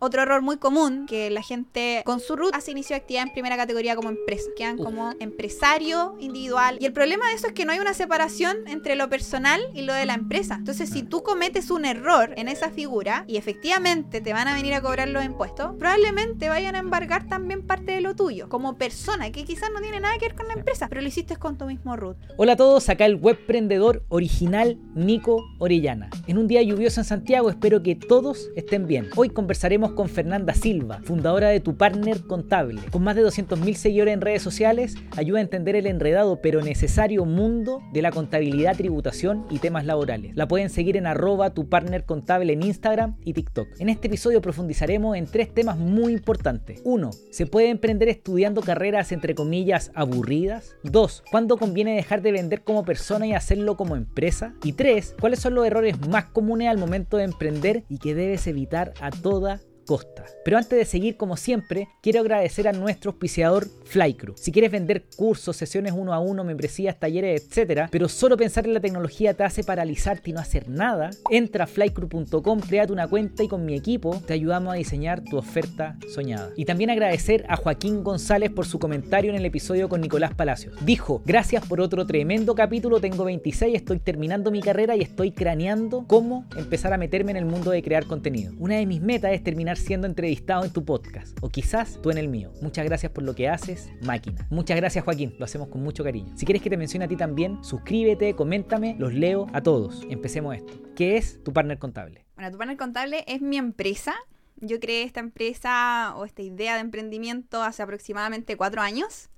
[0.00, 3.32] Otro error muy común que la gente con su root hace inicio de actividad en
[3.32, 4.48] primera categoría como empresa.
[4.56, 6.78] Quedan como empresario individual.
[6.80, 9.82] Y el problema de eso es que no hay una separación entre lo personal y
[9.82, 10.54] lo de la empresa.
[10.54, 14.72] Entonces, si tú cometes un error en esa figura y efectivamente te van a venir
[14.74, 19.32] a cobrar los impuestos, probablemente vayan a embargar también parte de lo tuyo como persona,
[19.32, 21.64] que quizás no tiene nada que ver con la empresa, pero lo hiciste con tu
[21.64, 22.16] mismo root.
[22.36, 26.08] Hola a todos, acá el webprendedor original Nico Orellana.
[26.28, 29.08] En un día lluvioso en Santiago espero que todos estén bien.
[29.16, 32.80] Hoy conversaremos con Fernanda Silva, fundadora de Tu Partner Contable.
[32.90, 37.24] Con más de 200.000 seguidores en redes sociales, ayuda a entender el enredado pero necesario
[37.24, 40.36] mundo de la contabilidad, tributación y temas laborales.
[40.36, 43.68] La pueden seguir en arroba Tu Partner Contable en Instagram y TikTok.
[43.78, 46.80] En este episodio profundizaremos en tres temas muy importantes.
[46.84, 47.10] 1.
[47.30, 50.76] ¿Se puede emprender estudiando carreras entre comillas aburridas?
[50.84, 51.24] 2.
[51.30, 54.54] ¿Cuándo conviene dejar de vender como persona y hacerlo como empresa?
[54.62, 55.16] Y 3.
[55.20, 59.10] ¿Cuáles son los errores más comunes al momento de emprender y que debes evitar a
[59.10, 60.26] toda costa.
[60.44, 64.34] Pero antes de seguir, como siempre, quiero agradecer a nuestro auspiciador Flycrew.
[64.36, 68.74] Si quieres vender cursos, sesiones uno a uno, membresías, talleres, etc., pero solo pensar en
[68.74, 73.42] la tecnología te hace paralizarte y no hacer nada, entra a flycrew.com, créate una cuenta
[73.42, 76.50] y con mi equipo te ayudamos a diseñar tu oferta soñada.
[76.54, 80.74] Y también agradecer a Joaquín González por su comentario en el episodio con Nicolás Palacios.
[80.84, 86.04] Dijo, gracias por otro tremendo capítulo, tengo 26, estoy terminando mi carrera y estoy craneando
[86.06, 88.52] cómo empezar a meterme en el mundo de crear contenido.
[88.58, 92.18] Una de mis metas es terminar siendo entrevistado en tu podcast o quizás tú en
[92.18, 92.52] el mío.
[92.60, 94.46] Muchas gracias por lo que haces, máquina.
[94.50, 96.36] Muchas gracias Joaquín, lo hacemos con mucho cariño.
[96.36, 100.02] Si quieres que te mencione a ti también, suscríbete, coméntame, los leo a todos.
[100.08, 100.72] Empecemos esto.
[100.94, 102.24] ¿Qué es tu partner contable?
[102.34, 104.14] Bueno, tu partner contable es mi empresa.
[104.56, 109.30] Yo creé esta empresa o esta idea de emprendimiento hace aproximadamente cuatro años.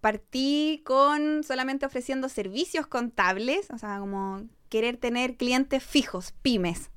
[0.00, 6.90] Partí con solamente ofreciendo servicios contables, o sea, como querer tener clientes fijos, pymes,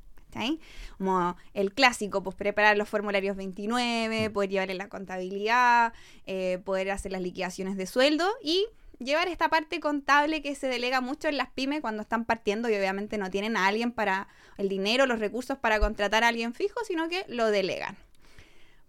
[0.97, 4.33] como el clásico, pues preparar los formularios 29, mm.
[4.33, 5.93] poder llevarle la contabilidad,
[6.25, 8.65] eh, poder hacer las liquidaciones de sueldo y
[8.99, 12.75] llevar esta parte contable que se delega mucho en las pymes cuando están partiendo y
[12.75, 14.27] obviamente no tienen a alguien para
[14.57, 17.95] el dinero, los recursos para contratar a alguien fijo, sino que lo delegan.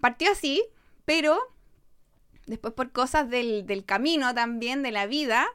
[0.00, 0.64] Partió así,
[1.04, 1.38] pero
[2.46, 5.46] después por cosas del, camino también, de la vida,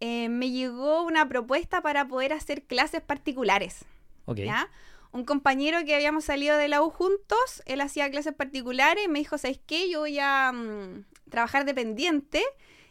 [0.00, 3.84] eh, me llegó una propuesta para poder hacer clases particulares.
[4.34, 4.68] ¿ya?
[5.14, 9.38] Un compañero que habíamos salido de la U juntos, él hacía clases particulares, me dijo,
[9.38, 9.88] ¿sabes qué?
[9.88, 12.42] Yo voy a mm, trabajar dependiente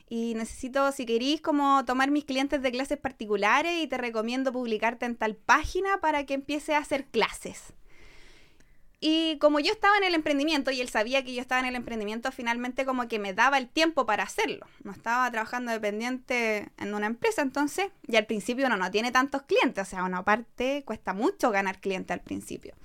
[0.07, 5.05] y necesito, si querís, como tomar mis clientes de clases particulares y te recomiendo publicarte
[5.05, 7.73] en tal página para que empiece a hacer clases.
[9.05, 11.75] Y como yo estaba en el emprendimiento y él sabía que yo estaba en el
[11.75, 14.65] emprendimiento, finalmente como que me daba el tiempo para hacerlo.
[14.81, 19.41] No estaba trabajando dependiente en una empresa, entonces, y al principio uno no tiene tantos
[19.41, 22.75] clientes, o sea, una parte cuesta mucho ganar clientes al principio.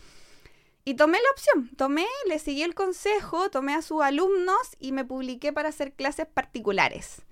[0.85, 5.05] Y tomé la opción, tomé, le seguí el consejo, tomé a sus alumnos y me
[5.05, 7.23] publiqué para hacer clases particulares.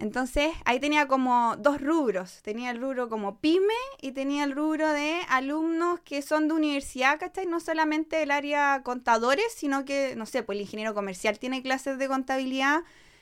[0.00, 2.40] Entonces ahí tenía como dos rubros.
[2.42, 7.20] Tenía el rubro como pyme y tenía el rubro de alumnos que son de universidad,
[7.20, 7.44] ¿cachai?
[7.46, 11.98] No solamente del área contadores, sino que, no sé, pues el ingeniero comercial tiene clases
[11.98, 12.80] de contabilidad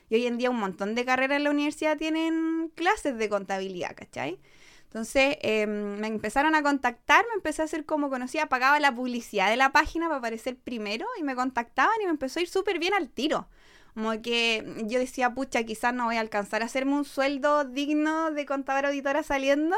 [0.08, 3.96] y hoy en día un montón de carreras en la universidad tienen clases de contabilidad,
[3.96, 4.38] ¿cachai?
[4.84, 9.50] Entonces em, me empezaron a contactar, me empecé a hacer como conocía, pagaba la publicidad
[9.50, 12.78] de la página para aparecer primero y me contactaban y me empezó a ir súper
[12.78, 13.48] bien al tiro.
[13.94, 18.31] Como que yo decía, pucha, quizás no voy a alcanzar a hacerme un sueldo digno
[18.31, 19.76] de contador auditora saliendo,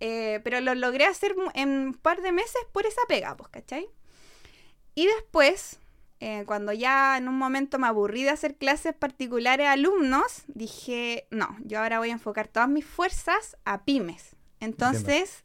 [0.00, 3.88] eh, pero lo logré hacer en un par de meses por esa pega, pues, ¿cachai?
[4.94, 5.80] Y después,
[6.20, 11.26] eh, cuando ya en un momento me aburrí de hacer clases particulares a alumnos, dije,
[11.30, 14.36] no, yo ahora voy a enfocar todas mis fuerzas a pymes.
[14.60, 15.44] Entonces,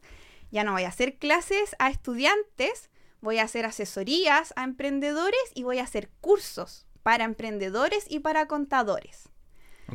[0.51, 2.89] ya no voy a hacer clases a estudiantes,
[3.21, 8.45] voy a hacer asesorías a emprendedores y voy a hacer cursos para emprendedores y para
[8.45, 9.29] contadores.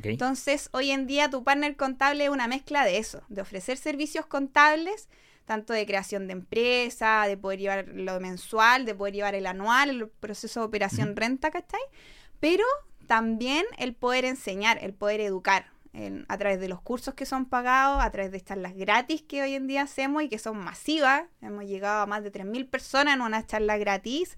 [0.03, 4.27] Entonces, hoy en día tu partner contable es una mezcla de eso, de ofrecer servicios
[4.27, 5.09] contables,
[5.45, 9.91] tanto de creación de empresa, de poder llevar lo mensual, de poder llevar el anual,
[9.91, 11.79] el proceso de operación renta, ¿cachai?
[12.41, 12.65] Pero
[13.07, 15.71] también el poder enseñar, el poder educar
[16.27, 19.55] a través de los cursos que son pagados, a través de charlas gratis que hoy
[19.55, 21.27] en día hacemos y que son masivas.
[21.43, 24.37] Hemos llegado a más de 3.000 personas en una charla gratis.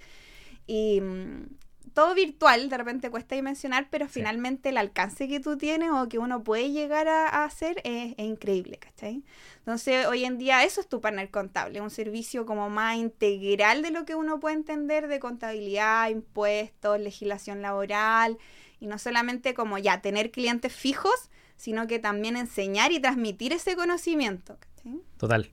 [0.67, 1.47] Y, mm,
[1.93, 6.19] todo virtual de repente cuesta dimensionar, pero finalmente el alcance que tú tienes o que
[6.19, 9.25] uno puede llegar a, hacer es, increíble, ¿cachai?
[9.59, 13.91] Entonces, hoy en día eso es tu partner contable, un servicio como más integral de
[13.91, 18.39] lo que uno puede entender de contabilidad, impuestos, legislación laboral,
[18.79, 23.77] y no solamente como ya tener clientes fijos, sino que también enseñar y transmitir ese
[23.77, 24.59] conocimiento.
[24.59, 25.01] ¿cachai?
[25.17, 25.51] Total.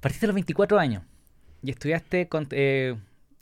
[0.00, 1.02] Partiste a los 24 años.
[1.62, 2.94] Y estudiaste con, eh,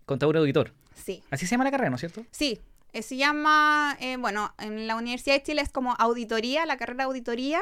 [0.05, 0.73] contador auditor.
[0.95, 1.23] Sí.
[1.31, 2.25] Así se llama la carrera, ¿no es cierto?
[2.31, 2.61] Sí,
[2.93, 7.05] eh, se llama, eh, bueno, en la Universidad de Chile es como auditoría, la carrera
[7.05, 7.61] auditoría,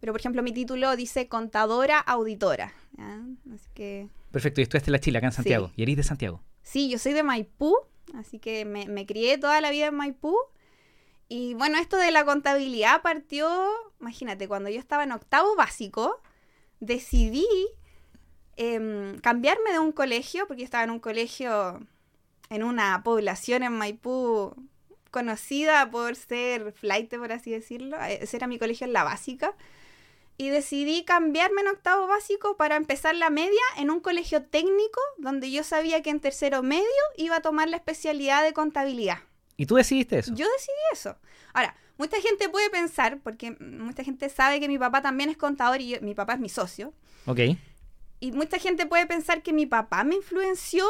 [0.00, 2.72] pero por ejemplo mi título dice contadora auditora.
[2.96, 3.20] ¿ya?
[3.54, 5.68] Así que Perfecto, y estudiaste en la Chile, acá en Santiago.
[5.68, 5.74] Sí.
[5.76, 6.42] Y eres de Santiago.
[6.62, 7.76] sí, yo soy de Maipú,
[8.14, 10.36] así que me, me crié toda la vida en Maipú.
[11.28, 13.48] Y bueno, esto de la contabilidad partió,
[14.00, 16.20] imagínate, cuando yo estaba en octavo básico,
[16.80, 17.46] decidí
[18.56, 21.80] em, cambiarme de un colegio, porque yo estaba en un colegio
[22.50, 24.54] en una población en Maipú
[25.10, 27.96] conocida por ser flight, por así decirlo.
[28.02, 29.54] Eh, Ese era mi colegio en la básica.
[30.36, 35.50] Y decidí cambiarme en octavo básico para empezar la media en un colegio técnico donde
[35.50, 36.84] yo sabía que en tercero medio
[37.16, 39.18] iba a tomar la especialidad de contabilidad.
[39.56, 40.34] ¿Y tú decidiste eso?
[40.34, 41.16] Yo decidí eso.
[41.52, 45.80] Ahora, mucha gente puede pensar, porque mucha gente sabe que mi papá también es contador
[45.82, 46.94] y yo- mi papá es mi socio,
[47.26, 47.40] Ok.
[48.20, 50.86] y mucha gente puede pensar que mi papá me influenció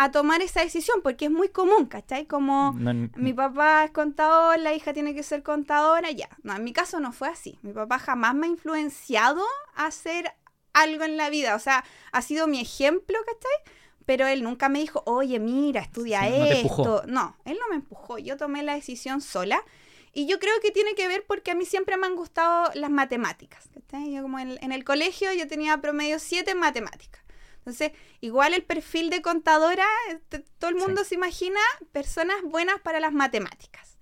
[0.00, 2.24] a tomar esa decisión, porque es muy común, ¿cachai?
[2.24, 6.28] Como No, mi papá es contador, la hija tiene que ser contadora, ya.
[6.44, 7.58] No, en mi caso no fue así.
[7.62, 9.42] Mi papá jamás me ha influenciado
[9.74, 10.32] a hacer
[10.72, 11.56] algo en la vida.
[11.56, 13.74] O sea, ha sido mi ejemplo, ¿cachai?
[14.06, 17.02] Pero él nunca me dijo, oye, mira, estudia Sí, esto.
[17.08, 18.18] No, él no me empujó.
[18.18, 19.64] Yo tomé la decisión sola.
[20.12, 22.90] Y yo creo que tiene que ver porque a mí siempre me han gustado las
[22.90, 23.68] matemáticas.
[23.74, 24.12] ¿cachai?
[24.12, 27.20] Yo como en, en el colegio yo tenía promedio 7 en matemáticas.
[27.68, 27.92] Entonces,
[28.22, 31.60] igual el perfil de contadora, este, todo el mundo se imagina
[31.92, 33.98] personas buenas para las matemáticas.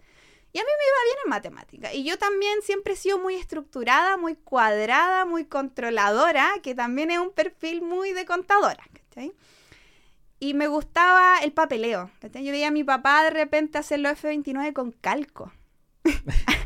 [0.52, 1.94] Y a mí me iba bien en matemáticas.
[1.94, 7.18] Y yo también siempre he sido muy estructurada, muy cuadrada, muy controladora, que también es
[7.18, 8.84] un perfil muy de contadora.
[8.92, 9.32] ¿cachai?
[10.38, 12.12] Y me gustaba el papeleo.
[12.20, 12.44] ¿cachai?
[12.44, 15.52] Yo veía a mi papá de repente hacer los F29 con calco.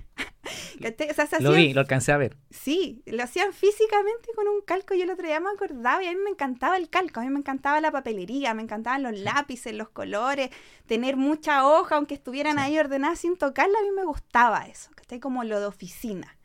[0.82, 1.10] ¿Cachai?
[1.10, 2.36] O sea, se Lo vi, lo alcancé a ver.
[2.50, 4.94] Sí, lo hacían físicamente con un calco.
[4.94, 7.20] Yo el otro día me acordaba y a mí me encantaba el calco.
[7.20, 10.50] A mí me encantaba la papelería, me encantaban los lápices, los colores,
[10.86, 12.62] tener mucha hoja, aunque estuvieran Sí.
[12.62, 13.78] ahí ordenadas sin tocarla.
[13.78, 16.36] A mí me gustaba eso, que está como lo de oficina.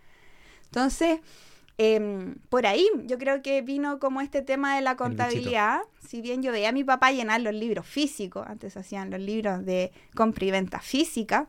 [0.65, 1.19] Entonces,
[1.77, 5.81] em, por ahí yo creo que vino como este tema de la contabilidad.
[6.07, 9.65] Si bien yo veía a mi papá llenar los libros físicos, antes hacían los libros
[9.65, 11.47] de compra y venta física.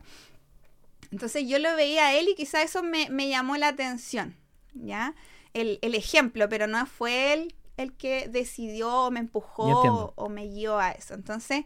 [1.11, 4.35] Entonces yo lo veía a él y quizá eso me, me llamó la atención,
[4.73, 5.15] ¿ya?
[5.53, 10.47] El, el ejemplo, pero no fue él el que decidió o me empujó o, me
[10.47, 11.13] guió a eso.
[11.13, 11.63] Entonces,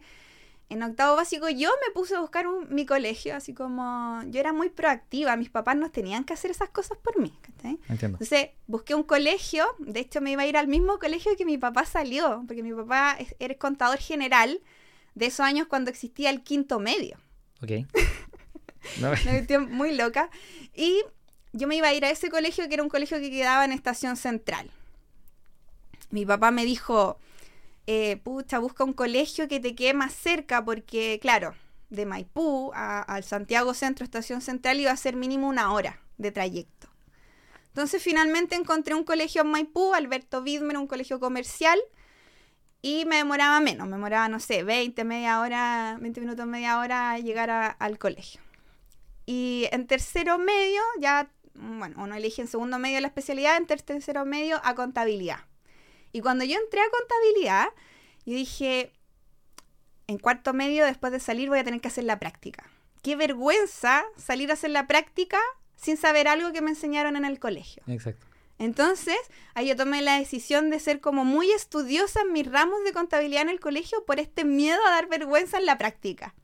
[0.68, 4.52] en octavo básico yo me puse a buscar un- mi colegio, así como yo era
[4.52, 7.32] muy proactiva, mis papás no tenían que hacer esas cosas por mí.
[7.48, 7.78] Entiendo.
[8.20, 11.58] Entonces busqué un colegio, de hecho me iba a ir al mismo colegio que mi
[11.58, 14.60] papá salió, porque mi papá es- era contador general
[15.14, 17.18] de esos años cuando existía el quinto medio.
[17.62, 17.70] Ok.
[19.00, 20.30] No, Me metí muy loca.
[20.74, 21.02] Y
[21.52, 23.72] yo me iba a ir a ese colegio que era un colegio que quedaba en
[23.72, 24.70] Estación Central.
[26.10, 27.18] Mi papá me dijo,
[27.86, 31.54] eh, pucha, busca un colegio que te quede más cerca porque, claro,
[31.90, 36.88] de Maipú al Santiago Centro, Estación Central, iba a ser mínimo una hora de trayecto.
[37.68, 41.78] Entonces finalmente encontré un colegio en Maipú, Alberto Widmer, un colegio comercial,
[42.82, 47.18] y me demoraba menos, me demoraba, no sé, 20, media hora, 20 minutos, media hora
[47.18, 48.40] llegar al colegio.
[49.26, 53.82] Y en tercero medio, ya, bueno, uno elige en segundo medio la especialidad, en ter-
[53.82, 55.40] tercero medio a contabilidad.
[56.12, 57.68] Y cuando yo entré a contabilidad,
[58.26, 58.92] yo dije,
[60.06, 62.68] en cuarto medio, después de salir, voy a tener que hacer la práctica.
[63.02, 65.38] Qué vergüenza salir a hacer la práctica
[65.76, 67.82] sin saber algo que me enseñaron en el colegio.
[67.86, 68.26] Exacto.
[68.58, 69.16] Entonces,
[69.54, 73.42] ahí yo tomé la decisión de ser como muy estudiosa en mis ramos de contabilidad
[73.42, 76.34] en el colegio por este miedo a dar vergüenza en la práctica.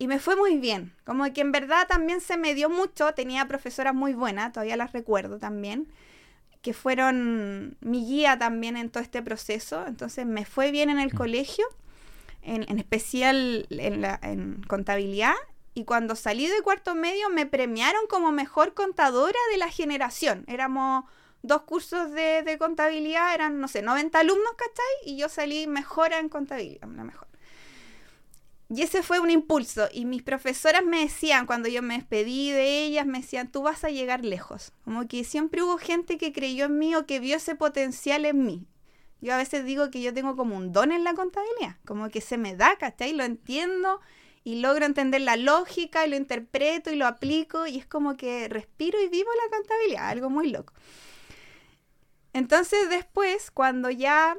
[0.00, 3.46] Y me fue muy bien, como que en verdad también se me dio mucho, tenía
[3.46, 5.88] profesoras muy buenas, todavía las recuerdo también,
[6.62, 11.12] que fueron mi guía también en todo este proceso, entonces me fue bien en el
[11.12, 11.16] Mm.
[11.18, 11.66] colegio,
[12.40, 15.34] en, en especial en, la, en contabilidad,
[15.74, 20.44] y cuando salí de cuarto medio me premiaron como mejor contadora de la generación.
[20.48, 21.04] Éramos
[21.42, 25.12] dos cursos de, de contabilidad, eran, no sé, 90 alumnos, ¿cachai?
[25.12, 27.29] Y yo salí mejora en contabilidad, la mejor.
[28.72, 29.88] Y ese fue un impulso.
[29.92, 33.82] Y mis profesoras me decían, cuando yo me despedí de ellas, me decían, tú vas
[33.82, 34.72] a llegar lejos.
[34.84, 38.44] Como que siempre hubo gente que creyó en mí o que vio ese potencial en
[38.44, 38.66] mí.
[39.20, 42.20] Yo a veces digo que yo tengo como un don en la contabilidad, como que
[42.20, 43.12] se me da, ¿cachai?
[43.12, 44.00] Lo entiendo
[44.44, 48.48] y logro entender la lógica y lo interpreto y lo aplico y es como que
[48.48, 50.72] respiro y vivo la contabilidad, algo muy loco.
[52.32, 54.36] Entonces después, cuando ya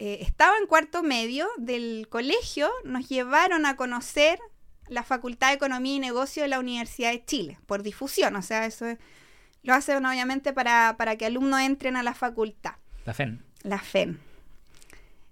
[0.00, 4.40] eh, estaba en cuarto medio del colegio, nos llevaron a conocer
[4.88, 8.66] la Facultad de Economía y Negocio de la Universidad de Chile, por difusión, o sea,
[8.66, 8.98] eso es-
[9.62, 13.44] lo hacen obviamente para, para que alumnos entren a la facultad La FEN.
[13.62, 14.18] la FEN.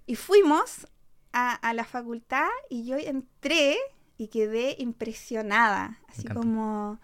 [0.06, 0.86] Y fuimos
[1.32, 3.76] a, a la facultad y yo entré
[4.18, 5.98] y quedé impresionada.
[6.08, 7.00] Así como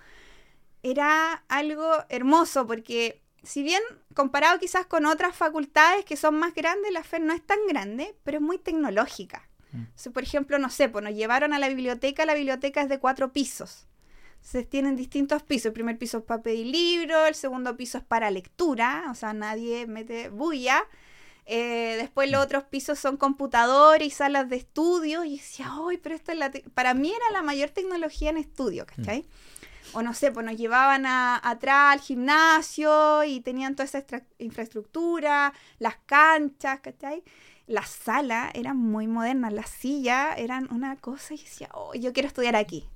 [0.82, 3.82] era algo hermoso porque si bien
[4.14, 8.16] comparado quizás con otras facultades que son más grandes, la FED no es tan grande,
[8.24, 9.48] pero es muy tecnológica.
[9.72, 10.10] Mm.
[10.12, 13.32] Por ejemplo, no sé, pues nos llevaron a la biblioteca, la biblioteca es de cuatro
[13.32, 13.86] pisos.
[14.36, 15.66] Entonces tienen distintos pisos.
[15.66, 19.32] El primer piso es para pedir libros, el segundo piso es para lectura, o sea,
[19.32, 20.84] nadie mete bulla.
[21.46, 25.24] Eh, después los otros pisos son computadores y salas de estudio.
[25.24, 26.50] Y decía, ¡ay, pero esta es la...
[26.50, 26.64] te-".
[26.74, 29.26] Para mí era la mayor tecnología en estudio, ¿cachai?
[29.94, 34.04] O no sé, pues nos llevaban a- atrás al gimnasio y tenían toda esa
[34.38, 37.22] infraestructura, las canchas, ¿cachai?
[37.66, 42.26] Las salas eran muy modernas, las sillas eran una cosa y decía, oh, yo quiero
[42.26, 42.88] estudiar aquí.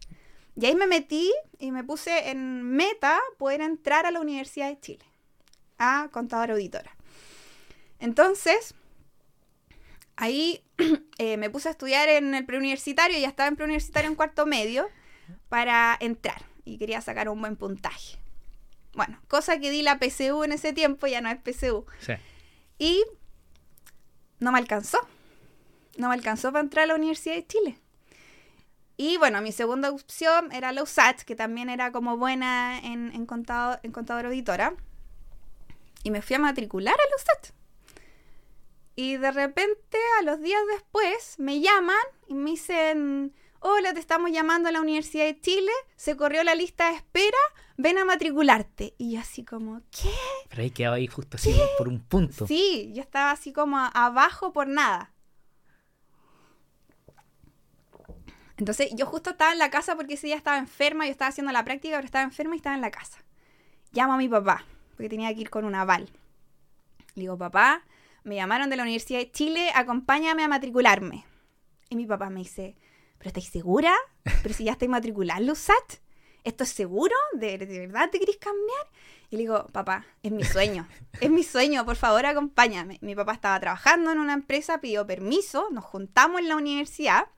[0.56, 4.80] Y ahí me metí y me puse en meta poder entrar a la Universidad de
[4.80, 5.04] Chile,
[5.78, 6.96] a contadora auditora.
[8.00, 8.74] Entonces,
[10.16, 10.64] ahí
[11.18, 14.88] eh, me puse a estudiar en el preuniversitario, ya estaba en preuniversitario en cuarto medio,
[15.48, 18.18] para entrar y quería sacar un buen puntaje.
[18.94, 21.86] Bueno, cosa que di la PSU en ese tiempo, ya no es PSU.
[22.00, 22.14] Sí.
[22.78, 23.04] Y
[24.38, 24.98] no me alcanzó.
[25.96, 27.78] No me alcanzó para entrar a la Universidad de Chile.
[28.96, 33.26] Y bueno, mi segunda opción era la USACH, que también era como buena en, en,
[33.26, 34.74] contado, en contador auditora.
[36.02, 37.54] Y me fui a matricular a la USACH.
[38.96, 41.96] Y de repente, a los días después, me llaman
[42.26, 46.54] y me dicen, hola, te estamos llamando a la Universidad de Chile, se corrió la
[46.54, 47.38] lista de espera,
[47.76, 48.94] ven a matricularte.
[48.98, 50.10] Y yo así como, ¿qué?
[50.48, 52.46] Pero ahí quedaba ahí justo así por un punto.
[52.46, 55.12] Sí, yo estaba así como abajo por nada.
[58.56, 61.52] Entonces, yo justo estaba en la casa porque ese día estaba enferma, yo estaba haciendo
[61.52, 63.18] la práctica, pero estaba enferma y estaba en la casa.
[63.92, 64.64] Llamo a mi papá,
[64.96, 66.10] porque tenía que ir con un aval.
[67.14, 67.84] Le digo, papá,
[68.24, 71.24] me llamaron de la Universidad de Chile, acompáñame a matricularme.
[71.88, 72.76] Y mi papá me dice,
[73.18, 73.94] ¿pero estáis segura?
[74.42, 76.00] ¿Pero si ya estáis matriculada en?
[76.44, 77.14] ¿Esto es seguro?
[77.34, 78.86] ¿De, de verdad te querés cambiar?
[79.30, 80.88] Y le digo, papá, es mi sueño,
[81.20, 82.98] es mi sueño, por favor acompáñame.
[83.02, 87.28] Mi papá estaba trabajando en una empresa, pidió permiso, nos juntamos en la universidad.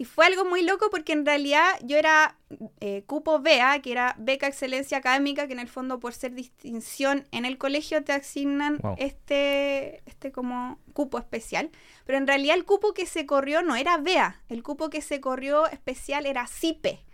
[0.00, 2.38] Y fue algo muy loco porque en realidad yo era
[2.80, 7.26] eh, cupo BEA, que era beca excelencia académica, que en el fondo por ser distinción
[7.32, 8.94] en el colegio te asignan Wow.
[8.96, 11.68] este, este como cupo especial.
[12.06, 15.20] Pero en realidad el cupo que se corrió no era BEA, el cupo que se
[15.20, 17.04] corrió especial era CIPE,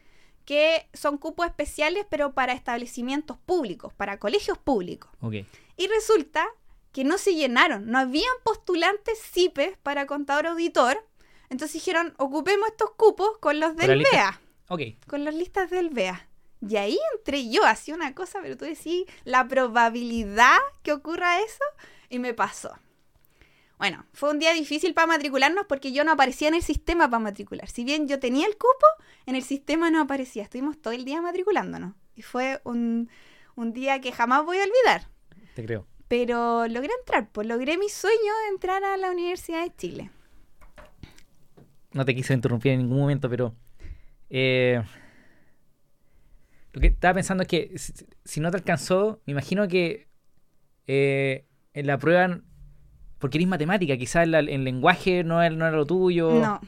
[0.44, 5.10] que son cupos especiales pero para establecimientos públicos, para colegios públicos.
[5.22, 5.34] Ok.
[5.76, 6.46] Y resulta
[6.92, 11.04] que no se llenaron, no habían postulantes CIPES para contador auditor.
[11.48, 14.80] Entonces dijeron, ocupemos estos cupos con los del BEA, Ok.
[15.06, 16.28] con las listas del BEA.
[16.66, 21.64] Y ahí entré yo, hacía una cosa, pero tú decís la probabilidad que ocurra eso,
[22.08, 22.72] y me pasó.
[23.78, 27.20] Bueno, fue un día difícil para matricularnos porque yo no aparecía en el sistema para
[27.22, 27.68] matricular.
[27.68, 28.86] Si bien yo tenía el cupo,
[29.26, 30.44] en el sistema no aparecía.
[30.44, 31.94] Estuvimos todo el día matriculándonos.
[32.14, 33.10] Y fue un,
[33.54, 35.08] un día que jamás voy a olvidar.
[35.54, 35.86] Te creo.
[36.08, 40.10] Pero logré entrar, pues logré mi sueño de entrar a la Universidad de Chile.
[41.96, 43.54] No te quise interrumpir en ningún momento, pero.
[44.30, 44.82] eh,
[46.72, 47.92] lo que estaba pensando es que si,
[48.24, 50.08] si no te alcanzó, me imagino que
[50.86, 52.40] eh, en la prueba.
[53.18, 56.30] Porque eres matemática, quizás el, el lenguaje no era, no era lo tuyo.
[56.34, 56.60] No.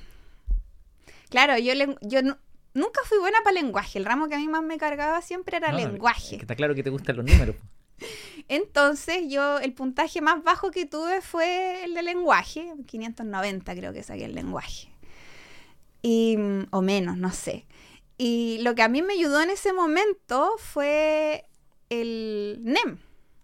[1.29, 2.39] Claro, yo, yo nu-
[2.73, 3.99] nunca fui buena para lenguaje.
[3.99, 6.37] El ramo que a mí más me cargaba siempre era No, lenguaje.
[6.39, 7.55] que está claro que te gustan los números.
[8.49, 12.73] Entonces, yo, el puntaje más bajo que tuve fue el de lenguaje.
[12.87, 14.89] 590 creo que saqué el lenguaje.
[16.02, 16.37] Y,
[16.71, 17.67] o menos, no sé.
[18.17, 21.47] Y lo que a mí me ayudó en ese momento fue
[21.88, 22.99] el NEM,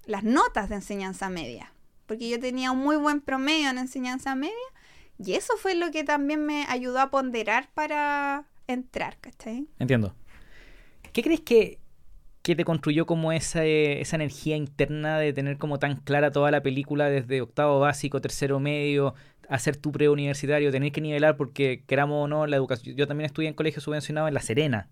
[0.06, 1.72] las notas de enseñanza media.
[2.06, 4.54] Porque yo tenía un muy buen promedio en enseñanza media.
[5.18, 9.68] Y eso fue lo que también me ayudó a ponderar para entrar, ¿cachai?
[9.78, 10.14] Entiendo.
[11.12, 11.78] ¿Qué crees que,
[12.42, 16.62] que te construyó como esa, esa energía interna de tener como tan clara toda la
[16.62, 19.14] película desde octavo básico, tercero medio,
[19.48, 22.96] hacer tu preuniversitario, tener que nivelar porque queramos o no la educación?
[22.96, 24.88] Yo también estudié en colegio subvencionado en La Serena.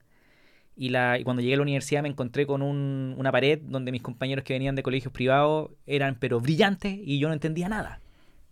[0.74, 3.92] Y, la, y cuando llegué a la universidad me encontré con un- una pared donde
[3.92, 8.00] mis compañeros que venían de colegios privados eran pero brillantes y yo no entendía nada.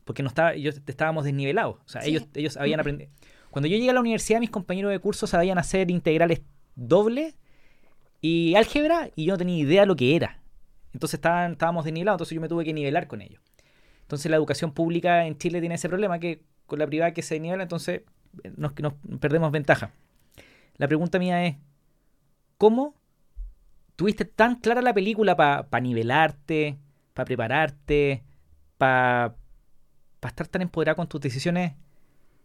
[0.04, 1.76] Porque no estaba, yo, estábamos desnivelados.
[1.84, 2.10] O sea, Sí.
[2.10, 3.10] ellos, ellos habían aprendido.
[3.50, 6.42] Cuando yo llegué a la universidad, mis compañeros de curso sabían hacer integrales
[6.74, 7.36] dobles
[8.20, 10.40] y álgebra y yo no tenía idea lo que era.
[10.92, 13.40] Entonces estaban, estábamos desnivelados, entonces yo me tuve que nivelar con ellos.
[14.10, 17.38] Entonces la educación pública en Chile tiene ese problema que con la privada que se
[17.38, 18.02] nivela, entonces
[18.42, 19.92] eh, nos, nos perdemos ventaja.
[20.78, 21.54] La pregunta mía es,
[22.58, 22.96] ¿cómo
[23.94, 26.76] tuviste tan clara la película para nivelarte,
[27.14, 28.24] para prepararte,
[28.78, 29.36] para
[30.26, 31.74] estar tan empoderada con tus decisiones,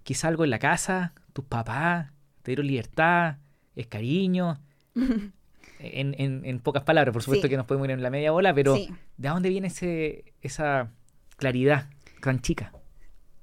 [0.04, 2.12] quizá algo en la casa, tus papás,
[2.44, 3.38] te dieron libertad,
[3.76, 4.60] es cariño.
[5.80, 7.50] en, en, en, pocas palabras, por supuesto Sí.
[7.50, 8.94] que nos podemos ir en la media bola, pero Sí.
[9.18, 10.92] ¿de dónde viene ese, esa
[11.38, 11.90] claridad
[12.22, 12.72] tan chica?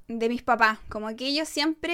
[0.08, 0.78] de mis papás.
[0.90, 1.92] Como que ellos siempre.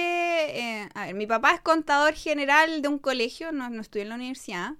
[0.81, 4.09] eh, a ver, mi papá es contador general de un colegio, no, no estudió en
[4.09, 4.73] la universidad.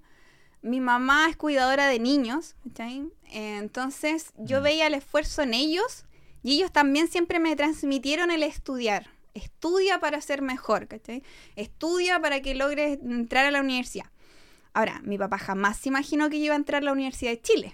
[0.62, 2.54] Mi mamá es cuidadora de niños.
[2.68, 3.06] ¿cachai?
[3.32, 4.62] Eh, entonces yo Mm.
[4.64, 6.04] veía el esfuerzo en ellos
[6.42, 9.08] y ellos también siempre me transmitieron el estudiar.
[9.32, 11.22] Estudia para ser mejor, ¿cachai?
[11.56, 14.06] Estudia para que logres entrar a la universidad.
[14.74, 17.40] Ahora, mi papá jamás se imaginó que yo iba a entrar a la Universidad de
[17.40, 17.72] Chile.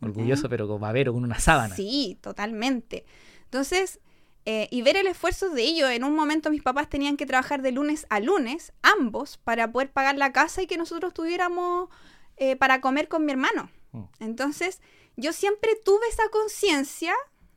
[0.00, 1.74] Orgulloso, pero con babero, con una sábana.
[1.74, 3.04] Sí, totalmente.
[3.44, 4.00] Entonces,
[4.44, 7.62] eh, y ver el esfuerzo de ellos, en un momento mis papás tenían que trabajar
[7.62, 11.88] de lunes a lunes, ambos, para poder pagar la casa y que nosotros tuviéramos
[12.36, 13.70] eh, para comer con mi hermano.
[13.92, 14.04] Mm.
[14.20, 14.80] Entonces,
[15.16, 17.14] yo siempre tuve esa conciencia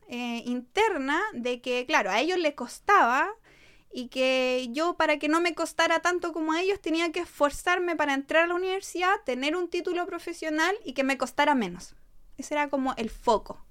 [0.08, 3.29] eh, interna de que, claro, a ellos les costaba
[3.91, 7.96] y que yo, para que no me costara tanto como a ellos, tenía que esforzarme
[7.96, 11.96] para entrar a la universidad, tener un título profesional y que me costara menos.
[12.39, 13.63] Ese era como el foco.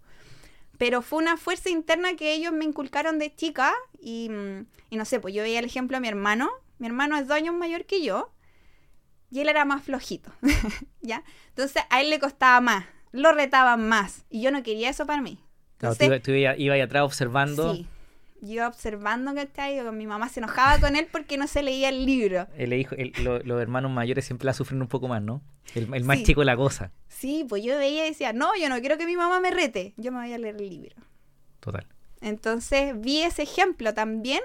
[0.79, 5.05] Pero fue una fuerza interna que ellos me inculcaron de chica y, mm, y no
[5.05, 6.51] sé, pues yo veía el ejemplo de mi hermano.
[6.79, 8.31] Mi hermano es dos años mayor que yo
[9.31, 10.31] y él era más flojito,
[11.01, 11.25] ¿ya?
[11.49, 15.21] Entonces a él le costaba más, lo retaban más y yo no quería eso para
[15.21, 15.39] mí.
[15.79, 17.73] Claro, tú, Entonces, iba- tú iba, atrás observando.
[17.73, 17.87] sí,
[18.41, 19.81] yo iba observando, ¿cachai?
[19.93, 22.47] Mi mamá se enojaba con él porque no se leía el libro.
[22.57, 25.43] El hijo- el- lo- los hermanos mayores siempre la sufren un poco más, ¿no?
[25.75, 26.25] El, el más Sí.
[26.25, 26.93] chico la goza.
[27.09, 29.95] Sí, pues yo veía y decía, no, yo no quiero que mi mamá me rete,
[29.97, 30.97] yo me voy a leer el libro.
[31.61, 31.87] Total.
[32.21, 34.41] Entonces vi ese ejemplo también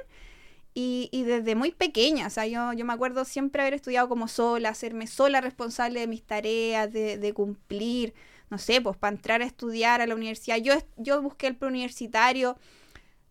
[0.74, 4.28] y, y desde muy pequeña, o sea, yo, yo me acuerdo siempre haber estudiado como
[4.28, 8.14] sola, hacerme sola responsable de mis tareas, de, de cumplir,
[8.50, 10.58] no sé, pues para entrar a estudiar a la universidad.
[10.58, 12.58] Yo, yo busqué el preuniversitario.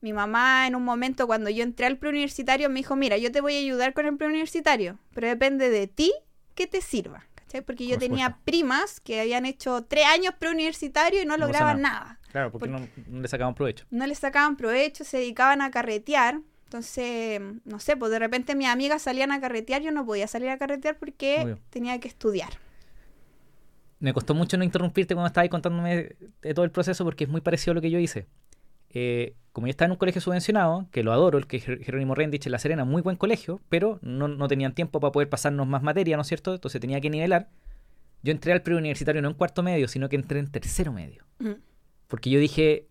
[0.02, 3.40] Mi mamá en un momento cuando yo entré al preuniversitario me dijo, mira, yo te
[3.40, 6.12] voy a ayudar con el preuniversitario, pero depende de ti
[6.57, 7.24] que te sirva.
[7.37, 7.62] ¿cachai?
[7.62, 12.00] Porque yo Por tenía primas que habían hecho tres años preuniversitario y no lograban nada.
[12.00, 13.87] nada Claro, porque Porque- no, no le sacaban provecho.
[13.90, 16.40] no le sacaban provecho, se dedicaban a carretear.
[16.64, 20.48] Entonces, no sé, pues de repente mis amigas salían a carretear, yo no podía salir
[20.48, 21.59] a carretear porque Obvio.
[21.70, 22.55] tenía que estudiar.
[24.00, 27.40] Me costó mucho no interrumpirte cuando estabas contándome de todo el proceso porque es muy
[27.40, 28.26] parecido a lo que yo hice.
[28.94, 32.46] Eh, como yo estaba en un colegio subvencionado, que lo adoro, el que Jerónimo Rendich
[32.46, 35.83] en La Serena, muy buen colegio, pero no, no tenían tiempo para poder pasarnos más
[35.83, 36.55] materia, ¿no es cierto?
[36.55, 37.48] Entonces tenía que nivelar.
[38.22, 41.24] Yo entré al preuniversitario no en cuarto medio, sino que entré en tercero medio.
[41.38, 41.52] Mm.
[42.09, 42.87] Porque yo dije,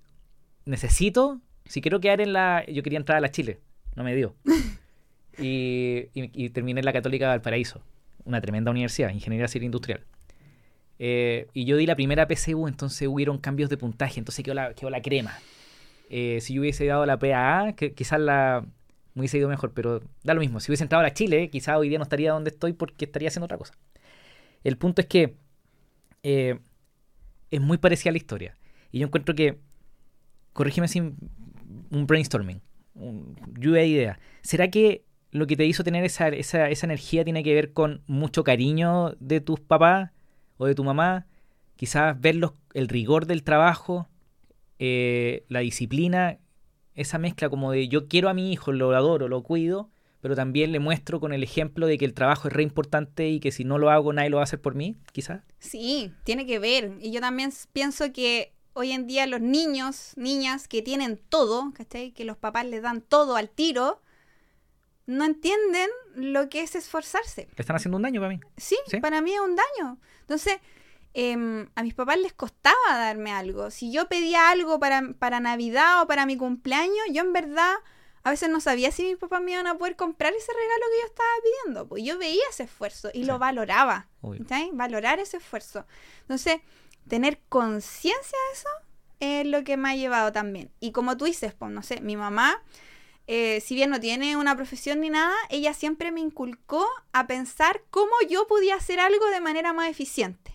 [0.65, 2.63] necesito, si quiero quedar en la...
[2.67, 3.59] Yo quería entrar a la Chile,
[3.95, 4.35] no me dio.
[5.37, 7.81] y, y- y terminé en la Católica de Valparaíso,
[8.25, 10.01] una tremenda universidad, Ingeniería Civil Industrial.
[10.99, 14.73] Eh, y yo di la primera PCU, entonces hubieron cambios de puntaje, entonces quedó la,
[14.73, 15.33] quedó la crema.
[16.13, 18.65] Eh, si yo hubiese dado la PAA, que quizás la
[19.15, 20.59] me hubiese ido mejor, pero da lo mismo.
[20.59, 23.45] Si hubiese entrado a Chile, quizás hoy día no estaría donde estoy porque estaría haciendo
[23.45, 23.75] otra cosa.
[24.63, 25.35] El punto es que
[26.23, 26.59] eh,
[27.51, 28.57] es muy parecida la historia.
[28.91, 29.59] Y yo encuentro que,
[30.53, 31.15] corrígeme sin
[31.91, 32.61] un brainstorming,
[32.95, 34.19] un lluvia de ideas.
[34.41, 38.01] ¿Será que lo que te hizo tener esa, esa, esa energía tiene que ver con
[38.07, 40.11] mucho cariño de tus papás
[40.57, 41.27] o de tu mamá?
[41.75, 44.07] Quizás ver los- el rigor del trabajo,
[44.83, 46.39] eh, la disciplina,
[46.95, 49.91] esa mezcla como de yo quiero a mi hijo, lo adoro, lo cuido,
[50.21, 53.39] pero también le muestro con el ejemplo de que el trabajo es re importante y
[53.39, 55.43] que si no lo hago nadie lo va a hacer por mí, quizás.
[55.59, 56.97] Sí, tiene que ver.
[56.99, 62.11] Y yo también pienso que hoy en día los niños, niñas que tienen todo, ¿cachai?
[62.11, 64.01] Que los papás les dan todo al tiro,
[65.05, 67.49] no entienden lo que es esforzarse.
[67.55, 68.39] Le están haciendo un daño para mí.
[68.57, 68.99] Sí, ¿Sí?
[68.99, 69.99] para mí es un daño.
[70.21, 70.57] Entonces,
[71.13, 73.69] em, a mis papás les costaba darme algo.
[73.71, 77.73] Si yo pedía algo para, para Navidad o para mi cumpleaños, yo en verdad
[78.23, 81.01] a veces no sabía si mis papás me iban a poder comprar ese regalo que
[81.01, 81.87] yo estaba pidiendo.
[81.87, 83.25] Pues yo veía ese esfuerzo y Sí.
[83.25, 84.07] lo valoraba.
[84.37, 84.69] ¿cachai?
[84.73, 85.85] Valorar ese esfuerzo.
[86.21, 86.61] Entonces,
[87.07, 88.69] tener conciencia de eso
[89.19, 90.71] es lo que me ha llevado también.
[90.79, 92.61] Y como tú dices, pues no sé, mi mamá,
[93.27, 97.83] eh, si bien no tiene una profesión ni nada, ella siempre me inculcó a pensar
[97.89, 100.53] cómo yo podía hacer algo de manera más eficiente.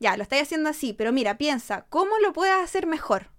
[0.00, 3.30] Ya, lo estoy haciendo así, pero mira, piensa, ¿cómo lo puedes hacer mejor?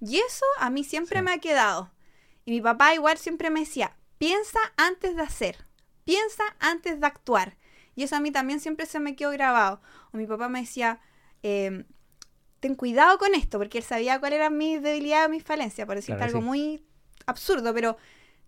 [0.00, 1.24] Y eso a mí siempre Sí.
[1.24, 1.92] me ha quedado.
[2.44, 5.66] Y mi papá igual siempre me decía, piensa antes de hacer,
[6.04, 7.56] piensa antes de actuar.
[7.94, 9.82] Y eso a mí también siempre se me quedó grabado.
[10.12, 10.98] O mi papá me decía,
[11.42, 11.84] eh,
[12.60, 16.16] ten cuidado con esto, porque él sabía cuáles eran mis debilidades, mis falencias, por decirte
[16.16, 16.46] Claro, algo sí.
[16.46, 16.86] muy
[17.26, 17.98] absurdo, pero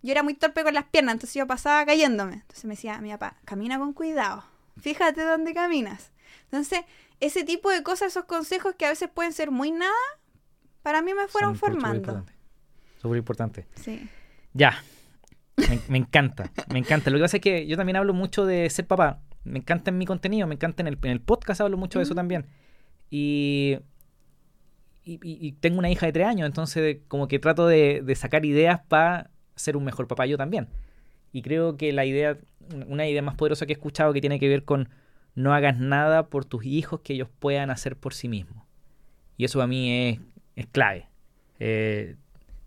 [0.02, 2.34] yo era muy torpe con las piernas, entonces yo pasaba cayéndome.
[2.34, 4.44] Entonces me decía, mi papá, camina con cuidado,
[4.80, 6.10] fíjate dónde caminas.
[6.44, 6.80] Entonces,
[7.20, 9.92] ese tipo de cosas, esos consejos que a veces pueden ser muy nada,
[10.82, 12.24] para mí me fueron Son formando.
[13.00, 13.66] súper importante.
[13.76, 14.08] Sí.
[14.52, 14.82] Ya.
[15.56, 17.10] Me, me encanta, me encanta.
[17.10, 19.20] Lo que pasa es que yo también hablo mucho de ser papá.
[19.44, 22.04] Me encanta en mi contenido, me encanta en el, en el podcast, hablo mucho de
[22.04, 22.46] eso también.
[23.10, 23.78] Y-
[25.04, 28.80] y tengo una hija de tres años, entonces como que trato de, de sacar ideas
[28.88, 30.68] para ser un mejor papá yo también.
[31.30, 32.38] Y creo que la idea,
[32.86, 34.88] una idea más poderosa que he escuchado que tiene que ver con
[35.34, 38.64] no hagas nada por tus hijos que ellos puedan hacer por sí mismos.
[39.36, 40.20] Y eso para mí es,
[40.56, 41.08] es clave.
[41.58, 42.16] Eh,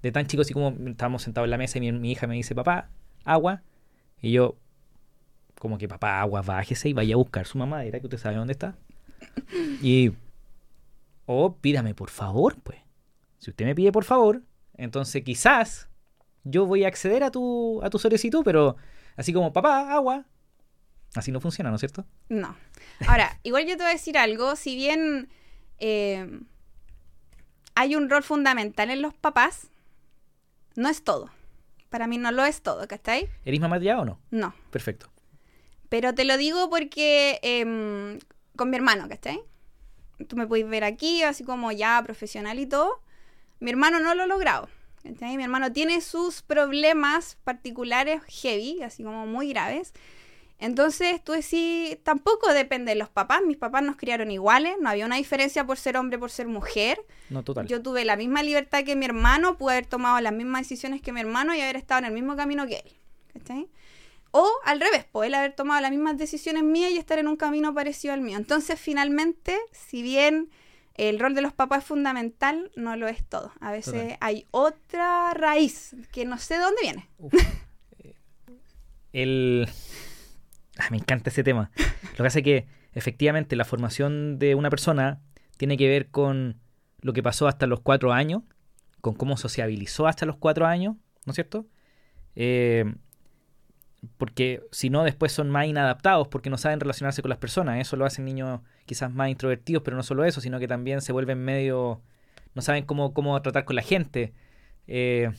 [0.01, 2.56] de tan chico así como estábamos sentados en la mesa y mi, hija me dice,
[2.56, 2.89] papá,
[3.23, 3.63] agua.
[4.21, 4.58] Y yo,
[5.60, 8.53] como que papá, agua, bájese y vaya a buscar su mamadera, que usted sabe dónde
[8.53, 8.75] está.
[9.82, 10.12] Y,
[11.25, 12.80] o pídame por favor, pues.
[13.38, 14.41] Si usted me pide por favor,
[14.75, 15.89] entonces quizás
[16.43, 18.75] yo voy a acceder a tu, a tu solicitud, pero
[19.15, 20.25] así como, papá, agua.
[21.15, 22.06] Así no funciona, ¿no es cierto?
[22.30, 22.56] No.
[23.08, 25.30] Ahora, igual yo te voy a decir algo, si bien
[25.80, 26.41] eh,
[27.76, 29.70] hay un rol fundamental en los papás,
[30.76, 31.32] no es todo.
[31.89, 33.30] Para mí no lo es todo, ¿cachai?
[33.46, 34.20] ¿Eres mamá ya o no?
[34.30, 34.54] No.
[34.72, 35.10] Perfecto.
[35.89, 38.20] Pero te lo digo porque em,
[38.56, 39.39] con mi hermano, ¿cachai?
[40.28, 43.02] Tú me puedes ver aquí, así como ya profesional y todo.
[43.60, 44.70] Mi hermano no lo ha logrado.
[45.04, 45.38] ¿cachai?
[45.38, 49.93] Mi hermano tiene sus problemas particulares heavy, así como muy graves.
[50.60, 53.41] Entonces tú decís, tampoco depende de los papás.
[53.46, 57.00] Mis papás nos criaron iguales, no había una diferencia por ser hombre, por ser mujer.
[57.30, 57.67] No, total.
[57.67, 61.12] Yo tuve la misma libertad que mi hermano, pude haber tomado las mismas decisiones que
[61.12, 62.98] mi hermano y haber estado en el mismo camino que él.
[63.34, 63.67] ¿cachai?
[64.32, 67.38] O al revés, pues él haber tomado las mismas decisiones mías y estar en un
[67.38, 68.38] camino parecido al mío.
[68.38, 70.50] Entonces, finalmente, si bien
[70.96, 73.52] el rol de los papás es fundamental, no lo es todo.
[73.60, 74.17] A veces Total.
[74.20, 77.10] hay otra raíz que no sé de dónde viene.
[77.20, 77.34] Uf.
[78.00, 78.15] Eh,
[79.13, 79.70] El...
[80.80, 81.72] Ah, me encanta ese tema.
[82.12, 85.20] Lo que hace que efectivamente la formación de una persona
[85.58, 86.60] tiene que ver con
[87.02, 88.44] lo que pasó hasta los cuatro años,
[89.02, 91.66] con cómo sociabilizó hasta los cuatro años, ¿no es cierto?
[92.36, 92.86] Eh,
[94.18, 97.80] porque si no, después son más inadaptados porque no saben relacionarse con las personas.
[97.80, 101.12] Eso lo hacen niños quizás más introvertidos, pero no solo eso, sino que también se
[101.12, 102.02] vuelven medio...
[102.54, 104.34] no saben cómo, cómo tratar con la gente.
[104.88, 105.32] Eh,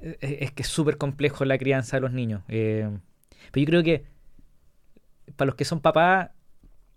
[0.00, 2.42] es, es que es súper complejo la crianza de los niños.
[2.48, 2.88] Eh,
[3.52, 4.04] pero yo creo que
[5.36, 6.30] para los que son papás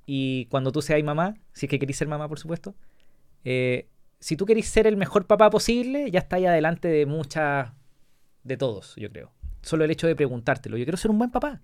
[0.06, 2.76] y cuando tú seas mamá, si es que querís ser mamá, por supuesto,
[3.44, 7.72] eh, si tú querís ser el mejor papá posible, ya está ahí adelante de muchas,
[8.44, 9.32] de todos, yo creo.
[9.62, 10.78] Solo el hecho de preguntártelo.
[10.78, 11.62] Yo quiero ser un buen papá.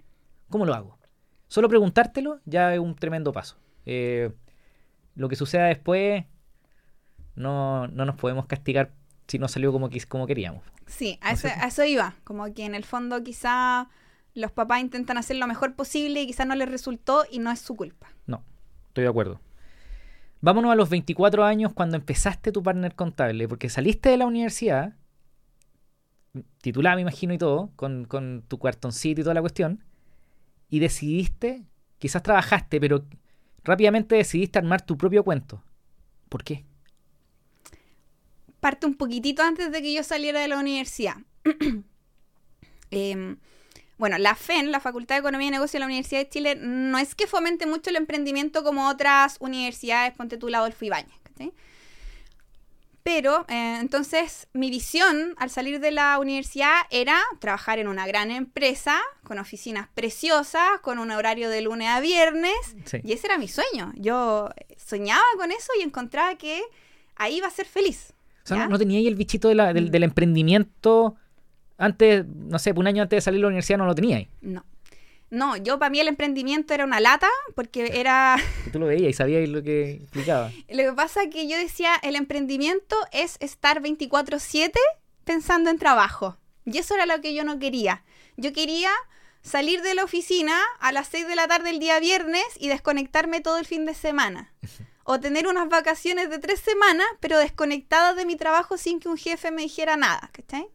[0.49, 0.99] ¿Cómo lo hago?
[1.47, 3.57] Solo preguntártelo ya es un tremendo paso.
[3.85, 4.31] Eh,
[5.15, 6.25] lo que suceda después,
[7.35, 8.91] no, no nos podemos castigar
[9.27, 10.63] si no salió como, como queríamos.
[10.85, 12.15] Sí, a ¿No es eso, a eso iba.
[12.23, 13.89] Como que en el fondo quizá
[14.33, 17.59] los papás intentan hacer lo mejor posible y quizá no les resultó y no es
[17.59, 18.11] su culpa.
[18.25, 18.43] No,
[18.87, 19.39] estoy de acuerdo.
[20.41, 24.95] Vámonos a los 24 años cuando empezaste tu partner contable, porque saliste de la universidad,
[26.61, 29.83] titulada me imagino y todo, con, con tu cuartoncito y toda la cuestión,
[30.69, 31.63] y decidiste,
[31.97, 33.05] quizás trabajaste, pero
[33.63, 35.63] rápidamente decidiste armar tu propio cuento.
[36.27, 36.65] ¿Por qué?
[38.63, 41.17] parte un poquitito antes de que yo saliera de la universidad.
[42.91, 43.37] Em,
[43.97, 46.97] bueno, la FEN, la Facultad de Economía y Negocio de la Universidad de Chile, no
[46.97, 51.13] es que fomente mucho el emprendimiento como otras universidades, ponte tu lado Ibáñez.
[51.23, 51.53] ¿cachai?
[53.03, 58.31] Pero, eh, entonces, mi visión al salir de la universidad era trabajar en una gran
[58.31, 62.53] empresa, con oficinas preciosas, con un horario de lunes a viernes,
[62.85, 62.99] Sí.
[63.03, 63.91] y ese era mi sueño.
[63.97, 66.61] Yo soñaba con eso y encontraba que
[67.17, 68.13] ahí iba a ser feliz.
[68.45, 71.15] O sea, no, no tenía ahí el bichito de la- del, del emprendimiento
[71.83, 74.29] antes, no sé, un año antes de salir de la universidad no lo tenía ahí.
[74.41, 74.65] No.
[75.29, 78.37] No, yo para mí el emprendimiento era una lata porque era...
[78.71, 80.51] Tú lo veías y sabías lo que implicaba.
[80.69, 84.71] Lo que pasa es que yo decía, el emprendimiento es estar 24/7
[85.23, 86.37] pensando en trabajo.
[86.65, 88.03] Y eso era lo que yo no quería.
[88.37, 88.91] Yo quería
[89.41, 93.41] salir de la oficina a las 6 de la tarde el día viernes y desconectarme
[93.41, 94.53] todo el fin de semana.
[95.05, 99.17] O tener unas vacaciones de tres semanas, pero desconectada de mi trabajo sin que un
[99.17, 100.69] jefe me dijera nada, ¿cachai?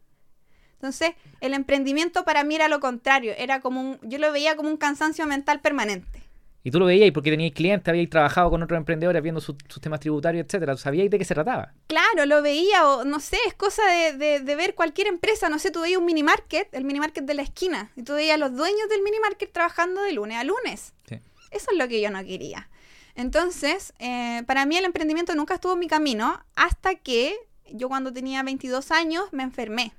[0.79, 1.11] Entonces,
[1.41, 4.77] el emprendimiento para mí era lo contrario, era como un, yo lo veía como un
[4.77, 6.23] cansancio mental permanente.
[6.63, 9.81] Y tú lo veías porque teníais clientes, habíais trabajado con otros emprendedores viendo su- sus
[9.81, 10.75] temas tributarios, etcétera.
[10.77, 11.73] Sabíais de qué se trataba.
[11.87, 15.57] Claro, lo veía, o no sé, es cosa de, de- de ver cualquier empresa, no
[15.59, 18.35] sé, tú veías un mini market, el mini market de la esquina, y tú veías
[18.35, 20.93] a los dueños del mini market trabajando de lunes a lunes.
[21.07, 21.15] Sí.
[21.51, 22.69] Eso es lo que yo no quería.
[23.15, 27.35] Entonces, eh, para mí el emprendimiento nunca estuvo en mi camino hasta que
[27.71, 29.93] yo cuando tenía 22 años me enfermé.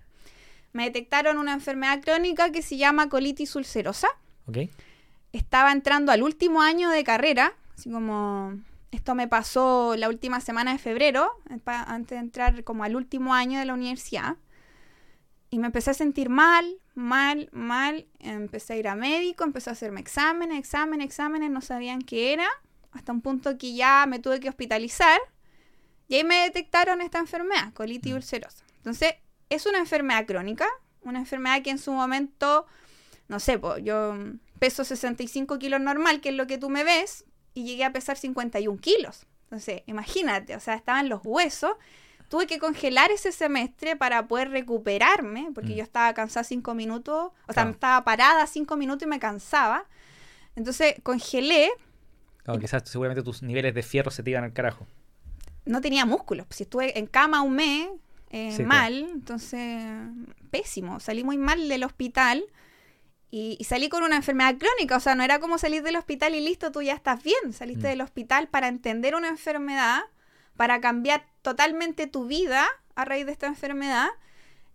[0.73, 4.09] Me detectaron una enfermedad crónica que se llama colitis ulcerosa.
[4.47, 4.59] ¿Ok?
[5.33, 8.55] Estaba entrando al último año de carrera, así como
[8.91, 11.31] Esto me pasó la última semana de febrero,
[11.65, 14.37] antes de entrar como al último año de la universidad.
[15.51, 18.07] Y me empecé a sentir mal, mal, mal.
[18.21, 22.47] Empecé a ir a médico, empecé a hacerme exámenes, exámenes, exámenes, no sabían qué era.
[22.93, 25.21] Hasta un punto que ya me tuve que hospitalizar.
[26.07, 28.17] Y ahí me detectaron esta enfermedad, colitis mm.
[28.17, 28.65] ulcerosa.
[28.77, 29.15] Entonces,
[29.51, 30.67] es una enfermedad crónica,
[31.03, 32.67] una enfermedad que en su momento,
[33.29, 34.17] no sé, yo
[34.59, 38.17] peso 65 kilos normal, que es lo que tú me ves, y llegué a pesar
[38.17, 39.27] 51 kilos.
[39.45, 41.77] Entonces, imagínate, o sea, estaban los huesos
[42.31, 45.77] tuve que congelar ese semestre para poder recuperarme, porque mm.
[45.77, 49.85] yo estaba cansada cinco minutos, o sea, estaba parada cinco minutos y me cansaba.
[50.55, 51.71] Entonces congelé.
[52.45, 54.87] Claro, quizás seguramente tus niveles de fierro se te iban al carajo.
[55.65, 56.47] No tenía músculos.
[56.51, 57.89] Si estuve en cama un mes,
[58.31, 59.83] eh, mal, entonces
[60.51, 61.01] pésimo.
[61.01, 62.45] Salí muy mal del hospital
[63.31, 64.97] y, y, salí con una enfermedad crónica.
[64.97, 67.53] O sea, no era como salir del hospital y listo, tú ya estás bien.
[67.53, 67.91] Saliste mm.
[67.91, 70.03] del hospital para entender una enfermedad
[70.61, 74.09] para cambiar totalmente tu vida a raíz de esta enfermedad,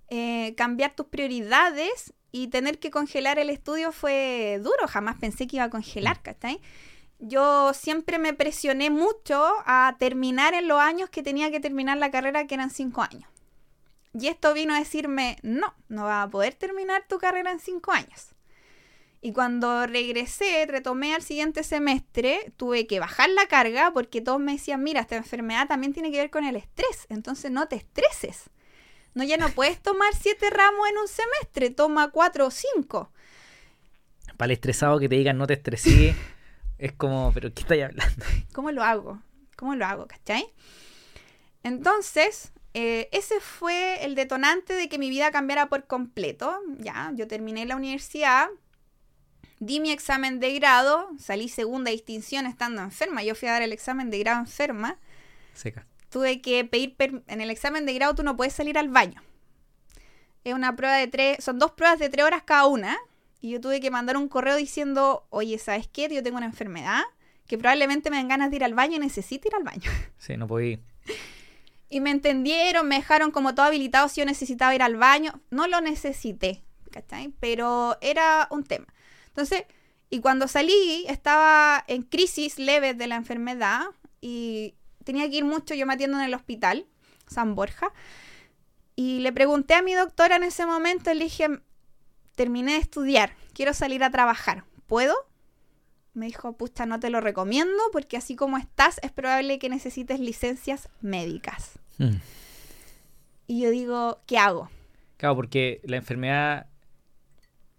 [0.09, 4.87] eh, cambiar tus prioridades y tener que congelar el estudio fue duro.
[4.87, 6.59] Jamás pensé que iba a congelar, ¿cachai?
[7.19, 12.11] Yo siempre me presioné mucho a terminar en los años que tenía que terminar la
[12.11, 13.29] carrera, que eran cinco años.
[14.17, 17.91] Y esto vino a decirme, no, no vas a poder terminar tu carrera en cinco
[17.91, 18.30] años.
[19.19, 24.54] Y cuando regresé, retomé al siguiente semestre, tuve que bajar la carga porque todos me
[24.54, 28.51] decían, mira, esta enfermedad también tiene que ver con el estrés, entonces no te estreses.
[29.15, 33.12] No, ya no puedes tomar siete ramos en un semestre, toma cuatro o cinco.
[34.38, 36.15] Para el estresado que te digan no te estresé,
[36.78, 38.25] es como, pero ¿qué estáis hablando?
[38.54, 39.21] ¿Cómo lo hago?
[39.58, 40.08] ¿Cómo lo hago?
[40.08, 40.54] ¿Cachai?
[41.63, 46.59] Entonces, eh, ese fue el detonante de que mi vida cambiara por completo.
[46.77, 48.49] Ya, yo terminé la universidad,
[49.59, 53.23] Di mi examen de grado, salí segunda distinción estando enferma.
[53.23, 54.97] Yo fui a dar el examen de grado enferma.
[55.53, 55.88] Seca.
[56.09, 56.95] Tuve que pedir,
[57.27, 59.23] en el examen de grado tú no puedes salir al baño.
[60.43, 62.97] Es una prueba de tres, son dos pruebas de tres horas cada una.
[63.39, 66.09] Y yo tuve que mandar un correo diciendo, oye, ¿sabes qué?
[66.13, 67.03] Yo tengo una enfermedad
[67.47, 69.89] que probablemente me den ganas de ir al baño y necesito ir al baño.
[70.17, 70.81] Sí, no puedo ir.
[71.95, 75.39] Y me entendieron, me dejaron como todo habilitado si yo necesitaba ir al baño.
[75.49, 77.34] No lo necesité, ¿cachai?
[77.39, 78.88] Pero era un tema.
[79.27, 79.63] Entonces,
[80.10, 83.84] y cuando salí, estaba en crisis leve de la enfermedad
[84.19, 86.86] y tenía que ir mucho, yo me atiendo en el hospital,
[87.27, 87.93] San Borja,
[88.97, 91.47] y le pregunté a mi doctora en ese momento, le dije,
[92.36, 95.15] terminé de estudiar, quiero salir a trabajar, ¿puedo?
[96.13, 100.19] Me dijo, pucha, no te lo recomiendo porque así como estás es probable que necesites
[100.19, 101.79] licencias médicas.
[101.97, 102.17] Hmm.
[103.47, 104.69] Y yo digo, ¿qué hago?
[105.17, 106.67] Claro, porque la enfermedad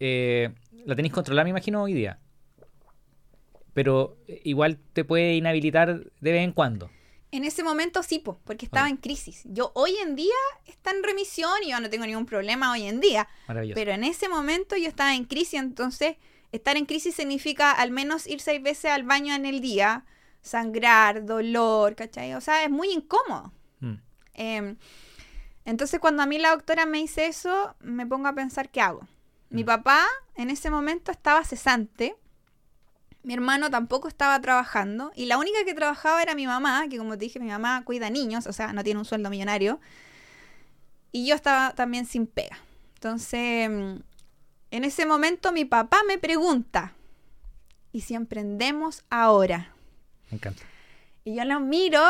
[0.01, 0.51] eh,
[0.85, 2.19] la tenéis controlada, me imagino, hoy día.
[3.75, 6.91] Pero eh, igual te puede inhabilitar de vez en cuando.
[7.33, 9.43] En ese momento sí, porque estaba en crisis.
[9.45, 10.33] Yo hoy en día
[10.65, 13.29] está en remisión y yo no tengo ningún problema hoy en día.
[13.75, 16.17] Pero en ese momento yo estaba en crisis, entonces
[16.53, 20.07] estar en crisis significa al menos ir seis veces al baño en el día,
[20.41, 22.33] sangrar, dolor, ¿cachai?
[22.35, 23.53] O sea, es muy incómodo.
[24.37, 24.77] Em,
[25.65, 29.09] entonces cuando a mí la doctora me dice eso, me pongo a pensar qué hago.
[29.51, 29.67] Mi mm.
[29.67, 30.05] papá
[30.37, 32.15] en ese momento estaba cesante.
[33.23, 35.11] Mi hermano tampoco estaba trabajando.
[35.17, 38.09] Y la única que trabajaba era mi mamá, que como te dije, mi mamá cuida
[38.11, 39.81] niños, o sea, no tiene un sueldo millonario.
[41.11, 42.59] Y yo estaba también sin pega.
[42.95, 43.69] Entonces,
[44.71, 46.93] en ese momento mi papá me pregunta,
[47.93, 49.73] ¿y si emprendemos ahora?
[50.31, 50.63] Me encanta.
[51.25, 52.01] Y yo lo miro,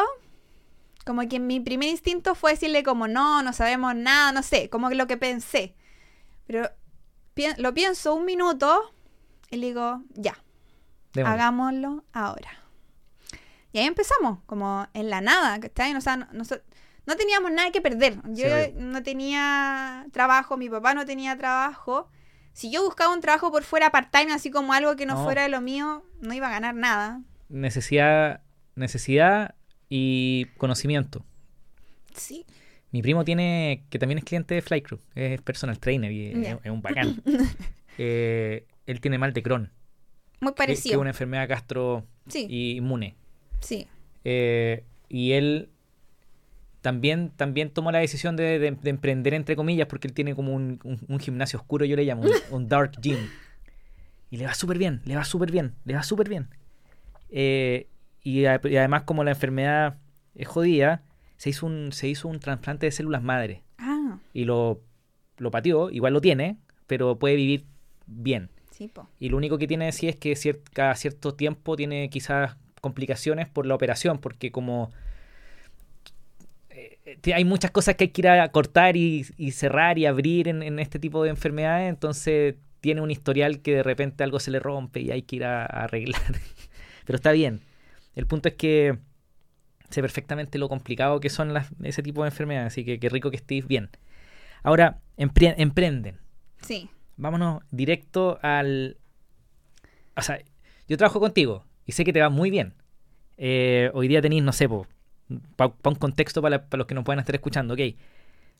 [1.06, 4.90] como que mi primer instinto fue decirle como, no, no sabemos nada, no sé, como
[4.90, 5.76] lo que pensé.
[6.48, 6.68] Pero
[7.58, 8.92] lo pienso un minuto
[9.48, 10.36] y le digo, ya,
[11.24, 12.50] hagámoslo ahora.
[13.70, 15.94] Y ahí empezamos, como en la nada, ¿cachai?
[15.94, 18.18] O sea, no, no, teníamos nada que perder.
[18.30, 22.10] Yo no tenía trabajo, mi papá no tenía trabajo.
[22.52, 25.50] Si yo buscaba un trabajo por fuera part-time, así como algo que no, fuera de
[25.50, 27.20] lo mío, no iba a ganar nada.
[27.48, 28.40] Necesidad,
[28.74, 29.54] necesidad
[29.88, 31.24] y conocimiento.
[32.14, 32.44] Sí.
[32.92, 36.82] Mi primo tiene, que también es cliente de Flycrew, es personal trainer y es, un
[36.82, 37.22] bacán.
[37.98, 39.72] Eh, él tiene mal de Crohn.
[40.40, 40.90] Muy parecido.
[40.90, 43.16] Que, es una enfermedad gastro inmune.
[43.60, 43.86] Sí.
[44.22, 45.70] Eh, y él
[46.82, 51.58] también, también tomó la decisión de, emprender, entre comillas, porque él tiene como un, gimnasio
[51.58, 53.18] oscuro, yo le llamo, un, dark gym.
[54.30, 56.48] Y le va súper bien, le va súper bien, le va súper bien.
[57.30, 57.88] Eh,
[58.26, 59.98] y, y, además como la enfermedad
[60.34, 61.04] es jodida,
[61.36, 63.62] se hizo un, se hizo un trasplante de células madre.
[63.78, 64.18] Ah.
[64.32, 64.80] Y lo,
[65.38, 66.56] lo pateó, igual lo tiene,
[66.88, 67.66] pero puede vivir
[68.06, 68.50] bien.
[68.72, 69.08] Sí, po.
[69.20, 70.34] Y lo único que tiene sí es que
[70.72, 74.90] cada cierto tiempo tiene quizás complicaciones por la operación, porque como
[76.70, 76.98] eh,
[77.32, 80.98] hay muchas cosas que hay que ir a cortar y, cerrar y abrir en, este
[80.98, 85.12] tipo de enfermedades, entonces tiene un historial que de repente algo se le rompe y
[85.12, 86.20] hay que ir a, arreglar.
[87.06, 87.60] Pero está bien.
[88.16, 88.98] El punto es que
[89.90, 93.30] sé perfectamente lo complicado que son las, ese tipo de enfermedades, así que qué rico
[93.30, 93.90] que estéis bien.
[94.62, 96.18] Ahora, emprenden.
[96.62, 96.90] Sí.
[97.16, 98.96] Vámonos directo al...
[100.16, 100.40] O sea,
[100.88, 102.74] yo trabajo contigo y sé que te va muy bien.
[103.36, 104.68] Eh, hoy día tenéis, no sé,
[105.56, 107.80] para un contexto para, los que nos puedan estar escuchando, ok.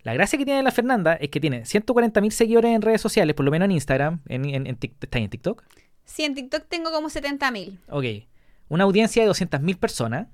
[0.03, 3.45] La gracia que tiene la Fernanda es que tiene 140.000 seguidores en redes sociales, por
[3.45, 4.21] lo menos en Instagram.
[4.29, 5.65] En, en, en en TikTok?
[6.05, 7.79] Sí, en TikTok tengo como 70.000.
[7.89, 8.27] Ok.
[8.69, 10.29] Una audiencia de 200.000 personas.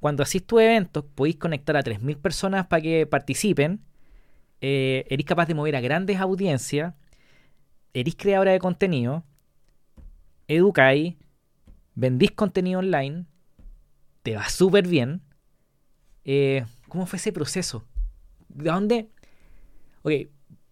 [0.00, 3.80] Cuando hacís tus eventos, podéis conectar a 3.000 personas para que participen.
[4.60, 6.94] Eh, eres capaz de mover a grandes audiencias.
[7.92, 9.24] Eres creadora de contenido.
[10.48, 11.16] Educáis.
[11.94, 13.26] Vendís contenido online.
[14.22, 15.22] Te va súper bien
[16.24, 17.84] eh, ¿Cómo fue ese proceso?
[18.48, 19.08] ¿De dónde?
[20.02, 20.12] Ok,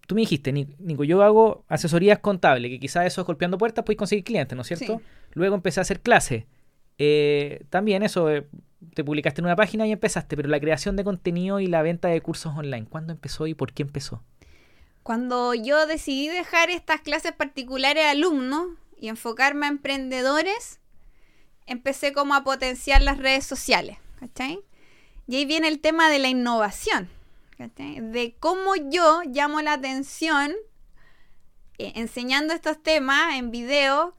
[0.06, 3.98] tú me dijiste, Nico, yo hago asesorías contables, que quizás eso es golpeando puertas, puedes
[3.98, 5.00] conseguir clientes, ¿no es cierto?
[5.32, 6.44] Luego empecé a hacer clases.
[6.98, 8.46] Eh, también eso, eh,
[8.94, 12.08] te publicaste en una página y empezaste, pero la creación de contenido y la venta
[12.08, 14.22] de cursos online, ¿cuándo empezó y por qué empezó?
[15.02, 20.80] Cuando yo decidí dejar estas clases particulares a alumnos y enfocarme a emprendedores,
[21.66, 24.60] empecé como a potenciar las redes sociales, ¿cachai?
[25.26, 27.08] Y ahí viene el tema de la innovación,
[27.58, 30.52] de cómo yo llamo la atención
[31.78, 34.12] eh, enseñando estos temas en videos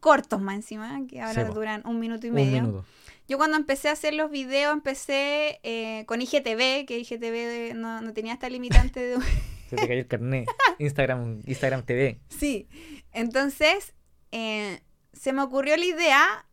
[0.00, 2.84] cortos más encima, que ahora duran un minuto y medio.
[3.26, 8.34] Yo cuando empecé a hacer los videos empecé eh, con IGTV, que IGTV no, tenía
[8.34, 9.16] esta limitante de...
[9.70, 10.46] Se te cayó el carnet.
[10.78, 12.20] Instagram, Instagram TV.
[12.28, 12.68] Sí.
[13.12, 13.94] Entonces,
[14.30, 16.46] eh, se me ocurrió la idea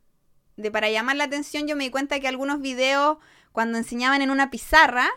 [0.55, 3.17] de para llamar la atención, yo me di cuenta que algunos videos
[3.51, 5.09] cuando enseñaban en una pizarra,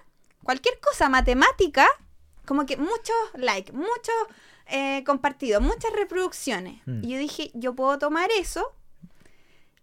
[0.42, 1.86] cualquier cosa matemática,
[2.46, 4.14] como que muchos likes, muchos
[4.66, 6.80] eh, compartidos, muchas reproducciones.
[6.86, 7.04] Mm.
[7.04, 8.74] Y yo dije, yo puedo tomar eso,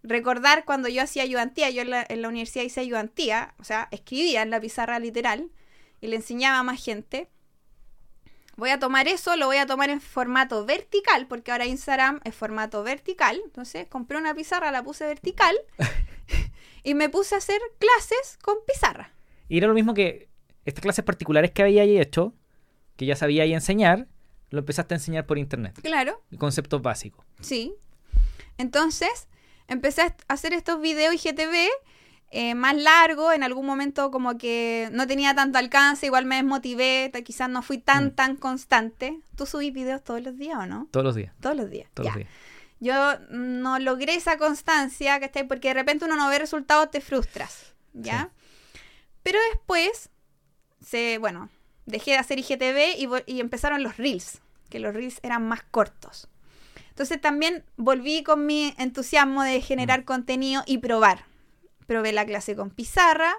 [0.02, 3.88] recordar cuando yo hacía ayudantía, yo en la, en la universidad hice ayudantía, o sea,
[3.90, 5.50] escribía en la pizarra literal
[6.00, 7.28] y le enseñaba a más gente.
[8.56, 12.34] Voy a tomar eso, lo voy a tomar en formato vertical, porque ahora Instagram es
[12.34, 13.40] formato vertical.
[13.44, 15.56] Entonces compré una pizarra, la puse vertical
[16.82, 19.12] y me puse a hacer clases con pizarra.
[19.48, 20.28] Y era lo mismo que
[20.64, 22.34] estas clases particulares que había hecho,
[22.96, 24.06] que ya sabía y enseñar,
[24.52, 25.78] lo empezaste a enseñar por internet.
[25.82, 26.22] Claro.
[26.38, 27.24] Conceptos básicos.
[27.40, 27.74] Sí.
[28.58, 29.28] Entonces,
[29.66, 31.68] empecé a hacer estos videos IGTV
[32.30, 33.34] eh, más largos.
[33.34, 37.78] En algún momento como que no tenía tanto alcance, igual me desmotivé, quizás no fui
[37.78, 38.10] tan, mm.
[38.12, 39.18] tan constante.
[39.36, 40.86] ¿Tú subís videos todos los días o no?
[40.92, 41.34] Todos los días.
[41.40, 41.90] Todos los días.
[41.94, 42.30] Todos los días
[42.82, 45.46] yo no logré esa constancia, ¿cachai?
[45.46, 48.30] Porque de repente uno no ve resultados, te frustras, ¿ya?
[49.22, 50.10] Pero después,
[50.84, 51.48] se, bueno,
[51.86, 54.40] dejé de hacer IGTV y, y, empezaron los reels,
[54.70, 56.28] que los reels eran más cortos.
[56.90, 60.04] Entonces también volví con mi entusiasmo de generar mm.
[60.04, 61.24] contenido y probar.
[61.86, 63.34] Probé la clase con pizarra,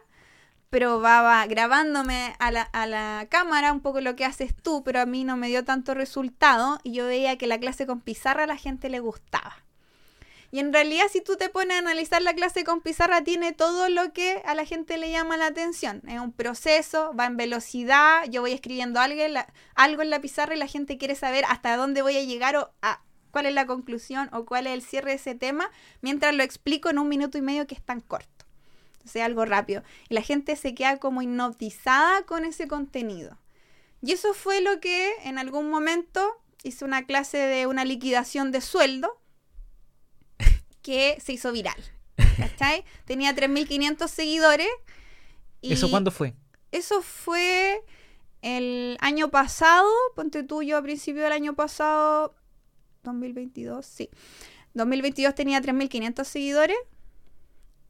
[0.69, 5.05] probaba grabándome a la, a la, cámara un poco lo que haces tú, pero a
[5.05, 8.47] mí no me dio tanto resultado y yo veía que la clase con pizarra a
[8.47, 9.62] la gente le gustaba.
[10.53, 13.89] Y en realidad si tú te pones a analizar la clase con pizarra tiene todo
[13.89, 16.03] lo que a la gente le llama la atención.
[16.07, 20.21] Es un proceso, va en velocidad, yo voy escribiendo algo en la, algo en la
[20.21, 23.55] pizarra y la gente quiere saber hasta dónde voy a llegar o a cuál es
[23.55, 27.09] la conclusión o cuál es el cierre de ese tema mientras lo explico en un
[27.09, 28.45] minuto y medio que es tan corto
[29.05, 29.81] sea algo rápido.
[30.07, 33.39] Y la gente se queda como hipnotizada con ese contenido.
[34.03, 38.61] Y eso fue lo que en algún momento hice una clase de una liquidación de
[38.61, 39.19] sueldo
[40.83, 41.81] que se hizo viral.
[42.37, 42.85] ¿Cachai?
[43.05, 44.67] Tenía 3.500 seguidores.
[45.61, 46.35] Y ¿Eso cuándo fue?
[46.71, 47.81] Eso fue
[48.43, 52.35] el año pasado, ponte tuyo a principio del año pasado,
[53.03, 54.09] 2022, sí.
[54.73, 56.77] 2022 tenía 3.500 seguidores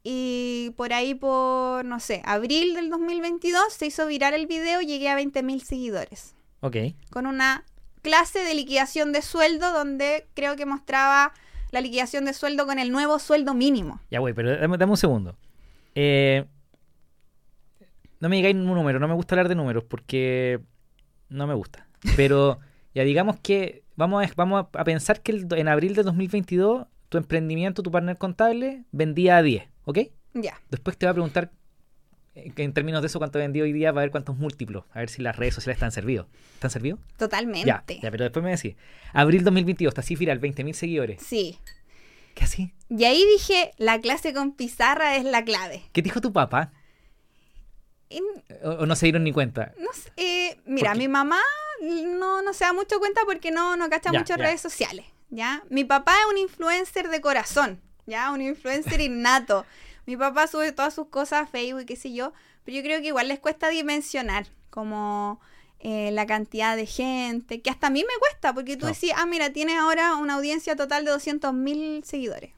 [0.02, 4.86] y por ahí, por, no sé, abril del 2022 se hizo viral el video y
[4.86, 6.34] llegué a 20.000 seguidores.
[6.60, 6.76] Ok.
[7.10, 7.64] Con una
[8.02, 11.32] clase de liquidación de sueldo donde creo que mostraba
[11.74, 14.00] la liquidación de sueldo con el nuevo sueldo mínimo.
[14.08, 15.36] Ya, güey, pero dame, un segundo.
[15.96, 16.44] Eh,
[18.20, 20.60] no me digáis un número, no me gusta hablar de números porque
[21.28, 21.88] no me gusta.
[22.16, 22.60] Pero
[22.94, 27.82] ya digamos que vamos a, vamos a pensar que en abril de 2022 tu emprendimiento,
[27.82, 29.64] tu partner contable vendía a 10.
[29.84, 29.98] ¿Ok?
[30.32, 30.60] Ya.
[30.70, 31.50] Después te va a preguntar
[32.34, 35.08] en términos de eso cuánto vendió hoy día, va a ver cuántos múltiplos, a ver
[35.08, 36.26] si las redes sociales están servidos.
[36.54, 37.00] ¿Están servidos?
[37.16, 37.66] Totalmente.
[37.66, 38.74] Ya, ya, pero después me decís,
[39.12, 41.22] abril 2022, está así viral, 20.000 seguidores.
[41.22, 41.58] Sí.
[42.34, 42.72] ¿Qué así?
[42.88, 45.82] Y ahí dije, la clase con pizarra es la clave.
[45.92, 46.72] ¿Qué dijo tu papá?
[48.10, 48.24] En-
[48.62, 49.72] ¿O, o no se dieron ni cuenta?
[49.78, 51.38] no sé, eh, mira, mi mamá
[51.82, 54.44] no, no se da mucho cuenta porque no, no cacha Ya, mucho ya.
[54.44, 55.62] redes sociales, ¿ya?
[55.70, 58.30] Mi papá es un influencer de corazón, ¿ya?
[58.32, 59.64] Un influencer innato.
[60.06, 62.32] Mi papá sube todas sus cosas a Facebook y qué sé yo,
[62.64, 65.40] pero yo creo que igual les cuesta dimensionar como
[65.80, 68.92] eh, la cantidad de gente, que hasta a mí me cuesta, porque tú No.
[68.92, 72.52] decís, ah, mira, tienes ahora una audiencia total de 200.000 seguidores.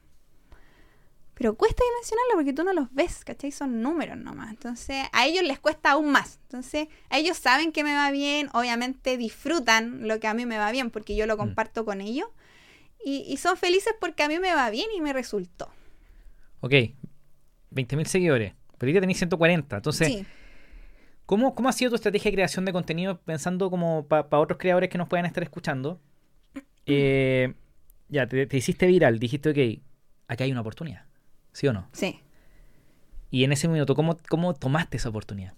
[1.33, 3.51] Pero cuesta dimensionarlo porque tú no los ves, ¿cachai?
[3.51, 4.49] Son números nomás.
[4.49, 6.39] Entonces, a ellos les cuesta aún más.
[6.43, 10.71] Entonces, ellos saben que me va bien, obviamente disfrutan lo que a mí me va
[10.71, 12.27] bien porque yo lo comparto con ellos.
[13.05, 15.69] Y, y son felices porque a mí me va bien y me resultó.
[16.61, 16.73] Ok,
[17.71, 18.53] 20.000 seguidores.
[18.77, 19.75] Pero ahorita tenéis 140.
[19.75, 20.25] Entonces, sí.
[21.25, 24.89] ¿cómo, ¿cómo ha sido tu estrategia de creación de contenido pensando como para otros creadores
[24.89, 25.99] que nos puedan estar escuchando?
[26.85, 27.53] Eh,
[28.09, 29.83] ya, te, te hiciste viral, dijiste, ok,
[30.27, 31.05] acá hay una oportunidad.
[31.51, 31.89] ¿Sí o no?
[31.91, 32.21] Sí.
[33.29, 35.53] Y en ese minuto, ¿cómo, cómo tomaste esa oportunidad?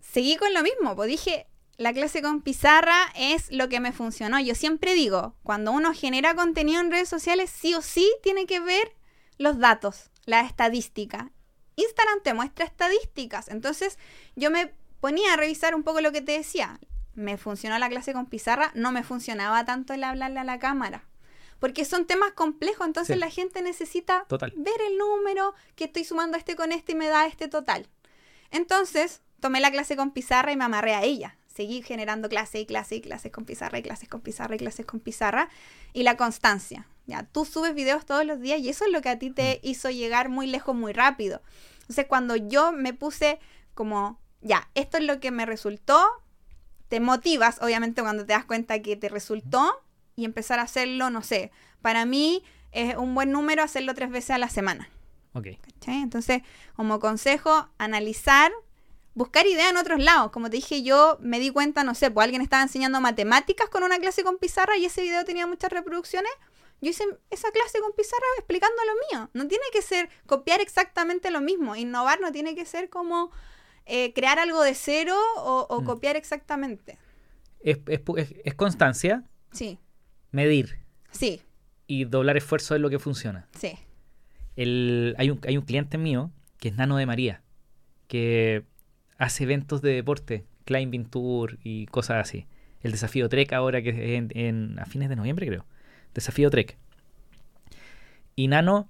[0.00, 1.46] Seguí con lo mismo, pues dije,
[1.76, 4.40] la clase con pizarra es lo que me funcionó.
[4.40, 8.58] Yo siempre digo, cuando uno genera contenido en redes sociales, sí o sí tiene que
[8.58, 8.96] ver
[9.38, 11.30] los datos, la estadística.
[11.76, 13.48] Instagram te muestra estadísticas.
[13.48, 13.98] Entonces
[14.36, 16.78] yo me ponía a revisar un poco lo que te decía.
[17.14, 21.04] Me funcionó la clase con pizarra, no me funcionaba tanto el hablarle a la cámara.
[21.60, 23.20] Porque son temas complejos, entonces Sí.
[23.20, 24.52] la gente necesita Total.
[24.56, 27.88] ver el número que estoy sumando este con este y me da este total.
[28.50, 31.36] Entonces, tomé la clase con pizarra y me amarré a ella.
[31.58, 34.86] Seguí generando clase y clase y clases con pizarra y clases con pizarra y clases
[34.86, 35.48] con pizarra.
[35.92, 36.86] Y la constancia.
[37.08, 39.58] Ya, tú subes videos todos los días y eso es lo que a ti te
[39.64, 41.42] hizo llegar muy lejos muy rápido.
[41.80, 43.40] Entonces, cuando yo me puse
[43.74, 46.00] como, ya, esto es lo que me resultó,
[46.86, 49.82] te motivas, obviamente, cuando te das cuenta que te resultó
[50.14, 51.50] y empezar a hacerlo, no sé,
[51.82, 54.88] para mí es un buen número hacerlo tres veces a la semana.
[55.32, 55.48] Ok.
[55.60, 56.02] ¿cachai?
[56.02, 56.42] Entonces,
[56.76, 58.52] como consejo, analizar,
[59.18, 60.30] buscar ideas en otros lados.
[60.30, 63.82] Como te dije, yo me di cuenta, no sé, pues alguien estaba enseñando matemáticas con
[63.82, 66.30] una clase con pizarra y ese video tenía muchas reproducciones.
[66.80, 69.30] Yo hice esa clase con pizarra explicando lo mío.
[69.34, 71.74] No tiene que ser copiar exactamente lo mismo.
[71.74, 73.30] Innovar no tiene que ser como
[73.86, 75.84] eh, crear algo de cero o, o Mm.
[75.84, 76.98] copiar exactamente.
[77.60, 79.78] Es, es pu- es- es constancia, Sí,
[80.30, 80.78] medir
[81.10, 81.42] sí,
[81.88, 83.48] y doblar esfuerzo es lo que funciona.
[83.58, 83.76] sí.
[84.56, 87.42] El, hay, un, hay un cliente mío que es Nano de María,
[88.08, 88.64] que
[89.18, 92.46] hace eventos de deporte, climbing tour y cosas así.
[92.80, 95.66] El desafío Trek ahora que es en, en- a fines de noviembre creo.
[96.14, 96.78] Desafío Trek.
[98.36, 98.88] Y Nano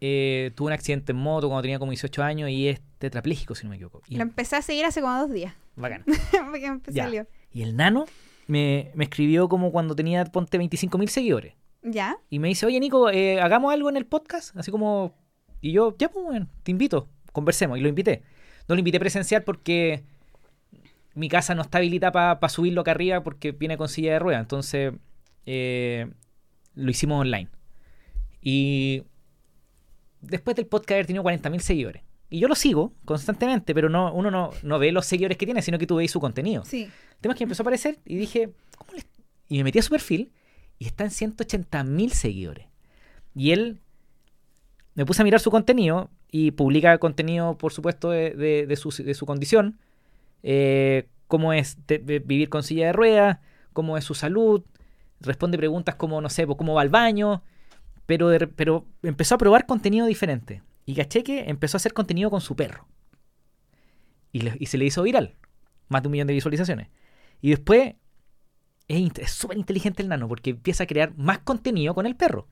[0.00, 3.64] eh, tuvo un accidente en moto cuando tenía como 18 años y es tetrapléjico si
[3.64, 4.02] no me equivoco.
[4.08, 5.54] Y Lo empecé a seguir hace como dos días.
[5.76, 6.04] bacán.
[6.50, 7.04] Porque me Ya.
[7.04, 7.26] salió.
[7.52, 8.06] Y el Nano
[8.48, 11.54] me, me escribió como cuando tenía, ponte, 25.000 seguidores.
[11.82, 12.16] ¿Ya?
[12.30, 14.56] Y me dice, oye Nico, eh, hagamos algo en el podcast.
[14.56, 15.14] Así como...
[15.60, 17.78] Y yo, ya, pues, bueno, te invito, conversemos.
[17.78, 18.22] Y lo invité.
[18.68, 20.02] No lo invité presencial porque
[21.14, 24.40] mi casa no está habilitada para subirlo acá arriba porque viene con silla de ruedas.
[24.40, 24.92] Entonces,
[25.46, 26.10] eh,
[26.74, 27.48] lo hicimos online.
[28.40, 29.04] Y
[30.20, 32.02] después del podcast haber tenido 40.000 seguidores.
[32.30, 35.62] Y yo lo sigo constantemente, pero no, uno no, no ve los seguidores que tiene,
[35.62, 36.64] sino que tú veis su contenido.
[36.64, 36.84] Sí.
[36.84, 39.04] El tema es que empezó a aparecer y dije, ¿cómo le...?
[39.48, 40.32] Y me metí a su perfil
[40.78, 42.66] y está en 180 mil seguidores.
[43.34, 43.78] Y él
[44.94, 49.78] me puse a mirar su contenido y publica contenido, por supuesto, de, su, condición.
[50.42, 53.38] eh, cómo es vivir con silla de ruedas,
[53.72, 54.64] cómo es su salud.
[55.20, 57.44] Responde preguntas como, no sé, pues, cómo va al baño.
[58.06, 60.64] Pero, pero empezó a probar contenido diferente.
[60.86, 62.88] Y caché que empezó a hacer contenido con su perro.
[64.32, 65.36] Y, y se le hizo viral.
[65.86, 66.88] Más de un millón de visualizaciones.
[67.42, 67.94] Y después
[68.88, 72.48] es súper inteligente el nano porque empieza a crear más contenido con el perro.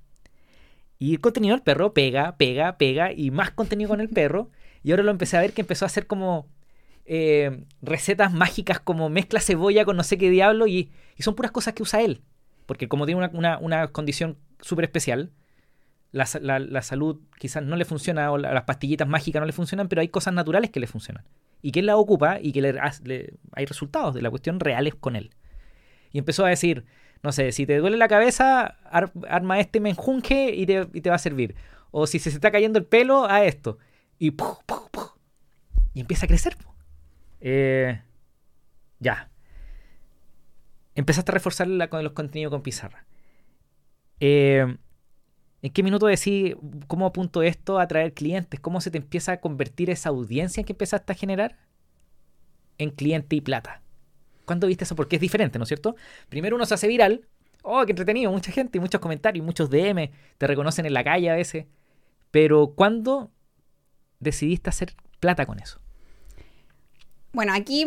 [1.03, 4.51] Y el contenido del perro pega, pega, pega y más contenido con el perro.
[4.85, 6.47] Y ahora lo empecé a ver que empezó a hacer como
[7.07, 11.51] eh, recetas mágicas como mezcla cebolla con no sé qué diablo y, y son puras
[11.51, 12.23] cosas que usa él.
[12.67, 15.33] Porque como tiene una, una- una condición súper especial,
[16.13, 19.53] la, la- la salud quizás no le funciona o la- las pastillitas mágicas no le
[19.53, 21.25] funcionan, pero hay cosas naturales que le funcionan.
[21.63, 22.75] Y que él la ocupa y que le,
[23.05, 25.31] le- hay resultados de la cuestión reales con él.
[26.13, 26.85] Y empezó a decir,
[27.23, 31.11] no sé, si te duele la cabeza, ar- arma este menjunje y te, y te
[31.11, 31.55] va a servir.
[31.91, 33.79] O si se está cayendo el pelo, a esto.
[34.19, 35.11] Y, ¡puf, puf, puf!
[35.95, 36.57] y empieza a crecer.
[37.41, 38.01] Eh,
[39.01, 39.31] ya.
[40.95, 43.05] Empezaste a reforzar con los contenidos con pizarra.
[44.21, 44.77] Eh,
[45.63, 46.55] ¿En qué minuto decís
[46.87, 48.61] cómo apunto esto a atraer clientes?
[48.61, 51.57] ¿Cómo se te empieza a convertir esa audiencia que empezaste a generar
[52.79, 53.81] en cliente y plata?
[54.45, 54.97] ¿Cuándo viste eso?
[54.97, 55.97] Porque es diferente, ¿no es cierto?
[56.29, 57.27] Primero uno se hace viral,
[57.63, 61.35] oh, qué entretenido, mucha gente, muchos comentarios, muchos DM, te reconocen en la calle a
[61.35, 61.67] veces.
[62.31, 63.31] Pero ¿cuándo
[64.21, 65.81] decidiste hacer plata con eso?
[67.33, 67.87] Bueno, aquí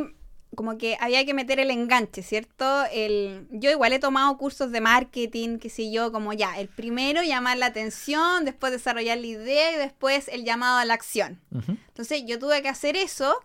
[0.55, 2.85] como que había que meter el enganche, ¿cierto?
[2.91, 7.21] El, yo igual he tomado cursos de marketing, qué sé yo, como ya, el primero
[7.23, 11.41] llamar la atención, después desarrollar la idea y después el llamado a la acción.
[11.89, 13.35] Entonces yo tuve que hacer eso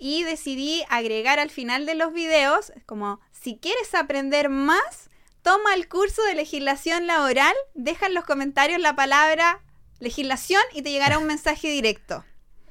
[0.00, 5.10] y decidí agregar al final de los videos, como si quieres aprender más,
[5.42, 9.62] toma el curso de legislación laboral, deja en los comentarios la palabra
[9.98, 12.24] legislación y te llegará un mensaje directo.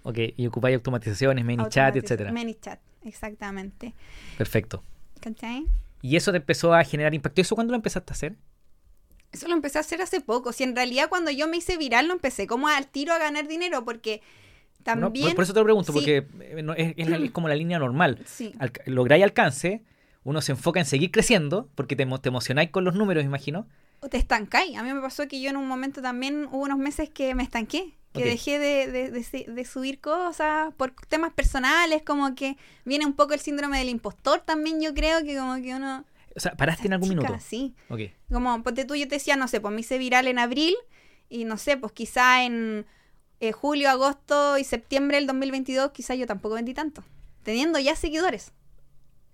[0.03, 2.31] Ok, y ocupáis automatizaciones, ManyChat, etcétera.
[2.31, 3.93] ManyChat, exactamente.
[4.37, 4.83] Perfecto.
[5.19, 5.67] ¿Cachai?
[6.01, 7.41] ¿Y eso te empezó a generar impacto?
[7.41, 8.35] ¿Y eso cuándo lo empezaste a hacer?
[9.31, 10.51] Eso lo empecé a hacer hace poco.
[10.53, 13.47] Si en realidad cuando yo me hice viral lo empecé como al tiro a ganar
[13.47, 14.21] dinero porque
[14.83, 15.35] también...
[15.35, 18.19] por, eso te lo pregunto, porque eh, es, como la línea normal.
[18.25, 18.53] Sí.
[18.85, 19.83] lográis alcance,
[20.23, 23.67] uno se enfoca en seguir creciendo porque te, te emocionáis con los números, imagino.
[24.01, 24.77] O te estancáis.
[24.77, 27.43] A mí me pasó que yo en un momento también hubo unos meses que me
[27.43, 33.39] estanqué que dejé de, subir cosas por temas personales, como que viene un poco el
[33.39, 36.05] síndrome del impostor también, yo creo que como que uno...
[36.35, 37.35] O sea, ¿paraste en algún minuto?
[37.39, 37.75] Sí.
[38.31, 40.75] Como, ponte tú, yo te decía, no sé, pues me hice viral en abril
[41.27, 42.85] y no sé, pues quizá en
[43.39, 47.03] eh, julio, agosto y septiembre del 2022 quizá yo tampoco vendí tanto,
[47.43, 48.51] teniendo ya seguidores.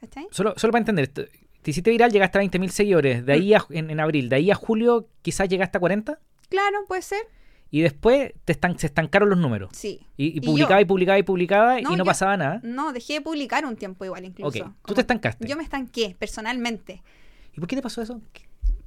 [0.01, 0.28] ¿Cachai?
[0.32, 1.30] Solo, solo para entender, te
[1.72, 3.74] hiciste viral, llegaste a 20.000 seguidores, de ahí mm.
[3.74, 6.20] en, en abril, de ahí a julio quizás llegaste a 40?
[6.49, 7.22] Claro, puede ser.
[7.72, 9.70] Y después te están, se estancaron los números.
[9.74, 10.06] Sí.
[10.16, 12.62] Y, publicaba y publicaba y publicaba y no pasaba nada.
[12.64, 14.64] No, dejé de publicar un tiempo igual incluso.
[14.64, 15.47] Ok, tú te estancaste.
[15.47, 17.01] Yo me estanqué, personalmente.
[17.53, 18.22] ¿Y por qué te pasó eso?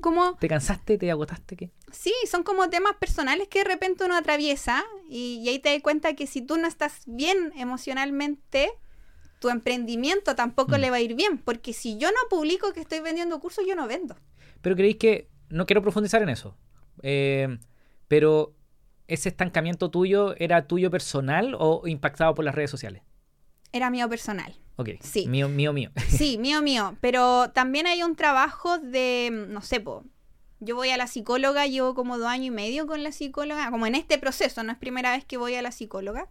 [0.00, 0.36] ¿Cómo?
[0.36, 0.98] ¿Te cansaste?
[0.98, 1.56] ¿Te agotaste?
[1.56, 1.70] ¿Qué?
[1.90, 6.14] Sí, son como temas personales que de repente uno atraviesa y, ahí te das cuenta
[6.14, 8.70] que si tú no estás bien emocionalmente,
[9.40, 10.80] tu emprendimiento tampoco mm.
[10.80, 11.38] le va a ir bien.
[11.38, 14.16] Porque si yo no publico que estoy vendiendo cursos, yo no vendo.
[14.62, 16.56] Pero creéis que, no quiero profundizar en eso,
[17.02, 17.58] eh,
[18.06, 18.54] pero
[19.06, 23.02] ¿ese estancamiento tuyo era tuyo personal o impactado por las redes sociales?
[23.72, 24.56] Era mío personal.
[24.76, 24.90] Ok.
[25.00, 25.26] Sí.
[25.26, 25.90] Mío, mío, mío.
[26.08, 26.96] Sí, mío, mío.
[27.00, 30.04] Pero también hay un trabajo de, no sé, po,
[30.60, 33.86] yo voy a la psicóloga, llevo como dos años y medio con la psicóloga, como
[33.86, 36.28] en este proceso, no es primera vez que voy a la psicóloga,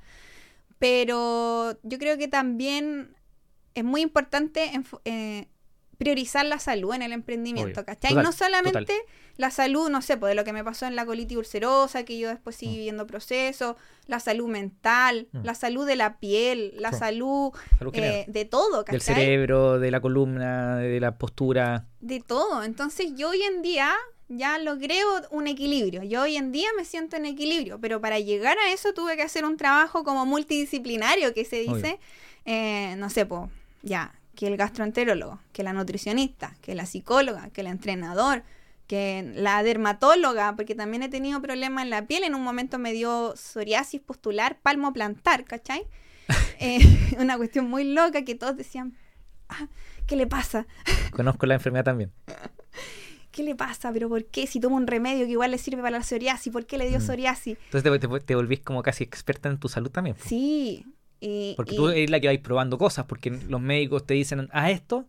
[0.79, 3.15] pero yo creo que también
[3.73, 4.71] es muy importante
[5.05, 5.47] eh,
[5.97, 8.13] priorizar la salud en el emprendimiento, ¿cachai?
[8.15, 8.93] no solamente
[9.37, 12.17] la salud, no sé, pues de lo que me pasó en la colitis ulcerosa, que
[12.17, 12.79] yo después seguí mm.
[12.79, 13.75] viendo procesos,
[14.07, 15.43] la salud mental, mm.
[15.43, 17.51] la salud de la piel, la salud,
[17.93, 18.93] eh, de todo, ¿cachai?
[18.93, 21.85] Del cerebro, de la columna, de la postura.
[21.99, 22.63] De todo.
[22.63, 23.93] Entonces yo hoy en día
[24.27, 24.99] ya logré
[25.31, 26.03] un equilibrio.
[26.03, 29.21] Yo hoy en día me siento en equilibrio, pero para llegar a eso tuve que
[29.21, 31.99] hacer un trabajo como multidisciplinario, que se dice,
[32.45, 33.49] eh, no sé, pues,
[33.83, 38.43] ya, que el gastroenterólogo, que la nutricionista, que la psicóloga, que el entrenador,
[38.85, 42.93] que la dermatóloga, porque también he tenido problemas en la piel, en un momento me
[42.93, 45.81] dio psoriasis postular palmo plantar, ¿cachai?
[46.59, 46.79] Eh,
[47.19, 48.97] una cuestión muy loca que todos decían,
[49.49, 49.67] ah,
[50.07, 50.67] ¿qué le pasa?
[51.11, 52.11] Conozco la enfermedad también.
[53.31, 53.91] ¿Qué le pasa?
[53.93, 54.47] ¿Pero por qué?
[54.47, 56.97] Si toma un remedio que igual le sirve para la psoriasis, ¿por qué le dio
[56.97, 57.01] mm.
[57.01, 57.57] psoriasis?
[57.65, 60.15] Entonces te, te, volvís como casi experta en tu salud también.
[60.23, 60.85] Sí.
[61.55, 65.05] Porque tú eres la que vais probando cosas, porque los médicos te dicen, haz esto,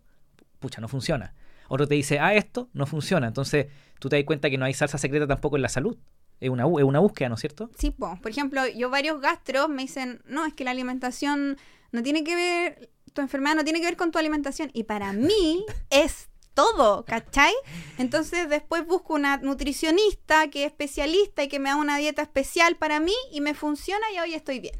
[0.60, 1.34] pucha, no funciona
[1.68, 3.28] otro te dice, ah, esto no funciona.
[3.28, 3.66] Entonces
[4.00, 5.96] tú te das cuenta que no hay salsa secreta tampoco en la salud.
[6.40, 7.70] Es una, es una búsqueda, ¿no es cierto?
[7.78, 11.58] Sí, por ejemplo, yo varios gastros me dicen, no, es que la alimentación
[11.92, 14.70] no tiene que ver, tu enfermedad no tiene que ver con tu alimentación.
[14.72, 17.52] Y para mí es todo, ¿cachai?
[17.98, 22.76] Entonces después busco una nutricionista que es especialista y que me da una dieta especial
[22.76, 24.74] para mí y me funciona y hoy estoy bien.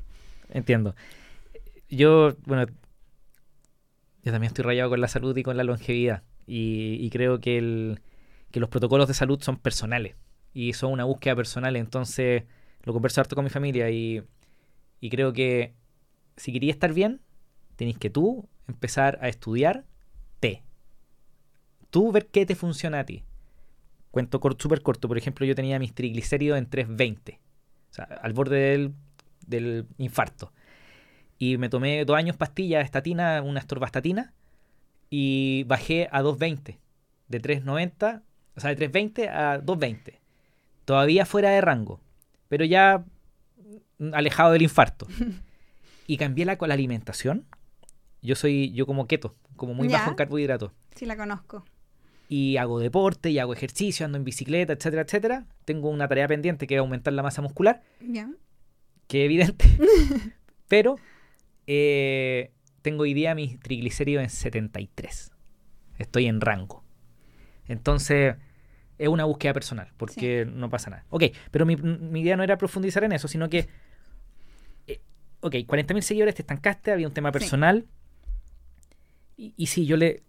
[0.51, 0.95] Entiendo.
[1.89, 2.67] Yo, bueno,
[4.23, 6.23] yo también estoy rayado con la salud y con la longevidad.
[6.47, 7.99] Y, creo que,
[8.53, 10.17] los protocolos de salud son personales
[10.55, 11.77] y son una búsqueda personal.
[11.77, 12.45] Entonces
[12.83, 14.23] lo converso harto con mi familia y,
[15.11, 15.75] creo que
[16.37, 17.21] si querías estar bien,
[17.77, 19.85] tenéis que tú empezar a estudiar
[20.41, 20.63] té.
[21.91, 23.25] Tú ver qué te funciona a ti.
[24.11, 25.09] Cuento súper corto.
[25.09, 27.41] Por ejemplo, yo tenía mis triglicéridos en 320.
[27.91, 28.95] O sea, al borde del,
[29.49, 30.53] del infarto.
[31.39, 34.33] Y me tomé dos años pastillas, estatina, una estorbastatina
[35.11, 36.79] y bajé a 220.
[37.29, 38.23] De 390,
[38.57, 40.21] o sea, de 320 a 220.
[40.85, 42.01] Todavía fuera de rango,
[42.49, 43.05] pero ya
[44.13, 45.07] alejado del infarto.
[46.07, 47.45] y cambié la, con la alimentación.
[48.23, 50.73] Yo soy, yo como keto, como muy bajo en carbohidratos.
[50.97, 51.65] Sí, la conozco.
[52.29, 55.47] Y hago deporte, y hago ejercicio, ando en bicicleta, etcétera, etcétera.
[55.65, 57.83] Tengo una tarea pendiente que es aumentar la masa muscular.
[58.01, 58.29] Ya.
[59.09, 59.65] Que evidente.
[60.69, 60.97] pero
[61.67, 62.53] eh,
[62.83, 65.33] tengo hoy día mis triglicéridos en 73.
[65.99, 66.85] Estoy en rango.
[67.67, 68.37] Entonces,
[68.99, 71.05] es una búsqueda personal, porque no pasa nada.
[71.11, 73.69] Ok, pero mi, mi, idea no era profundizar en eso, sino que,
[74.87, 75.01] eh,
[75.41, 77.87] ok, 40.000 seguidores, te estancaste, había un tema personal.
[79.37, 80.23] Y, y, sí, yo le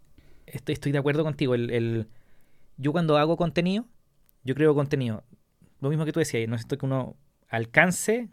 [0.46, 1.54] estoy, estoy de acuerdo contigo.
[1.54, 2.08] El, el,
[2.76, 3.86] yo cuando hago contenido,
[4.44, 5.24] yo creo contenido.
[5.80, 7.16] Lo mismo que tú decías, no necesito que uno
[7.48, 8.28] alcance,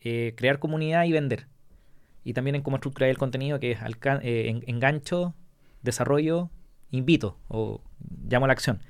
[0.00, 1.46] eh, crear comunidad y vender.
[2.24, 3.78] Y también en cómo estructurar el contenido, que es
[4.22, 5.34] eh, engancho,
[5.82, 6.50] desarrollo,
[6.90, 7.82] invito o
[8.28, 8.80] llamo a la acción.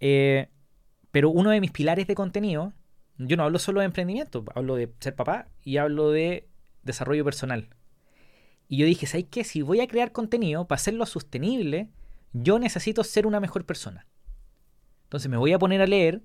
[0.00, 0.48] Eh,
[1.10, 2.72] pero uno de mis pilares de contenido,
[3.18, 6.48] yo no hablo solo de emprendimiento, hablo de ser papá y hablo de
[6.82, 7.68] desarrollo personal.
[8.68, 9.44] Y yo dije, ¿sabes qué?
[9.44, 11.90] Si voy a crear contenido para hacerlo sostenible,
[12.32, 14.06] yo necesito ser una mejor persona.
[15.04, 16.22] Entonces me voy a poner a leer,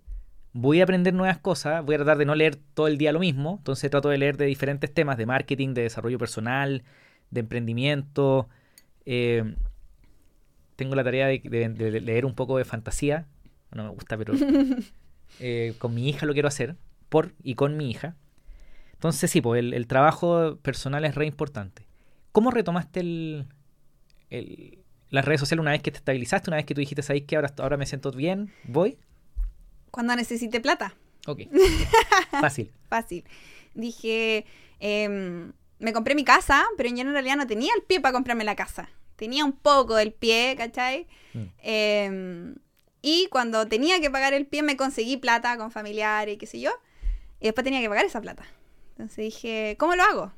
[0.60, 3.20] voy a aprender nuevas cosas, voy a tratar de no leer todo el día lo
[3.20, 6.84] mismo, entonces trato de leer de diferentes temas, de marketing, de desarrollo personal,
[7.30, 8.50] de emprendimiento.
[9.06, 9.56] Eh,
[10.76, 13.28] tengo la tarea de, leer un poco de fantasía,
[13.72, 14.34] no me gusta, pero
[15.40, 16.76] eh, con mi hija lo quiero hacer,
[17.08, 18.16] por y con mi hija.
[18.94, 21.86] Entonces sí, pues el, trabajo personal es re importante.
[22.32, 23.48] ¿Cómo retomaste el,
[25.12, 27.36] las redes sociales una vez que te estabilizaste, una vez que tú dijiste, ¿sabéis que
[27.36, 28.52] ahora, ahora me siento bien?
[28.64, 28.98] ¿Voy?
[29.92, 30.96] Cuando necesite plata.
[31.26, 31.42] Ok.
[32.32, 32.72] Fácil.
[32.90, 33.24] Fácil.
[33.74, 34.46] Dije,
[34.80, 38.44] em, me compré mi casa, pero yo en realidad no tenía el pie para comprarme
[38.44, 38.90] la casa.
[39.16, 41.08] Tenía un poco del pie, ¿cachai?
[41.34, 41.44] Mm.
[41.64, 42.56] Eh,
[43.02, 46.60] y cuando tenía que pagar el pie me conseguí plata con familiares y qué sé
[46.60, 46.72] yo.
[47.40, 48.46] Y después tenía que pagar esa plata.
[48.92, 50.34] Entonces dije, ¿cómo lo hago?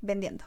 [0.00, 0.44] Vendiendo.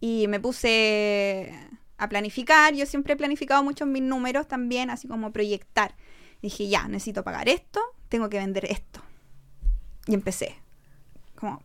[0.00, 1.52] Y me puse
[1.96, 2.74] a planificar.
[2.74, 5.94] Yo siempre he planificado mucho mis números también, así como proyectar.
[6.42, 9.02] Dije, ya, necesito pagar esto, tengo que vender esto.
[10.06, 10.56] Y empecé.
[11.34, 11.62] Como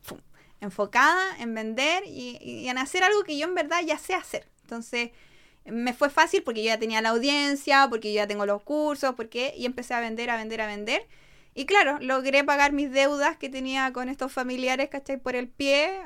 [0.63, 4.47] enfocada en vender y, en hacer algo que yo en verdad ya sé hacer.
[4.61, 5.11] Entonces
[5.65, 9.13] me fue fácil porque yo ya tenía la audiencia, porque yo ya tengo los cursos,
[9.15, 11.07] porque y empecé a vender, a vender, a vender.
[11.55, 15.17] Y claro, logré pagar mis deudas que tenía con estos familiares, ¿cachai?
[15.17, 16.01] Por el pie,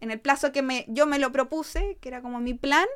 [0.00, 2.86] en el plazo que me, yo me lo propuse, que era como mi plan.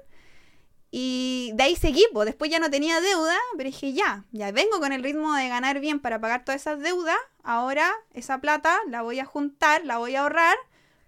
[0.99, 4.81] Y de ahí seguí, pues después ya no tenía deuda, pero dije, ya, ya vengo
[4.81, 7.19] con el ritmo de ganar bien para pagar todas esas deudas.
[7.43, 10.57] Ahora esa plata la voy a juntar, la voy a ahorrar,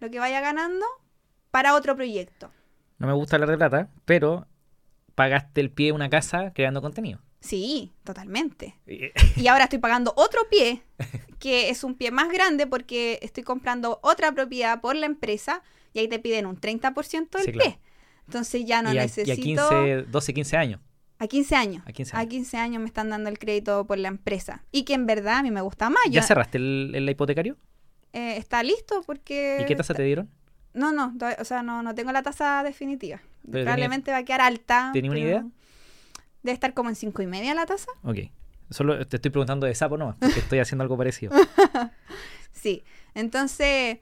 [0.00, 0.84] lo que vaya ganando,
[1.50, 2.50] para otro proyecto.
[2.98, 4.46] No me gusta hablar de plata, pero
[5.14, 7.20] pagaste el pie de una casa creando contenido.
[7.40, 8.78] Sí, totalmente.
[9.36, 10.82] Y ahora estoy pagando otro pie,
[11.38, 15.62] que es un pie más grande porque estoy comprando otra propiedad por la empresa
[15.94, 17.80] y ahí te piden un 30% del pie.
[18.28, 19.28] Entonces ya no necesito...
[19.28, 20.80] Y a 15, 12, 15 años.
[21.18, 21.82] A 15 años.
[21.86, 22.80] A 15 años.
[22.82, 24.64] me están dando el crédito por la empresa.
[24.70, 26.02] Y que en verdad a mí me gusta más.
[26.10, 27.56] ¿Ya cerraste el, hipotecario?
[28.12, 29.60] Eh, está listo porque...
[29.62, 30.28] ¿Y qué tasa te dieron?
[30.74, 33.20] No, no, o sea, no, no tengo la tasa definitiva.
[33.50, 34.90] Probablemente va a quedar alta.
[34.92, 35.46] ¿Tienes una idea?
[36.42, 37.90] Debe estar como en cinco y media la tasa.
[38.02, 38.18] Ok.
[38.70, 40.16] Solo te estoy preguntando de sapo, ¿no?
[40.20, 41.32] Porque estoy haciendo algo parecido.
[42.52, 42.84] sí.
[43.14, 43.98] Entonces,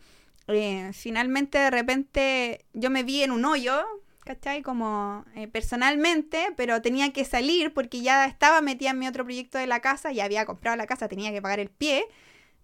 [0.48, 3.84] eh, finalmente, de repente, yo me vi en un hoyo,
[4.26, 4.60] ¿cachai?
[4.60, 9.56] Como eh, personalmente, pero tenía que salir porque ya estaba metida en mi otro proyecto
[9.56, 12.04] de la casa, ya había comprado la casa, tenía que pagar el pie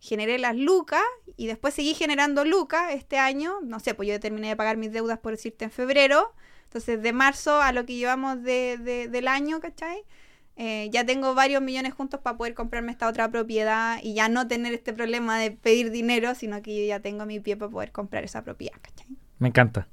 [0.02, 1.04] generé las lucas
[1.36, 3.60] y después seguí generando lucas este año.
[3.62, 6.34] No sé, pues yo terminé de pagar mis deudas, por decirte, en febrero.
[6.64, 10.02] Entonces, de marzo a lo que llevamos de, del año, ¿cachai?
[10.56, 14.48] Eh, ya tengo varios millones juntos para poder comprarme esta otra propiedad y ya no
[14.48, 17.92] tener este problema de pedir dinero, sino que yo ya tengo mi pie para poder
[17.92, 19.06] comprar esa propiedad, ¿cachai?
[19.38, 19.86] Me encanta.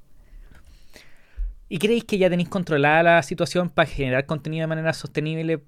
[1.70, 5.63] ¿Y creéis que ya tenéis controlada la situación para generar contenido de manera sostenible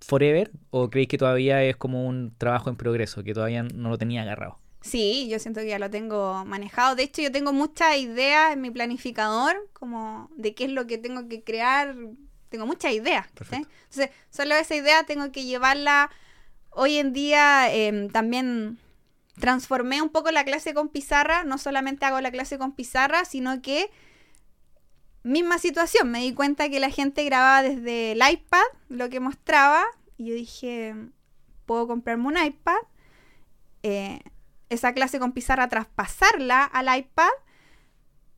[0.00, 3.98] forever o creéis que todavía es como un trabajo en progreso, que todavía no lo
[3.98, 4.58] tenía agarrado?
[4.80, 6.94] Sí, yo siento que ya lo tengo manejado.
[6.94, 10.96] De hecho, yo tengo muchas ideas en mi planificador, como de qué es lo que
[10.98, 11.94] tengo que crear.
[12.48, 13.26] Tengo muchas ideas.
[13.28, 16.10] Entonces, solo esa idea tengo que llevarla.
[16.70, 18.78] Hoy en día em, también
[19.38, 21.44] transformé un poco la clase con pizarra.
[21.44, 23.90] No solamente hago la clase con pizarra, sino que
[25.22, 29.84] misma situación, me di cuenta que la gente grababa desde el iPad lo que mostraba
[30.16, 30.94] y yo dije,
[31.66, 32.78] puedo comprarme un iPad,
[33.82, 34.20] eh,
[34.68, 37.30] esa clase con pizarra traspasarla al iPad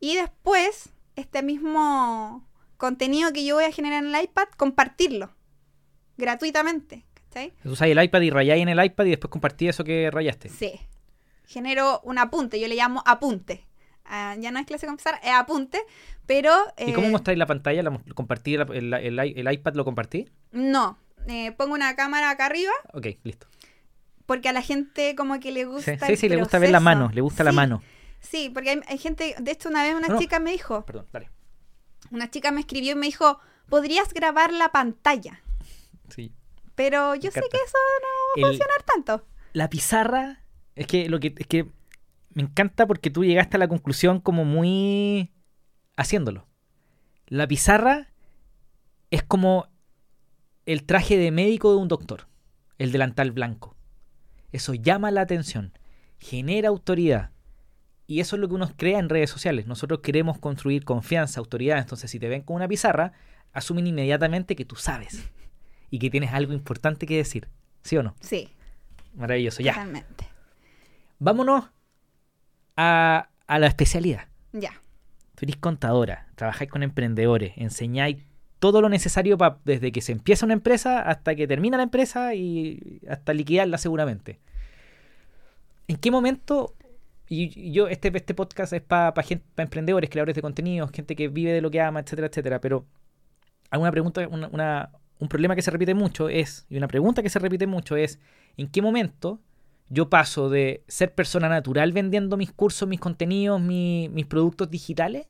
[0.01, 5.35] y después este mismo contenido que yo voy a generar en el iPad, compartirlo
[6.17, 7.05] gratuitamente.
[7.15, 7.53] ¿cachai?
[7.65, 10.49] Usáis el iPad y rayáis en el iPad y después compartí eso que rayaste.
[10.49, 10.81] Sí.
[11.47, 13.67] Genero un apunte, yo le llamo apunte.
[14.05, 15.81] Ah, ya no es clase con pizarra, es apunte,
[16.27, 16.53] pero...
[16.79, 17.83] ¿Y cómo eh, mostráis la pantalla?
[17.83, 20.29] ¿La, ¿Compartí el, iPad lo compartí?
[20.51, 20.99] No,
[21.29, 22.73] eh, pongo una cámara acá arriba.
[22.93, 23.47] Ok, listo.
[24.27, 25.99] Porque a la gente como que le gusta...
[26.07, 27.83] Sí, sí, le gusta ver la mano, le gusta la mano.
[28.21, 30.85] Sí, porque hay, gente, de hecho una vez una chica me dijo...
[30.85, 31.31] Perdón, dale.
[32.11, 33.39] Una chica me escribió y me dijo,
[33.69, 35.41] ¿podrías grabar la pantalla?
[36.09, 36.33] Sí.
[36.75, 39.27] Pero yo sé que eso no va a El- funcionar tanto.
[39.53, 40.41] la pizarra
[40.75, 41.67] es que lo que es que
[42.35, 45.33] me encanta porque tú llegaste a la conclusión como muy
[45.97, 46.47] haciéndolo.
[47.27, 48.09] La pizarra
[49.11, 49.69] es como
[50.67, 52.29] el traje de médico de un doctor,
[52.79, 53.77] el delantal blanco.
[54.53, 55.73] Eso llama la atención,
[56.19, 57.31] genera autoridad.
[58.07, 59.67] Y eso es lo que uno crea en redes sociales.
[59.67, 61.79] Nosotros queremos construir confianza, autoridad.
[61.79, 63.13] Entonces, si te ven con una pizarra,
[63.53, 65.31] asumen inmediatamente que tú sabes
[65.91, 67.49] y que tienes algo importante que decir.
[67.83, 68.15] ¿Sí o no?
[68.21, 68.51] Sí,
[69.15, 69.63] Maravilloso.
[69.63, 69.73] Ya.
[69.73, 70.27] totalmente.
[71.19, 71.65] Vámonos
[72.85, 74.27] a, a la especialidad.
[74.53, 74.73] Ya.
[75.35, 78.17] Tú eres contadora, trabajáis con emprendedores, enseñáis
[78.59, 82.35] todo lo necesario pa- desde que se empieza una empresa hasta que termina la empresa
[82.35, 84.39] y hasta liquidarla seguramente.
[85.89, 86.75] ¿En qué momento?
[87.29, 89.15] Y yo, este, este podcast es para
[89.57, 92.61] emprendedores, creadores de contenidos, gente que vive de lo que ama, etcétera, etcétera.
[92.61, 92.85] Pero
[93.71, 97.31] alguna pregunta, una, una- un problema que se repite mucho es, y una pregunta que
[97.31, 98.19] se repite mucho es,
[98.57, 99.41] ¿en qué momento
[99.93, 105.27] yo paso de ser persona natural vendiendo mis cursos, mis contenidos, mi- mis productos digitales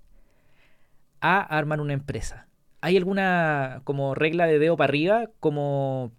[1.20, 2.46] a armar una empresa?
[2.80, 5.30] ¿Hay alguna como regla de dedo para arriba?
[5.40, 6.12] Como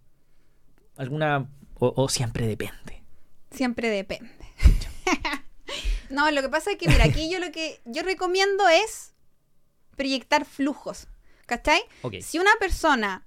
[0.98, 1.48] alguna...
[1.76, 3.04] o, o siempre depende?
[3.52, 4.30] Siempre depende.
[6.10, 9.14] no, lo que pasa es que, mira, aquí yo lo que yo recomiendo es
[9.96, 11.08] proyectar flujos.
[11.46, 11.82] ¿Cachai?
[12.04, 13.26] Ok, Si una persona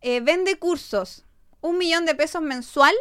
[0.00, 1.24] eh, vende cursos
[1.60, 2.92] un millón de pesos mensual,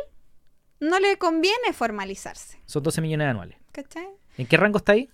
[0.81, 2.59] no le conviene formalizarse.
[2.65, 3.57] son 12 millones anuales.
[3.71, 4.07] ¿Cachai?
[4.37, 5.09] ¿En qué rango está ahí?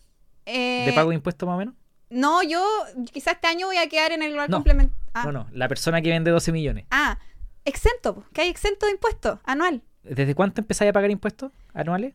[0.47, 1.76] Eh, ¿De pago de impuestos más o menos?
[2.09, 2.65] No, yo
[3.11, 4.57] quizás este año voy a quedar en el global No.
[4.57, 4.95] complemento.
[5.13, 6.86] Ah, No, no, la persona que vende 12 millones.
[6.89, 7.20] ah,
[7.65, 9.84] exento, que hay exento de impuestos anual.
[10.03, 12.13] ¿Desde cuánto empezáis a pagar impuestos anuales?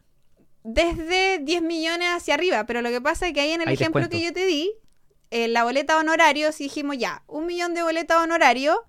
[0.65, 4.09] Desde 10 millones hacia arriba, pero lo que pasa es que ahí en el ejemplo
[4.09, 4.73] que yo te di,
[5.31, 8.85] en la boleta de honorario, si dijimos ya, un millón de boleta de honorario,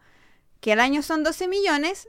[0.61, 2.07] que al año son 12 millones,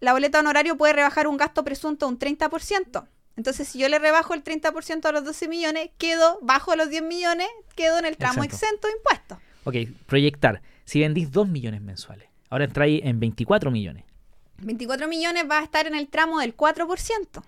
[0.00, 3.06] la boleta de honorario puede rebajar un gasto presunto un 30%.
[3.36, 7.02] Entonces, si yo le rebajo el 30% a los 12 millones, quedo bajo los 10
[7.02, 8.64] millones, quedo en el tramo Exento.
[8.66, 9.38] exento de impuestos.
[9.64, 10.62] Ok, proyectar.
[10.84, 14.04] Si vendís 2 millones mensuales, ahora entráis en 24 millones.
[14.58, 17.42] 24 millones va a estar en el tramo del 4%.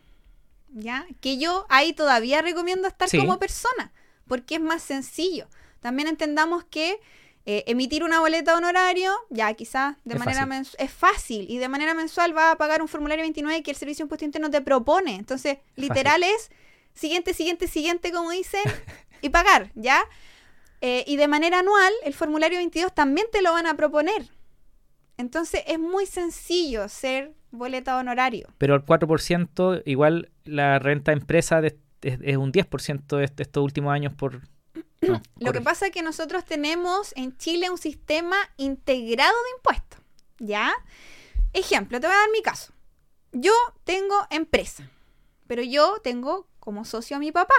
[0.73, 1.07] ¿Ya?
[1.21, 3.19] Que yo ahí todavía recomiendo estar Sí.
[3.19, 3.93] como persona,
[4.27, 5.47] porque es más sencillo.
[5.81, 6.99] También entendamos que
[7.47, 11.59] eh, emitir una boleta de honorario, ya quizás de Es manera mensual, es fácil y
[11.59, 14.51] de manera mensual va a pagar un formulario 29 que el Servicio de Impuesto Interno
[14.51, 15.15] te propone.
[15.15, 16.51] Entonces, literal es
[16.95, 18.61] siguiente, siguiente, siguiente, como dicen,
[19.23, 20.01] y pagar, ¿ya?
[20.81, 24.29] Eh, y de manera anual, el formulario 22 también te lo van a proponer.
[25.17, 28.49] Entonces, es muy sencillo ser boleta de honorario.
[28.59, 33.63] Pero al 4%, igual la renta empresa de- es, es un 10% de est- estos
[33.65, 34.43] últimos años por...
[35.01, 40.01] no, Lo que pasa es que nosotros tenemos en Chile un sistema integrado de impuestos.
[40.39, 40.75] ¿Ya?
[41.53, 42.73] Ejemplo, te voy a dar mi caso.
[43.33, 43.53] Yo
[43.85, 44.91] tengo empresa,
[45.47, 47.55] pero yo tengo como socio a mi papá.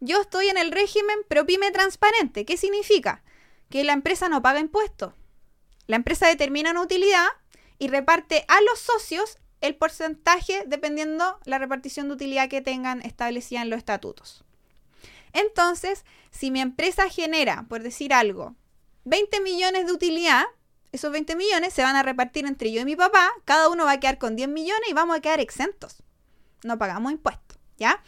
[0.00, 2.44] Yo estoy en el régimen ProPyme transparente.
[2.44, 3.22] ¿Qué significa?
[3.68, 5.12] Que la empresa no paga impuestos.
[5.86, 7.26] La empresa determina una utilidad
[7.78, 13.62] y reparte a los socios el porcentaje dependiendo la repartición de utilidad que tengan establecida
[13.62, 14.44] en los estatutos.
[15.32, 18.54] Entonces, si mi empresa genera, por decir algo,
[19.04, 20.44] 20 millones de utilidad,
[20.92, 23.92] esos 20 millones se van a repartir entre yo y mi papá, cada uno va
[23.92, 26.02] a quedar con 10 millones y vamos a quedar exentos.
[26.64, 28.02] No pagamos impuestos, ¿ya?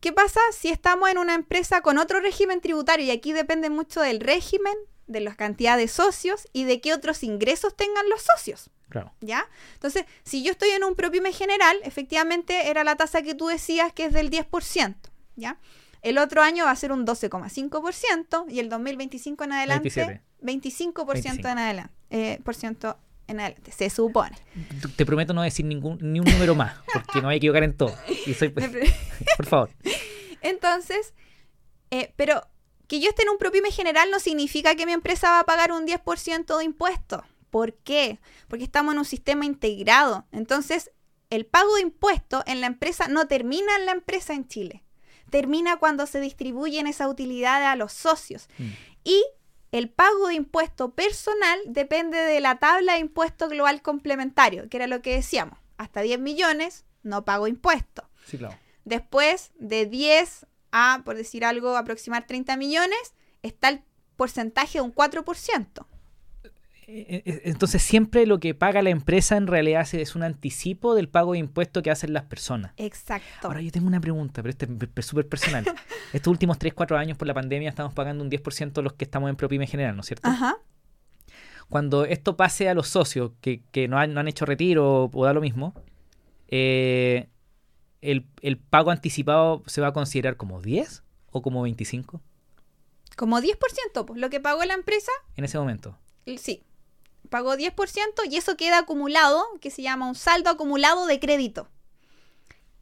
[0.00, 3.06] ¿Qué pasa si estamos en una empresa con otro régimen tributario?
[3.06, 4.74] Y aquí depende mucho del régimen,
[5.06, 8.70] de la cantidad de socios y de qué otros ingresos tengan los socios.
[8.88, 9.14] Claro.
[9.20, 9.48] ¿Ya?
[9.74, 13.92] Entonces, si yo estoy en un ProPyme general, efectivamente era la tasa que tú decías
[13.92, 14.96] que es del 10%,
[15.36, 15.58] ¿ya?
[16.02, 20.22] El otro año va a ser un 12,5% y el 2025 en adelante 27.
[20.42, 22.98] 25% en adelante, eh, por ciento
[23.28, 24.36] en adelante, se supone.
[24.96, 27.76] Te prometo no decir ningún, ni un número más, porque me voy a equivocar en
[27.76, 27.96] todo.
[28.26, 28.48] Y soy,
[29.36, 29.70] por favor.
[30.40, 31.14] Entonces,
[31.92, 32.42] eh, pero
[32.88, 35.70] que yo esté en un ProPyme general no significa que mi empresa va a pagar
[35.70, 37.22] un 10% de impuestos.
[37.48, 38.18] ¿Por qué?
[38.48, 40.26] Porque estamos en un sistema integrado.
[40.32, 40.90] Entonces,
[41.30, 44.82] el pago de impuestos en la empresa no termina en la empresa en Chile.
[45.32, 48.48] Termina cuando se distribuyen esas utilidades a los socios.
[48.58, 48.68] Mm.
[49.04, 49.24] Y
[49.72, 54.86] el pago de impuesto personal depende de la tabla de impuesto global complementario, que era
[54.86, 55.58] lo que decíamos.
[55.78, 57.46] Hasta 10 millones no pago.
[58.26, 58.58] Sí, claro.
[58.84, 63.82] Después, de 10 a, por decir algo, aproximar 30 millones, está el
[64.16, 65.86] porcentaje de un 4%.
[66.94, 71.08] Eh, eh, Entonces siempre lo que paga la empresa en realidad es- un anticipo del
[71.08, 72.72] pago de impuestos que hacen las personas.
[72.76, 73.46] Exacto.
[73.48, 75.64] Ahora yo tengo una pregunta, pero este es pe- pe- súper personal.
[76.12, 79.30] Estos últimos 3, 4 años por la pandemia estamos pagando un 10% los que estamos
[79.30, 80.28] en ProPyme general, ¿no es cierto?
[80.28, 80.56] Ajá.
[81.68, 85.24] cuando esto pase a los socios que, que no, han, no han hecho retiro o
[85.24, 85.72] da lo mismo,
[86.48, 87.28] eh,
[88.02, 92.20] el, el pago anticipado se va a considerar como 10 o como 25
[93.16, 95.96] Como 10%, pues lo que pagó la empresa, en ese momento.
[96.36, 96.62] sí.
[97.32, 101.66] Pagó 10% y eso queda acumulado, que se llama un saldo acumulado de crédito.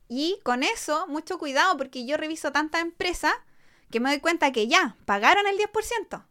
[0.08, 3.32] Y con eso, mucho cuidado, porque yo reviso tantas empresas
[3.92, 6.24] que me doy cuenta que ya, pagaron el 10%.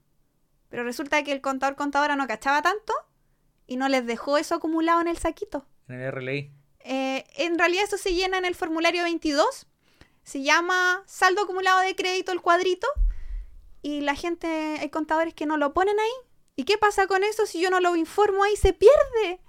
[0.67, 2.91] Pero resulta que el contador contadora no cachaba tanto
[3.67, 5.65] y no les dejó eso acumulado en el saquito.
[5.87, 6.51] En el RLI.
[6.81, 9.65] Eh, en realidad eso se llena en el formulario 22.
[10.23, 12.87] Se llama saldo acumulado de crédito el cuadrito.
[13.81, 16.28] Y la gente, hay contadores que no lo ponen ahí.
[16.59, 18.57] ¿Y qué pasa con eso si yo no lo informo ahí?
[18.57, 19.39] Se pierde.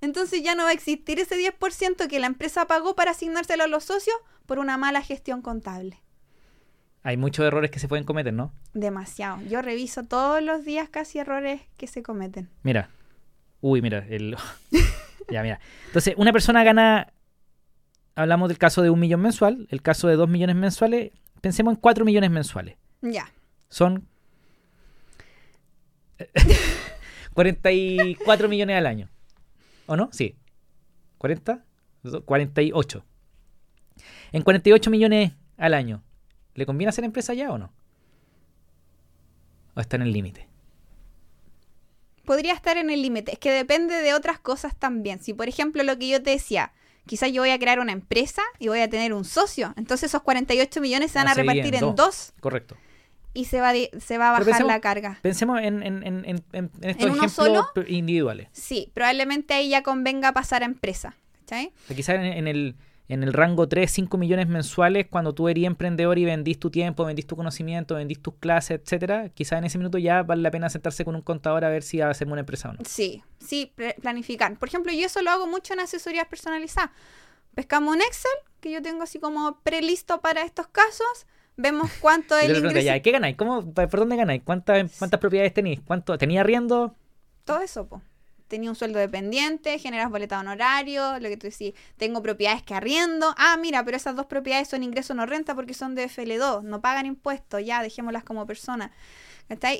[0.00, 3.66] Entonces ya no va a existir ese 10% que la empresa pagó para asignárselo a
[3.66, 4.14] los socios
[4.46, 6.00] por una mala gestión contable.
[7.02, 8.52] Hay muchos errores que se pueden cometer, ¿no?
[8.72, 9.42] Demasiado.
[9.48, 12.48] Yo reviso todos los días casi errores que se cometen.
[12.62, 12.90] Mira.
[13.60, 14.06] Uy, mira.
[14.08, 14.36] El...
[15.28, 15.58] ya, mira.
[15.86, 17.12] Entonces, una persona gana.
[18.14, 19.66] Hablamos del caso de un millón mensual.
[19.70, 21.10] El caso de dos millones mensuales.
[21.40, 22.76] Pensemos en cuatro millones mensuales.
[23.00, 23.32] Ya.
[23.68, 24.06] Son.
[27.34, 29.08] 44 millones al año.
[29.86, 30.08] ¿O no?
[30.12, 30.36] Sí.
[31.18, 31.62] ¿40?
[32.24, 33.04] 48.
[34.32, 36.02] En 48 millones al año.
[36.54, 37.72] ¿Le conviene hacer empresa ya o no?
[39.74, 40.50] ¿O está en el límite?
[42.30, 43.32] podría estar en el límite.
[43.32, 45.20] Es que depende de otras cosas también.
[45.20, 46.72] Si, por ejemplo, lo que yo te decía,
[47.04, 49.74] quizás yo voy a crear una empresa y voy a tener un socio.
[49.76, 52.76] Entonces esos 48 millones se van Ah, a se dividen repartir en dos Correcto.
[53.32, 55.18] Y se va, se va a bajar pensemos- la carga.
[55.22, 57.66] Pensemos en, en- en- en- estos ¿En uno ejemplos solo?
[57.86, 58.48] individuales.
[58.52, 61.14] Sí, probablemente ahí ya convenga pasar a empresa.
[61.40, 61.66] ¿Cachai?
[61.84, 62.76] O sea, quizás en, el,
[63.08, 67.04] en el rango 3, 5 millones mensuales, cuando tú eres emprendedor y vendís tu tiempo,
[67.04, 70.68] vendís tu conocimiento, vendís tus clases, etcétera, quizás en ese minuto ya vale la pena
[70.70, 72.78] sentarse con un contador a ver si va a hacer una empresa o no.
[72.86, 74.56] Sí, sí, planificar.
[74.58, 76.90] Por ejemplo, yo eso lo hago mucho en asesorías personalizadas.
[77.54, 81.26] Pescamos un Excel, que yo tengo así como prelisto para estos casos.
[81.60, 82.80] Vemos cuánto es el ingreso.
[82.80, 83.36] ya, ¿qué ganáis?
[83.36, 84.42] ¿Cómo, ¿Por dónde ganáis?
[84.44, 85.80] ¿Cuántas, cuántas propiedades tenéis?
[85.84, 86.94] ¿Cuánto, ¿Tenía arriendo?
[87.44, 88.00] todo eso, po.
[88.48, 92.74] Tenía un sueldo dependiente, generas boleta de honorario, lo que tú decís, tengo propiedades que
[92.74, 93.32] arriendo.
[93.38, 96.80] Ah, mira, pero esas dos propiedades son ingreso no renta porque son de FL2, no
[96.80, 98.90] pagan impuestos, ya, dejémoslas como personas.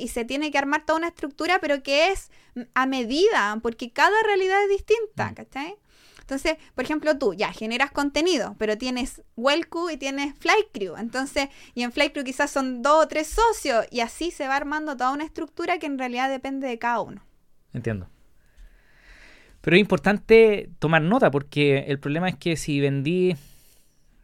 [0.01, 2.31] Y se tiene que armar toda una estructura, pero que es
[2.75, 5.35] a medida, porque cada realidad es distinta, Mm.
[5.35, 5.75] ¿cachai?
[6.31, 10.97] Entonces, por ejemplo, tú ya generas contenido, pero tienes Wellcrew y tienes Flycrew.
[10.97, 14.97] Entonces, y en Flycrew quizás son dos o tres socios, y así se va armando
[14.97, 17.25] toda una estructura que en realidad depende de cada uno.
[17.73, 18.09] Entiendo.
[19.61, 23.35] Pero es importante tomar nota porque el problema es que si vendí...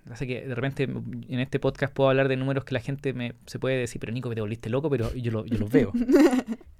[0.09, 3.35] Así que de repente en este podcast puedo hablar de números que la gente me,
[3.47, 5.91] se puede decir, pero Nico, que te volviste loco, pero yo, lo- yo los veo.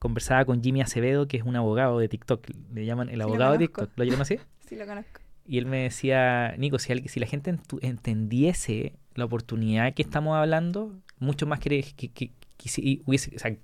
[0.00, 2.44] Conversaba con Jimmy Acevedo, que es un abogado de TikTok.
[2.74, 3.58] Le llaman el abogado de.
[3.58, 3.90] TikTok.
[3.96, 4.38] ¿Lo llaman así?
[4.66, 5.20] Sí, lo conozco.
[5.46, 10.36] Y él me decía, Nico, si, alguien- si la gente entendiese la oportunidad que estamos
[10.36, 13.54] hablando, mucho más que, que, que- que si hubiese- o sea,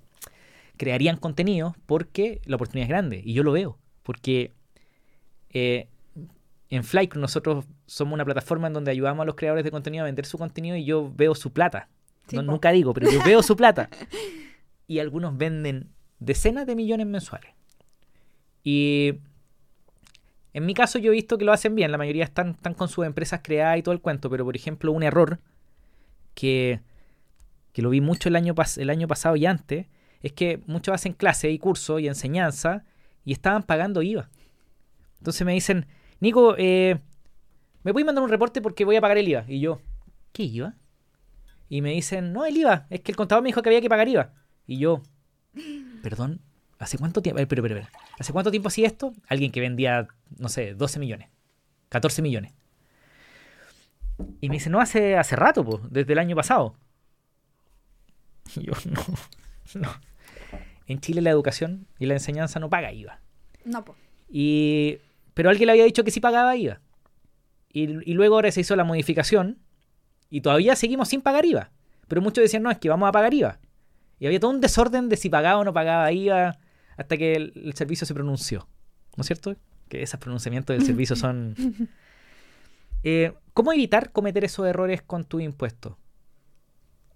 [0.76, 3.22] crearían contenido porque la oportunidad es grande.
[3.24, 3.78] Y yo lo veo.
[4.02, 4.52] Porque
[5.50, 5.88] eh,
[6.68, 10.06] en Flycrew nosotros somos una plataforma en donde ayudamos a los creadores de contenido a
[10.06, 11.88] vender su contenido y yo veo su plata.
[12.28, 12.52] Sí, No- po.
[12.52, 13.88] nunca digo, pero yo veo su plata.
[14.88, 17.52] Y algunos venden decenas de millones mensuales.
[18.62, 19.14] Y
[20.52, 22.88] en mi caso yo he visto que lo hacen bien, la mayoría están, están con
[22.88, 25.38] sus empresas creadas y todo el cuento, pero por ejemplo un error
[26.34, 26.80] que,
[27.72, 29.86] que lo vi mucho el año, el año pasado y antes,
[30.22, 32.84] es que muchos hacen clases y cursos y enseñanza
[33.24, 34.30] y estaban pagando IVA.
[35.18, 35.86] Entonces me dicen,
[36.20, 36.98] Nico, eh,
[37.82, 39.44] ¿me voy a mandar un reporte porque voy a pagar el IVA?
[39.48, 39.80] Y yo,
[40.32, 40.74] ¿qué IVA?
[41.68, 43.88] Y me dicen, no, el IVA, es que el contador me dijo que había que
[43.88, 44.32] pagar IVA.
[44.66, 45.02] Y yo,
[46.08, 46.40] perdón,
[46.78, 47.42] ¿hace cuánto tiempo?
[47.48, 49.12] Pero, pero, pero, ¿hace cuánto tiempo hacía esto?
[49.26, 50.06] Alguien que vendía,
[50.38, 51.30] no sé, 12 millones,
[51.88, 52.52] 14 millones.
[54.40, 56.76] Y me dice, no, hace, hace rato, desde el año pasado.
[58.54, 59.02] Y yo, no,
[59.80, 59.92] no.
[60.86, 63.20] En Chile la educación y la enseñanza no paga IVA.
[63.64, 63.96] No, po.
[64.28, 64.98] Y,
[65.34, 66.80] pero alguien le había dicho que sí pagaba IVA.
[67.72, 69.58] Y, y luego ahora se hizo la modificación
[70.30, 71.72] y todavía seguimos sin pagar IVA.
[72.06, 73.58] Pero muchos decían, no, es que vamos a pagar IVA.
[74.18, 76.58] Y había todo un desorden de si pagaba o no pagaba IVA
[76.96, 78.66] hasta que el, el servicio se pronunció.
[79.16, 79.56] ¿No es cierto?
[79.88, 81.54] Que esos pronunciamientos del servicio son...
[83.02, 85.96] Eh, ¿Cómo evitar cometer esos errores con tu impuesto?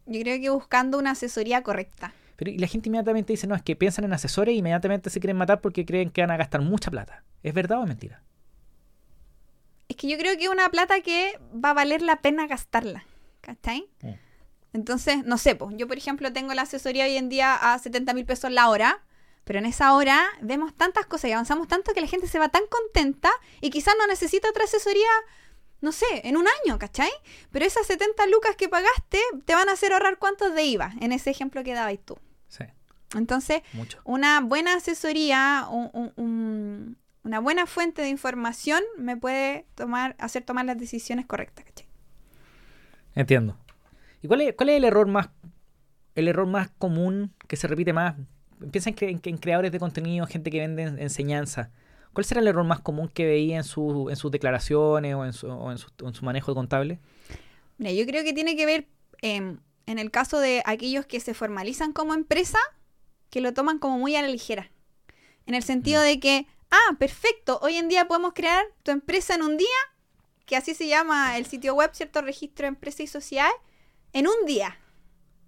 [0.06, 2.12] Yo creo que buscando una asesoría correcta.
[2.36, 5.20] Pero y la gente inmediatamente dice, no, es que piensan en asesores e inmediatamente se
[5.20, 7.24] quieren matar porque creen que van a gastar mucha plata.
[7.42, 8.22] ¿Es verdad o es mentira?
[9.88, 13.04] Es que yo creo que es una plata que va a valer la pena gastarla.
[13.40, 13.88] ¿Cachai?
[14.02, 14.12] Mm.
[14.72, 18.14] Entonces, no sé, pues, yo por ejemplo tengo la asesoría hoy en día a 70
[18.14, 19.02] mil pesos la hora,
[19.44, 22.50] Pero en esa hora vemos tantas cosas y avanzamos tanto que la gente se va
[22.50, 25.08] tan contenta y quizás no necesita otra asesoría,
[25.80, 27.10] no sé, en un año, ¿cachai?
[27.50, 31.10] Pero esas 70 lucas que pagaste te van a hacer ahorrar cuántos de IVA en
[31.12, 32.18] ese ejemplo que dabais tú.
[32.48, 32.64] Sí,
[33.16, 33.98] Entonces, mucho.
[34.04, 40.44] una buena asesoría, un- un- un- una buena fuente de información me puede tomar, hacer
[40.44, 41.88] tomar las decisiones correctas, ¿cachai?
[43.14, 43.58] Entiendo.
[44.22, 45.30] ¿Y cuál es, cuál es el error más
[46.14, 48.16] el error más común que se repite más?
[48.70, 51.70] Piensa en, en, creadores de contenido, gente que vende en- enseñanza.
[52.12, 55.32] ¿Cuál será el error más común que veía en, su, en sus declaraciones o en
[55.32, 56.98] su, o en su, en su manejo contable?
[57.78, 58.88] Mira, yo creo que tiene que ver
[59.22, 62.58] em, en el caso de aquellos que se formalizan como empresa,
[63.30, 64.70] que lo toman como muy a la ligera.
[65.46, 69.42] En el sentido de que, ah, perfecto, hoy en día podemos crear tu empresa en
[69.42, 69.68] un día,
[70.44, 72.20] que así se llama el sitio web, ¿cierto?
[72.22, 73.48] Registro de empresa y sociedad,
[74.12, 74.78] en un día.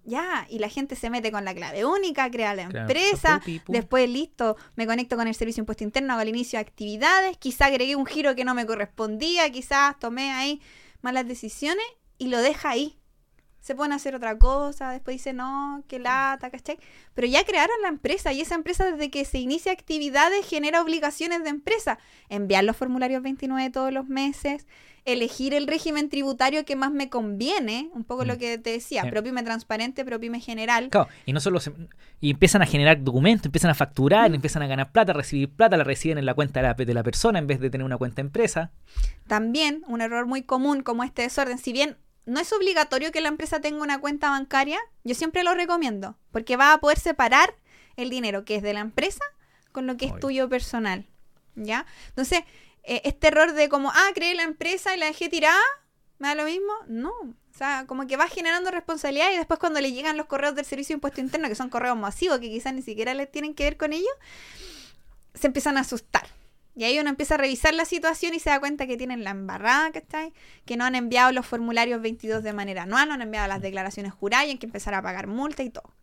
[0.05, 3.59] Ya, y la gente se mete con la clave única, crea la empresa, pu, pi,
[3.59, 3.71] pu.
[3.71, 7.37] después listo, me conecto con el servicio de impuesto interno, hago el inicio de actividades,
[7.37, 10.61] quizá agregué un giro que no me correspondía, quizás tomé ahí
[11.01, 11.85] malas decisiones
[12.17, 12.99] y lo deja ahí.
[13.63, 16.77] Se a hacer otra cosa, después dice, no, qué lata, ¿cachai?
[17.13, 21.43] Pero ya crearon la empresa y esa empresa desde que se inicia actividades genera obligaciones
[21.45, 21.97] de empresa.
[22.27, 24.67] Enviar los formularios 29 todos los meses,
[25.05, 28.37] elegir el régimen tributario que más me conviene, un poco lo Mm.
[28.37, 29.09] que te decía, Sí.
[29.11, 30.89] propime transparente, propime general.
[30.89, 31.71] Claro, y no solo se-
[32.19, 34.35] y empiezan a generar documentos, empiezan a facturar, Mm.
[34.35, 36.93] empiezan a ganar plata, a recibir plata, la reciben en la cuenta de la, de
[36.93, 38.71] la persona en vez de tener una cuenta empresa.
[39.27, 41.95] También un error muy común como este desorden, si bien
[42.25, 46.55] no es obligatorio que la empresa tenga una cuenta bancaria, yo siempre lo recomiendo, porque
[46.55, 47.55] va a poder separar
[47.95, 49.23] el dinero que es de la empresa
[49.71, 51.05] con lo que es tuyo personal,
[51.55, 51.85] ¿ya?
[52.09, 52.43] Entonces,
[52.83, 55.59] eh, este error de como, ah, creé la empresa y la dejé tirada,
[56.19, 56.71] ¿me da lo mismo?
[56.87, 57.11] No.
[57.11, 60.65] O sea, como que va generando responsabilidad y después cuando le llegan los correos del
[60.65, 63.63] Servicio de Impuesto Interno, que son correos masivos, que quizás ni siquiera les tienen que
[63.63, 64.13] ver con ellos,
[65.33, 66.27] se empiezan a asustar.
[66.75, 69.29] Y ahí uno empieza a revisar la situación y se da cuenta que tienen la
[69.29, 70.33] embarrada, ¿cachai?
[70.65, 74.11] Que no han enviado los formularios 22 de manera anual, no han enviado las declaraciones
[74.11, 75.93] juradas y hay que empezar a pagar multa y todo.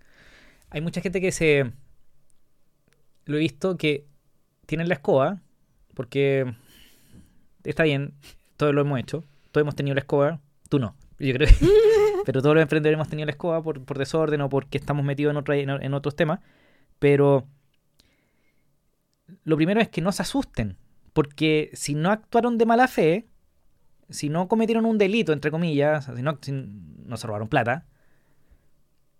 [0.70, 1.72] Hay mucha gente que se.
[3.24, 4.06] Lo he visto que
[4.66, 5.40] tienen la escoba,
[5.94, 6.54] porque
[7.64, 8.14] está bien,
[8.56, 11.54] todos lo hemos hecho, todos hemos tenido la escoba, tú no, yo creo que.
[12.24, 15.32] pero todos los emprendedores hemos tenido la escoba por, por desorden o porque estamos metidos
[15.32, 16.38] en, otra, en, en otros temas.
[17.00, 17.48] Pero
[19.44, 20.76] lo primero es que no se asusten,
[21.12, 23.26] porque si no actuaron de mala fe,
[24.08, 27.86] si no cometieron un delito, entre comillas, si no, si no se robaron plata,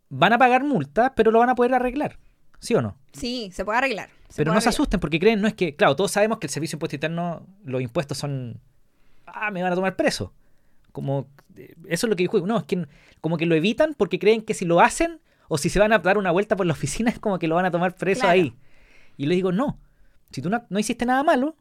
[0.08, 2.18] van a pagar multas, pero lo van a poder arreglar.
[2.58, 2.96] ¿Sí o no?
[3.12, 4.08] Sí, se puede arreglar.
[4.28, 6.46] se Pero puede no se asusten porque creen, no es que, claro, todos sabemos que
[6.46, 8.60] el servicio de impuesto interno, los impuestos son,
[9.26, 10.34] ah, me van a tomar preso.
[10.92, 12.86] Como, eh, eso es lo que dijo, no, es que
[13.20, 16.00] como que lo evitan porque creen que si lo hacen o si se van a
[16.00, 18.32] dar una vuelta por la oficina es como que lo van a tomar preso Claro.
[18.34, 18.54] ahí.
[19.16, 19.78] Y les digo, no,
[20.30, 21.56] si tú no, no hiciste nada malo,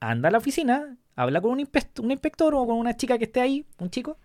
[0.00, 3.24] anda a la oficina, habla con un, inspect- un inspector o con una chica que
[3.24, 4.18] esté ahí, un chico,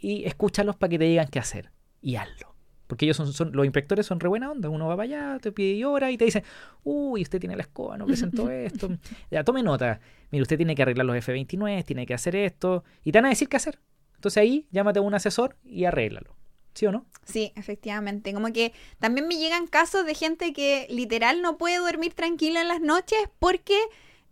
[0.00, 1.70] y escúchalos para que te digan qué hacer.
[2.00, 2.54] Y hazlo.
[2.86, 4.68] Porque ellos son, son- los inspectores son re buena onda.
[4.70, 6.42] Uno va para allá, te pide hora y te dice,
[6.84, 8.88] uy, usted tiene la escoba, no presentó esto.
[9.30, 10.00] Ya, tome nota.
[10.30, 12.84] Mire, usted tiene que arreglar los F29, tiene que hacer esto.
[13.04, 13.78] Y te van a decir qué hacer.
[14.14, 16.34] Entonces ahí llámate a un asesor y arréglalo.
[16.78, 17.04] ¿Sí o no?
[17.24, 18.32] Sí, efectivamente.
[18.32, 22.68] Como que también me llegan casos de gente que literal no puede dormir tranquila en
[22.68, 23.76] las noches porque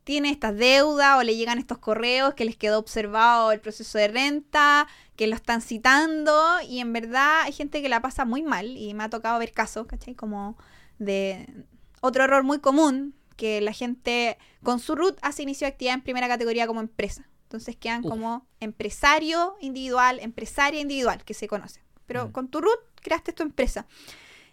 [0.04, 4.06] tiene estas deudas o le llegan estos correos que les quedó observado el proceso de
[4.06, 4.86] renta,
[5.16, 8.94] que lo están citando y en verdad hay gente que la pasa muy mal y
[8.94, 10.14] me ha tocado ver casos, ¿cachai?
[10.14, 10.56] Como
[11.00, 11.48] de
[12.00, 16.02] otro error muy común, que la gente con su RUT hace inicio de actividad en
[16.02, 17.28] primera categoría como empresa.
[17.42, 18.10] Entonces quedan Uf.
[18.10, 21.85] como empresario individual, empresaria individual, que se conoce.
[22.06, 22.32] Pero Mm.
[22.32, 23.86] con tu RUT creaste tu empresa.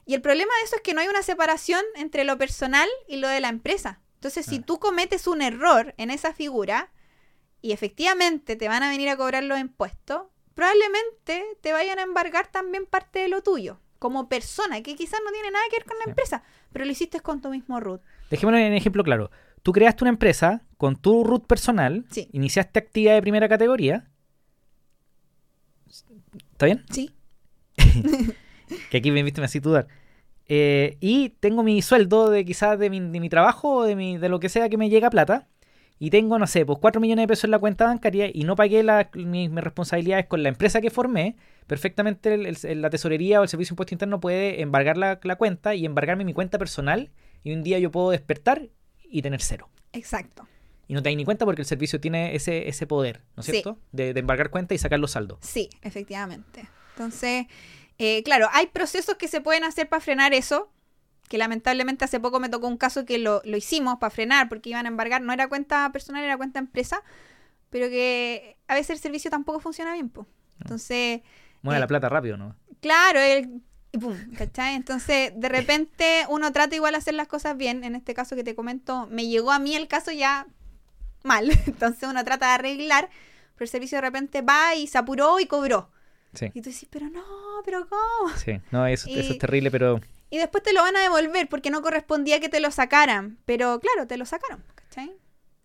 [0.05, 3.17] Y el problema de eso es que no hay una separación entre lo personal y
[3.17, 3.99] lo de la empresa.
[4.15, 6.91] Entonces, si tú cometes un error en esa figura
[7.61, 10.23] y efectivamente te van a venir a cobrar los impuestos,
[10.55, 15.31] probablemente te vayan a embargar también parte de lo tuyo, como persona, que quizás no
[15.31, 16.09] tiene nada que ver con la Sí.
[16.11, 18.01] empresa, pero lo hiciste con tu mismo root.
[18.29, 19.29] Dejémoslo en ejemplo claro.
[19.61, 22.29] Tú creaste una empresa con tu root personal, Sí.
[22.33, 24.09] iniciaste actividad de primera categoría.
[26.51, 26.85] ¿Está bien?
[26.91, 27.11] Sí.
[28.89, 29.87] que aquí me viste me así dudar.
[30.47, 34.17] Eh, y tengo mi sueldo de quizás de mi, de mi trabajo o de, mi,
[34.17, 35.47] de lo que sea que me llega plata.
[35.99, 38.55] Y tengo, no sé, pues 4 millones de pesos en la cuenta bancaria y no
[38.57, 41.35] pagué la- mis, mis responsabilidades con la empresa que formé.
[41.67, 45.35] Perfectamente el- el- la tesorería o el servicio de impuesto interno puede embargar la, la
[45.37, 47.11] cuenta y embargarme mi cuenta personal.
[47.43, 48.67] Y un día yo puedo despertar
[49.09, 49.69] y tener cero.
[49.93, 50.45] Exacto.
[50.89, 53.45] Y no te das ni cuenta porque el servicio tiene ese, ese poder, ¿no es
[53.45, 53.51] Sí.
[53.53, 53.77] cierto?
[53.93, 55.37] De, de embargar cuenta y sacar los saldos.
[55.41, 56.67] Sí, efectivamente.
[56.95, 57.45] Entonces,
[58.05, 60.69] eh, claro, hay procesos que se pueden hacer para frenar eso.
[61.29, 64.69] que lamentablemente hace poco me tocó un caso que lo, lo hicimos para frenar porque
[64.69, 67.01] iban a embargar, no era cuenta personal, era cuenta empresa,
[67.69, 70.27] pero que a veces el servicio tampoco funciona bien, pues.
[70.61, 71.21] Entonces...
[71.61, 72.55] Mueve eh, la plata rápido, ¿no?
[72.81, 73.61] Claro, el,
[73.93, 74.73] y pum, ¿cachai?
[74.73, 77.83] Entonces, de repente uno trata igual de hacer las cosas bien.
[77.83, 80.47] En este caso que te comento, me llegó a mí el caso ya
[81.23, 81.51] mal.
[81.67, 83.09] Entonces uno trata de arreglar,
[83.53, 85.91] pero el servicio de repente va y se apuró y cobró.
[86.33, 86.47] Sí.
[86.53, 87.23] Y tú dices, pero no,
[87.65, 88.35] pero ¿cómo?
[88.37, 91.69] Sí, no, eso, eso es terrible, pero Y después te lo van a devolver porque
[91.69, 93.37] no correspondía que te lo sacaran.
[93.45, 95.11] Pero claro, te lo sacaron, ¿cachai?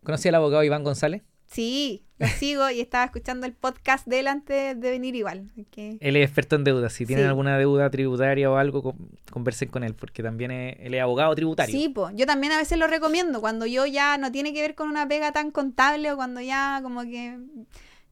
[0.04, 1.22] ¿conocí al abogado Iván González?
[1.46, 5.50] Sí, lo sigo y estaba escuchando el podcast de él antes de venir igual.
[5.70, 6.92] que- Él es experto en deudas.
[6.92, 7.28] Si tienen Sí.
[7.28, 11.34] alguna deuda tributaria o algo, con- conversen con él, porque también es, él es abogado
[11.34, 11.74] tributario.
[11.74, 14.74] Sí, pues yo también a veces lo recomiendo cuando yo ya no tiene que ver
[14.74, 17.38] con una pega tan contable o cuando ya como que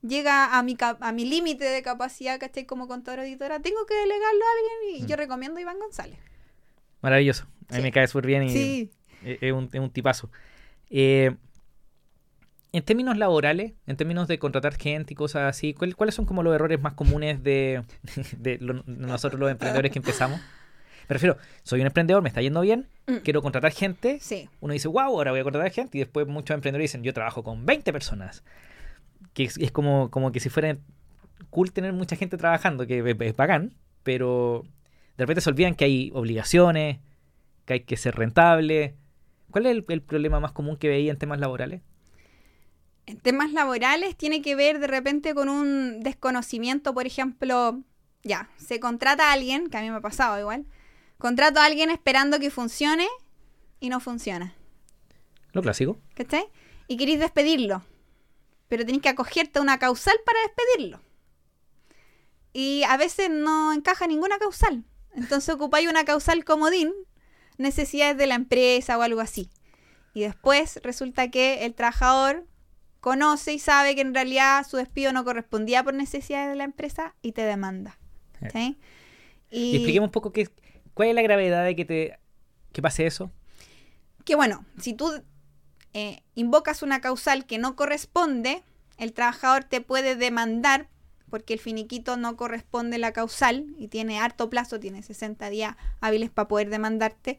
[0.09, 2.65] llega a mi a mi límite de capacidad, ¿cachai?
[2.67, 5.07] Como contadora editora, tengo que delegarlo a alguien y Mm.
[5.07, 6.19] yo recomiendo a Iván González.
[7.03, 7.45] Maravilloso.
[7.69, 7.83] A mí Sí.
[7.83, 8.91] me cae súper bien y Sí.
[9.25, 10.31] es, es un, es un tipazo.
[10.91, 11.35] Eh,
[12.73, 16.43] en términos laborales, en términos de contratar gente y cosas así, ¿cuál- ¿cuáles son como
[16.43, 17.83] los errores más comunes de,
[18.39, 20.41] de lo- nosotros los emprendedores que empezamos?
[21.09, 23.17] Me refiero, soy un emprendedor, me está yendo bien, Mm.
[23.19, 24.49] quiero contratar gente, Sí.
[24.61, 27.43] uno dice, wow, ahora voy a contratar gente, y después muchos emprendedores dicen, yo trabajo
[27.45, 28.43] con 20 personas.
[29.37, 30.79] Que es, es como, como que si fuera
[31.51, 34.63] cool tener mucha gente trabajando, que es, es bacán, pero
[35.19, 37.01] de repente se olvidan que hay obligaciones,
[37.67, 38.97] que hay que ser rentable.
[39.51, 41.83] ¿Cuál es el, el problema más común que veía en temas laborales?
[43.05, 47.83] En temas laborales tiene que ver de repente con un desconocimiento, por ejemplo,
[48.23, 50.65] ya, se contrata a alguien, que a mí me ha pasado igual,
[51.19, 53.07] contrato a alguien esperando que funcione
[53.81, 54.55] y no funciona.
[55.53, 55.99] Lo clásico.
[56.15, 56.47] ¿Cachai?
[56.89, 57.83] Y queréis despedirlo.
[58.69, 61.01] Pero tenéis que acogerte a una causal para despedirlo.
[62.53, 64.85] Y a veces no encaja ninguna causal.
[65.15, 66.93] Entonces ocupáis una causal comodín,
[67.59, 69.51] necesidades de la empresa o algo así.
[70.15, 72.47] Y después resulta que el trabajador
[73.01, 77.15] conoce y sabe que en realidad su despido no correspondía por necesidades de la empresa
[77.23, 77.99] y te demanda.
[79.51, 80.49] Y expliquemos un poco qué,
[80.95, 82.19] cuál es la gravedad de que te
[82.73, 83.31] que pase eso.
[84.25, 85.23] que bueno, si tú
[85.93, 88.63] eh, invocas una causal que no corresponde,
[88.99, 90.89] el trabajador te puede demandar
[91.31, 95.77] porque el finiquito no corresponde a la causal y tiene harto plazo, tiene 60 días
[96.01, 97.39] hábiles para poder demandarte.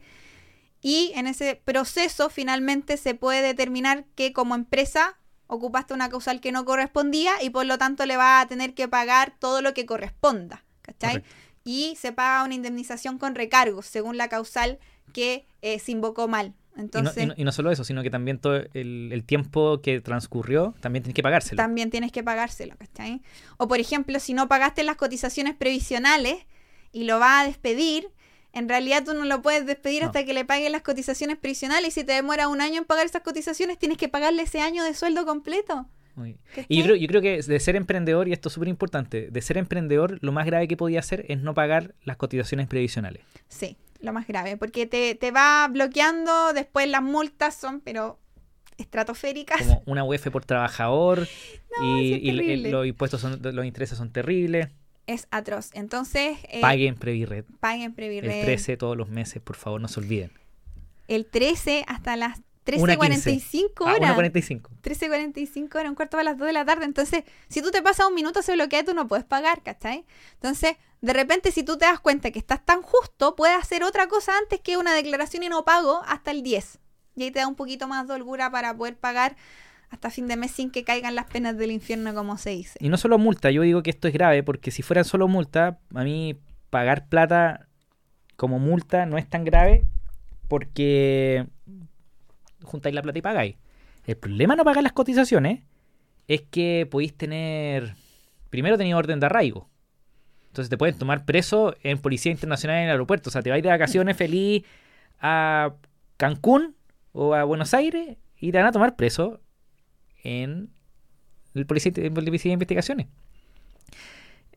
[0.80, 6.52] Y en ese proceso finalmente se puede determinar que como empresa ocupaste una causal que
[6.52, 9.86] no correspondía y por lo tanto le va a tener que pagar todo lo que
[9.86, 10.64] corresponda.
[10.82, 11.14] ¿Cachai?
[11.16, 11.36] Correcto.
[11.64, 14.78] Y se paga una indemnización con recargos según la causal
[15.12, 16.54] que eh, se invocó mal.
[16.78, 19.80] Y no, y no- y no solo eso, sino que también todo el, el tiempo
[19.82, 21.56] que transcurrió también tienes que pagárselo.
[21.56, 23.20] también tienes que pagárselo, ¿cachai?
[23.56, 26.46] O por ejemplo, si no pagaste las cotizaciones previsionales
[26.92, 28.08] y lo vas a despedir,
[28.52, 30.06] en realidad tú no lo puedes despedir No.
[30.06, 33.06] hasta que le paguen las cotizaciones previsionales y si te demora un año en pagar
[33.06, 35.86] esas cotizaciones, tienes que pagarle ese año de sueldo completo.
[36.68, 39.40] Y yo creo, yo creo que de ser emprendedor, y esto es súper importante, de
[39.42, 43.22] ser emprendedor, lo más grave que podía hacer es no pagar las cotizaciones previsionales.
[43.46, 48.18] Sí, lo más grave, porque te, te va bloqueando, después las multas son, pero
[48.76, 49.58] estratosféricas.
[49.58, 51.26] Como una UF por trabajador,
[51.80, 52.32] No, y,
[52.70, 54.68] los impuestos son, los intereses son terribles.
[55.06, 55.70] Es atroz.
[55.74, 57.44] Entonces, eh, Paguen Previrred.
[57.60, 58.30] paguen Previrred.
[58.30, 60.32] El 13 todos los meses, por favor, no se olviden.
[61.06, 62.40] El 13 hasta las
[62.76, 62.98] 1:15.
[62.98, 64.16] 13.45 Ah, horas.
[64.16, 64.70] 1.45.
[64.82, 66.84] 13.45 horas, un cuarto para las 2 de la tarde.
[66.84, 70.04] Entonces, si tú te pasas un minuto, se bloquea tú no puedes pagar, ¿cachai?
[70.34, 74.08] Entonces, de repente, si tú te das cuenta que estás tan justo, puedes hacer otra
[74.08, 76.78] cosa antes que una declaración y no pago hasta el 10.
[77.16, 79.36] Y ahí te da un poquito más de holgura para poder pagar
[79.90, 82.78] hasta fin de mes sin que caigan las penas del infierno, como se dice.
[82.80, 85.78] Y no solo multa, yo digo que esto es grave, porque si fueran solo multa,
[85.94, 86.38] a mí
[86.70, 87.66] pagar plata
[88.36, 89.84] como multa no es tan grave,
[90.46, 91.46] porque
[92.62, 93.56] juntáis la plata y pagáis.
[94.06, 95.62] El problema no pagar las cotizaciones
[96.28, 97.94] es que podéis tener.
[98.50, 99.68] Primero tenéis orden de arraigo.
[100.46, 103.28] Entonces te pueden tomar preso en Policía Internacional en el aeropuerto.
[103.28, 104.64] O sea, te vais de vacaciones feliz
[105.20, 105.74] a
[106.16, 106.74] Cancún
[107.12, 109.40] o a Buenos Aires y te van a tomar preso
[110.22, 110.70] en
[111.54, 113.06] el Policía, en Policía de Investigaciones.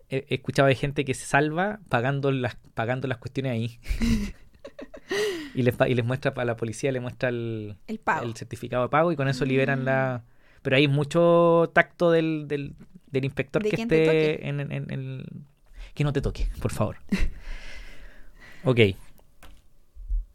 [0.10, 3.80] He, he escuchado de gente que se salva pagando las, pagando las cuestiones ahí.
[5.54, 8.26] y, les, y les muestra para la policía, le muestra el, El pago.
[8.26, 10.24] el certificado de pago y con eso liberan la...
[10.62, 12.76] Pero hay mucho tacto del, del,
[13.08, 15.26] del inspector De que esté en, en- en el...
[15.94, 16.98] Que no te toque, por favor.
[18.64, 18.80] ok.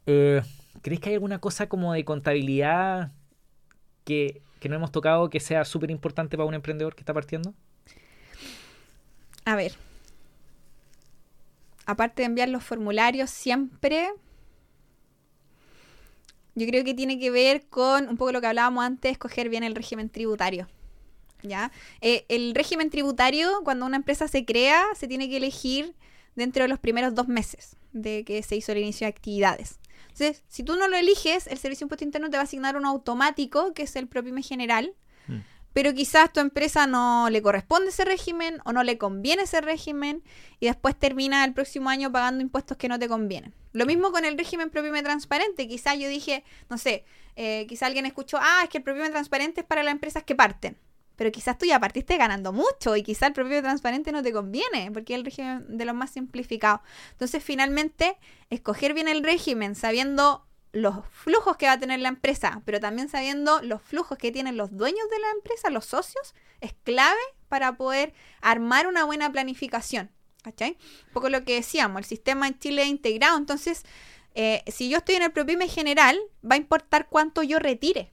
[0.05, 0.41] Eh,
[0.81, 3.11] ¿Crees que hay alguna cosa como de contabilidad
[4.03, 7.53] que, que no hemos tocado que sea súper importante para un emprendedor que está partiendo?
[9.45, 9.73] A ver.
[11.85, 14.09] Aparte de enviar los formularios, siempre
[16.57, 19.63] yo creo que tiene que ver con un poco lo que hablábamos antes, escoger bien
[19.63, 20.67] el régimen tributario.
[21.43, 21.71] ¿Ya?
[22.01, 25.93] Eh, el régimen tributario, cuando una empresa se crea, se tiene que elegir
[26.35, 29.79] dentro de los primeros dos meses de que se hizo el inicio de actividades.
[30.07, 32.75] Entonces, si tú no lo eliges, el Servicio de Impuesto Interno te va a asignar
[32.75, 34.95] un automático, que es el propio general,
[35.27, 35.37] mm.
[35.73, 40.23] pero quizás tu empresa no le corresponde ese régimen o no le conviene ese régimen
[40.59, 43.53] y después termina el próximo año pagando impuestos que no te convienen.
[43.77, 45.67] Lo mismo con el régimen propio transparente.
[45.67, 47.05] Quizás yo dije, no sé,
[47.35, 50.35] eh, quizá alguien escuchó, ah, es que el propio transparente es para las empresas que
[50.35, 50.77] parten
[51.17, 54.91] pero quizás tú ya partiste ganando mucho y quizás el propio transparente no te conviene,
[54.91, 56.81] porque es el régimen de los más simplificados.
[57.13, 58.17] Entonces, finalmente,
[58.51, 63.09] escoger bien el régimen sabiendo los flujos que va a tener la empresa, pero también
[63.09, 67.17] sabiendo los flujos que tienen los dueños de la empresa, los socios, es clave
[67.49, 70.11] para poder armar una buena planificación.
[71.07, 73.83] Un poco lo que decíamos, el sistema en Chile es integrado, entonces,
[74.35, 78.11] eh, si yo estoy en el PROPIME general, va a importar cuánto yo retire.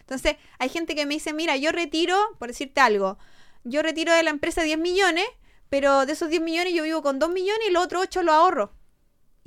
[0.00, 3.18] Entonces, hay gente que me dice, mira, yo retiro, por decirte algo,
[3.64, 5.26] yo retiro de la empresa 10 millones,
[5.68, 8.32] pero de esos 10 millones yo vivo con 2 millones y los otros 8 lo
[8.32, 8.72] ahorro.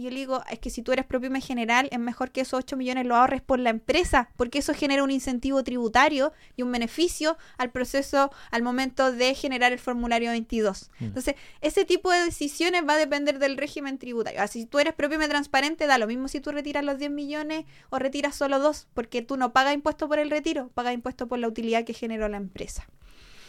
[0.02, 2.58] Y yo le digo, es que si tú eres propio general, es mejor que esos
[2.58, 6.72] 8 millones lo ahorres por la empresa, porque eso genera un incentivo tributario y un
[6.72, 10.90] beneficio al proceso, al momento de generar el formulario 22.
[10.98, 11.06] Mm.
[11.06, 14.42] Entonces, ese tipo de decisiones va a depender del régimen tributario.
[14.42, 17.66] Así, si tú eres propio transparente, da lo mismo si tú retiras los 10 millones
[17.92, 21.38] o retiras solo 2, porque tú no pagas impuesto por el retiro, pagas impuesto por
[21.38, 22.88] la utilidad que generó la empresa.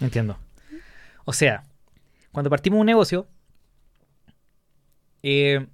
[0.01, 0.39] Entiendo.
[1.25, 1.65] O sea,
[2.31, 3.27] cuando partimos un negocio,
[5.23, 5.67] eh,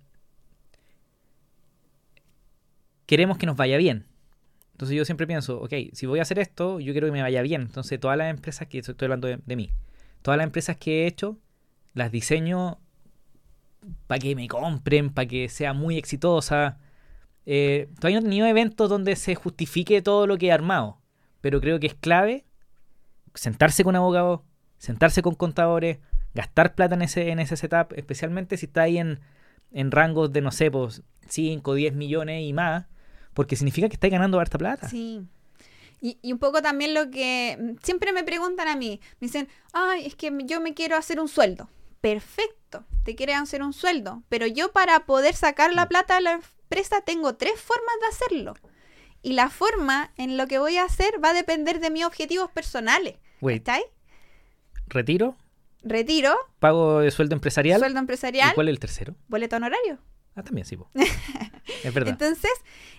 [3.09, 4.07] queremos que nos vaya bien.
[4.73, 7.41] Entonces yo siempre pienso, ok, si voy a hacer esto, yo quiero que me vaya
[7.43, 7.63] bien.
[7.63, 9.73] Entonces todas las empresas que estoy hablando de, mí,
[10.23, 11.39] todas las empresas que he hecho,
[11.95, 12.79] las diseño
[14.07, 16.79] para que me compren, para que sea muy exitosa.
[17.47, 21.01] Eh, todavía no he tenido eventos donde se justifique todo lo que he armado,
[21.41, 22.45] pero creo que es clave
[23.35, 24.41] sentarse con abogados,
[24.77, 25.99] sentarse con contadores,
[26.35, 29.21] gastar plata en ese, en ese setup, especialmente si está ahí en,
[29.73, 32.85] en rangos de, no sé, pues 5, 10 millones y más
[33.39, 34.89] porque significa que estáis ganando harta plata.
[34.89, 35.23] Sí.
[36.01, 40.07] Y, y, un poco también lo que siempre me preguntan a mí, me dicen, ay,
[40.07, 41.71] es que yo me quiero hacer un sueldo.
[42.01, 45.89] Perfecto, te quieres hacer un sueldo, pero yo para poder sacar la mm.
[45.89, 48.55] plata de la empresa tengo tres formas de hacerlo.
[49.23, 52.51] Y la forma en lo que voy a hacer va a depender de mis objetivos
[52.51, 53.19] personales.
[53.41, 53.85] ¿Está ahí?
[54.89, 55.37] ¿Retiro?
[55.85, 56.35] Retiro.
[56.59, 57.79] ¿Pago de sueldo empresarial?
[57.79, 58.51] Sueldo empresarial.
[58.51, 59.15] ¿Y cuál es el tercero?
[59.29, 60.01] Boleto honorario.
[60.39, 60.79] Ah, también sí.
[61.85, 62.11] es verdad.
[62.13, 62.53] Entonces,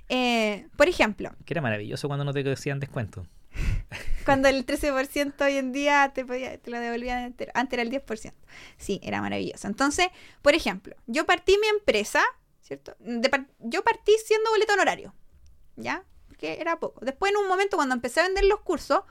[0.09, 1.31] eh, por ejemplo.
[1.45, 3.25] Que era maravilloso cuando no te decían descuento.
[4.25, 7.53] cuando el 13% hoy en día te, podía, te lo devolvían entero.
[7.55, 8.33] Antes era el 10%.
[8.77, 9.67] Sí, era maravilloso.
[9.67, 10.07] Entonces,
[10.41, 12.21] por ejemplo, yo partí mi empresa,
[12.61, 12.97] ¿cierto?
[12.99, 15.13] yo partí siendo boleto honorario.
[15.77, 16.03] ¿Ya?
[16.27, 16.99] Porque era poco.
[17.05, 19.03] Después, en un momento, cuando empecé a vender los cursos,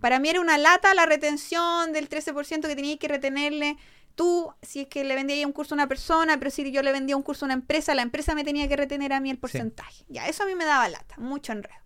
[0.00, 3.76] para mí era una lata la retención del 13% que tenía que retenerle
[4.16, 6.90] tú, si es que le vendía un curso a una persona, pero si yo le
[6.90, 9.38] vendía un curso a una empresa, la empresa me tenía que retener a mí el
[9.38, 10.04] porcentaje.
[10.08, 11.78] Ya, eso a mí me daba lata, mucho enredo.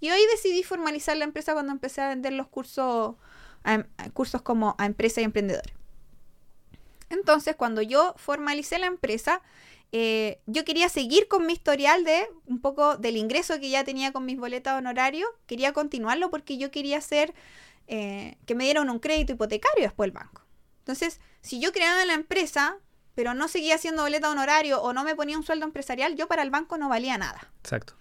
[0.00, 3.14] Y hoy decidí formalizar la empresa cuando empecé a vender los cursos,
[3.64, 5.72] em, cursos como a empresa y emprendedores.
[7.08, 9.40] Entonces, cuando yo formalicé la empresa,
[9.92, 14.12] eh, yo quería seguir con mi historial de un poco del ingreso que ya tenía
[14.12, 17.32] con mis boletas honorarios, quería continuarlo porque yo quería hacer
[17.86, 20.42] eh, que me dieran un crédito hipotecario después el banco.
[20.80, 22.76] Entonces, si yo creaba la empresa,
[23.14, 26.42] pero no seguía haciendo boleta honorario o no me ponía un sueldo empresarial, yo para
[26.42, 27.52] el banco no valía nada.
[27.60, 27.94] Exacto.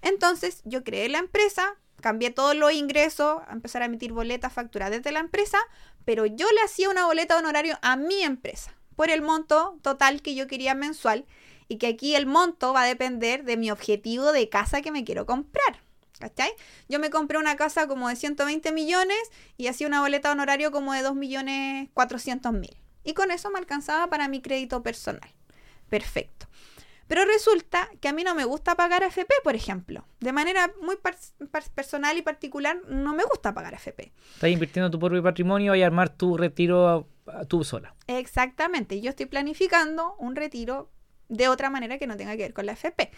[0.00, 4.96] Entonces, yo creé la empresa, cambié todos los ingresos, a empezar a emitir boletas facturadas
[4.96, 5.58] desde la empresa,
[6.04, 10.36] pero yo le hacía una boleta honorario a mi empresa por el monto total que
[10.36, 11.26] yo quería mensual
[11.66, 15.02] y que aquí el monto va a depender de mi objetivo de casa que me
[15.02, 15.80] quiero comprar.
[16.20, 16.52] ¿Cachai?
[16.88, 19.18] Yo me compré una casa como de 120 millones
[19.56, 22.83] y hacía una boleta honorario como de 2 millones 400 mil.
[23.04, 25.30] Y con eso me alcanzaba para mi crédito personal.
[25.88, 26.46] Perfecto.
[27.06, 30.06] Pero resulta que a mí no me gusta pagar AFP, por ejemplo.
[30.20, 30.96] De manera muy
[31.74, 34.10] personal y particular, no me gusta pagar AFP.
[34.34, 37.06] Estás invirtiendo tu propio patrimonio y armar tu retiro
[37.48, 37.94] tú sola.
[38.06, 39.02] Exactamente.
[39.02, 40.90] Yo estoy planificando un retiro
[41.28, 43.10] de otra manera que no tenga que ver con la AFP.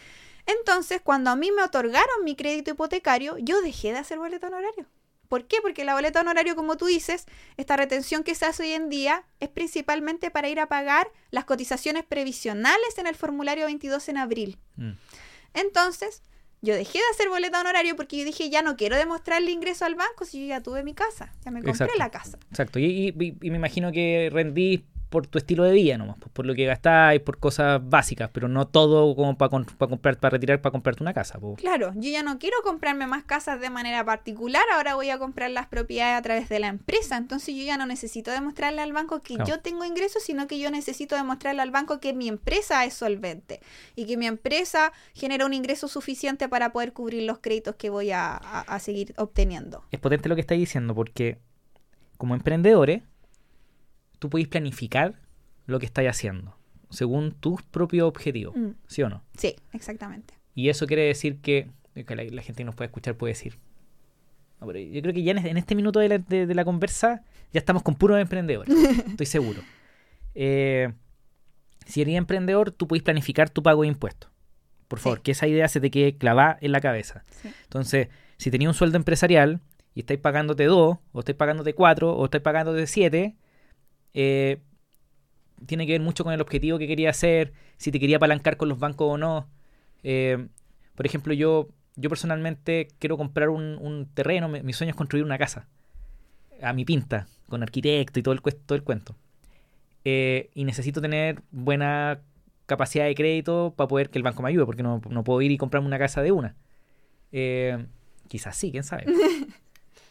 [0.46, 4.86] Entonces, cuando a mí me otorgaron mi crédito hipotecario, yo dejé de hacer boleto honorario.
[5.28, 5.58] ¿Por qué?
[5.62, 7.26] Porque la boleta honorario, como tú dices,
[7.56, 11.44] esta retención que se hace hoy en día es principalmente para ir a pagar las
[11.44, 14.58] cotizaciones previsionales en el formulario 22 en abril.
[14.76, 14.92] Mm.
[15.54, 16.22] Entonces,
[16.62, 19.94] yo dejé de hacer boleta honorario porque yo dije, ya no quiero demostrarle ingreso al
[19.94, 22.38] banco si yo ya tuve mi casa, ya me compré la casa.
[22.50, 26.54] Exacto, y, me imagino que rendí por tu estilo de vida nomás, por, por lo
[26.54, 29.48] que gastáis, por cosas básicas, pero no todo como para
[29.88, 31.38] comprar, para retirar, para comprarte una casa.
[31.38, 31.54] po.
[31.54, 35.50] Claro, yo ya no quiero comprarme más casas de manera particular, ahora voy a comprar
[35.52, 39.22] las propiedades a través de la empresa, entonces yo ya no necesito demostrarle al banco
[39.22, 42.94] que yo tengo ingresos, sino que yo necesito demostrarle al banco que mi empresa es
[42.94, 43.60] solvente
[43.94, 48.10] y que mi empresa genera un ingreso suficiente para poder cubrir los créditos que voy
[48.10, 49.84] a, a- a seguir obteniendo.
[49.92, 51.38] Es potente lo que estáis diciendo porque
[52.18, 53.02] como emprendedores,
[54.26, 55.14] tú podéis planificar
[55.66, 56.56] lo que estáis haciendo
[56.90, 59.22] según tus propios objetivos, Mm, ¿sí o no?
[59.36, 60.34] sí, exactamente.
[60.54, 63.58] Y eso quiere decir que, que la, la gente que nos puede escuchar puede decir.
[64.60, 66.64] No, pero yo creo que ya en, en este minuto de la, de- de la
[66.64, 67.22] conversa
[67.52, 68.72] ya estamos con puros emprendedores.
[69.08, 69.60] estoy seguro.
[70.34, 70.92] Eh,
[71.86, 74.30] si eres emprendedor, tú puedes planificar tu pago de impuestos.
[74.88, 75.22] Por favor, Sí.
[75.24, 77.24] que esa idea se te quede clavada en la cabeza.
[77.42, 77.50] Sí.
[77.64, 78.08] Entonces,
[78.38, 79.60] si tenías un sueldo empresarial
[79.94, 83.34] y estáis pagándote dos, o estáis pagándote cuatro, o estáis pagándote siete,
[84.16, 84.62] eh,
[85.66, 88.68] tiene que ver mucho con el objetivo que quería hacer, si te quería apalancar con
[88.68, 89.46] los bancos o no.
[90.02, 90.48] Eh,
[90.94, 95.68] por ejemplo, yo, yo personalmente quiero comprar un, terreno, mi, sueño es construir una casa,
[96.62, 99.16] a mi pinta, con arquitecto y todo el, todo el cuento.
[100.04, 102.20] Eh, y necesito tener buena
[102.64, 105.50] capacidad de crédito para poder que el banco me ayude, porque no, no puedo ir
[105.50, 106.56] y comprarme una casa de una.
[108.28, 109.04] Quizás sí, quién sabe.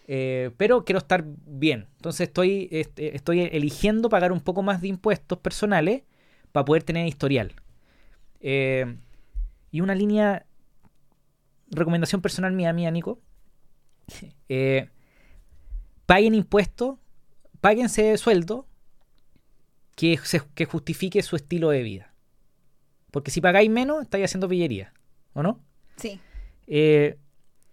[0.07, 1.87] Eh, pero quiero estar bien.
[1.97, 6.03] Entonces estoy, este, estoy eligiendo pagar un poco más de impuestos personales
[6.51, 7.53] para poder tener historial.
[8.39, 8.97] Eh,
[9.71, 10.45] y una línea,
[11.71, 13.19] recomendación personal mía, mía, Nico.
[14.47, 14.89] Eh,
[16.05, 16.97] paguen impuestos,
[17.61, 18.67] páguense sueldo
[19.95, 22.13] que, se- que justifique su estilo de vida.
[23.11, 24.93] Porque si pagáis menos, estáis haciendo pillería,
[25.33, 25.59] ¿o no?
[25.95, 26.19] Sí,
[26.67, 27.17] Eh,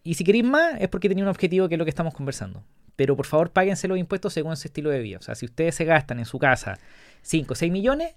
[0.05, 2.65] y si queréis más, es porque tenía un objetivo que es lo que estamos conversando.
[2.97, 5.19] Pero por favor, páguense los impuestos según su estilo de vida.
[5.19, 6.79] O sea, si ustedes se gastan en su casa
[7.23, 8.15] 5 o 6 millones,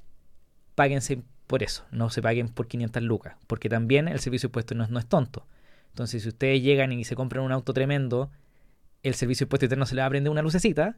[0.76, 1.86] páguense por eso.
[1.92, 3.36] No se paguen por 500 lucas.
[3.48, 5.48] Porque también el servicio de impuestos no, es- no es tonto.
[5.90, 8.30] Entonces, si ustedes llegan y se compran un auto tremendo,
[9.04, 10.98] el servicio de impuestos interno se le va a prender una lucecita.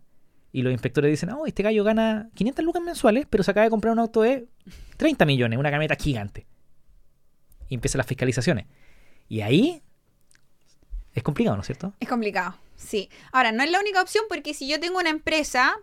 [0.52, 3.70] Y los inspectores dicen, oh, este gallo gana 500 lucas mensuales, pero se acaba de
[3.70, 4.48] comprar un auto de
[4.96, 6.48] 30 millones, una camioneta gigante.
[7.70, 8.66] Y empiezan las fiscalizaciones.
[9.28, 9.84] Y ahí
[11.18, 11.94] es complicado, ¿no es cierto?
[12.00, 13.10] es complicado, sí.
[13.32, 15.78] Ahora, no es la única opción porque si yo tengo una empresa,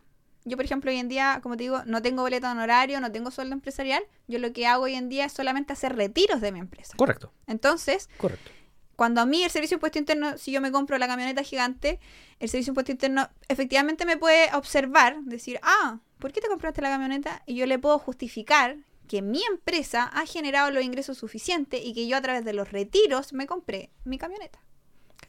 [0.44, 3.10] yo por ejemplo hoy en día, como te digo, no tengo boleto de honorario, no
[3.10, 6.52] tengo sueldo empresarial, yo lo que hago hoy en día es solamente hacer retiros de
[6.52, 6.94] mi empresa.
[6.96, 8.50] Correcto, Entonces, correcto.
[8.96, 11.98] cuando a mí el servicio de impuesto interno, si yo me compro la camioneta gigante,
[12.38, 16.80] el servicio de impuesto interno efectivamente me puede observar, decir, ah, ¿por qué te compraste
[16.82, 17.42] la camioneta?
[17.46, 18.76] Y yo le puedo justificar
[19.08, 22.70] que mi empresa ha generado los ingresos suficientes y que yo a través de los
[22.72, 24.60] retiros me compré mi camioneta.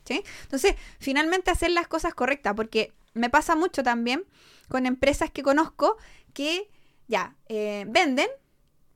[0.06, 0.24] ¿Cachai?
[0.44, 4.24] Entonces, finalmente hacer las cosas correctas, porque me pasa mucho también
[4.70, 5.98] con empresas que conozco
[6.34, 6.70] que
[7.08, 8.28] ya eh, venden,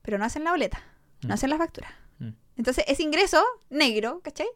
[0.02, 0.82] pero no hacen la boleta,
[1.22, 1.28] Mm.
[1.28, 1.92] no hacen la factura.
[2.20, 2.28] Mm.
[2.56, 4.46] Entonces, ese ingreso negro, ¿cachai?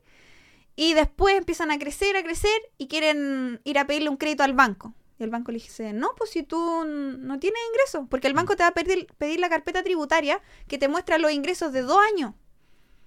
[0.77, 4.55] Y después empiezan a crecer, a crecer y quieren ir a pedirle un crédito al
[4.55, 4.95] banco.
[5.19, 8.55] Y el banco le dice, no, pues si tú no tienes ingresos, porque el banco
[8.57, 11.99] te va a pedir, pedir la carpeta tributaria que te muestra los ingresos de dos
[12.13, 12.33] años.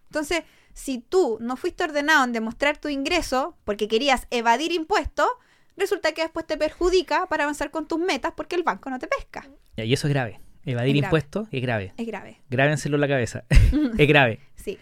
[0.09, 0.43] Entonces,
[0.77, 5.27] si tú no fuiste ordenado en demostrar tu ingreso porque querías evadir impuestos,
[5.75, 9.07] resulta que después te perjudica para avanzar con tus metas porque el banco no te
[9.07, 9.49] pesca.
[9.75, 10.39] Y eso es grave.
[10.65, 11.93] Evadir Es impuestos es grave.
[11.97, 12.41] Es grave.
[12.51, 13.43] Grábenselo en la cabeza.
[13.97, 14.39] es grave.
[14.55, 14.77] Sí.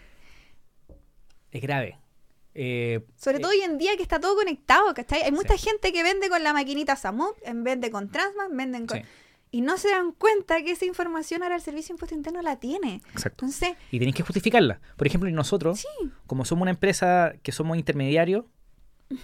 [1.50, 1.98] Es grave.
[2.54, 5.22] Eh, Sobre eh, todo hoy en día que está todo conectado, ¿cachai?
[5.22, 5.64] Hay mucha Sí.
[5.70, 8.98] gente que vende con la maquinita Samuk, en vende con Transman, venden con...
[8.98, 9.04] sí,
[9.50, 12.56] Y no se dan cuenta que esa información ahora el Servicio de Impuesto Interno la
[12.58, 12.96] tiene.
[13.12, 13.44] exacto.
[13.46, 14.80] Entonces, Y tenéis que justificarla.
[14.96, 18.44] Por ejemplo, nosotros, sí, como somos una empresa que somos intermediarios,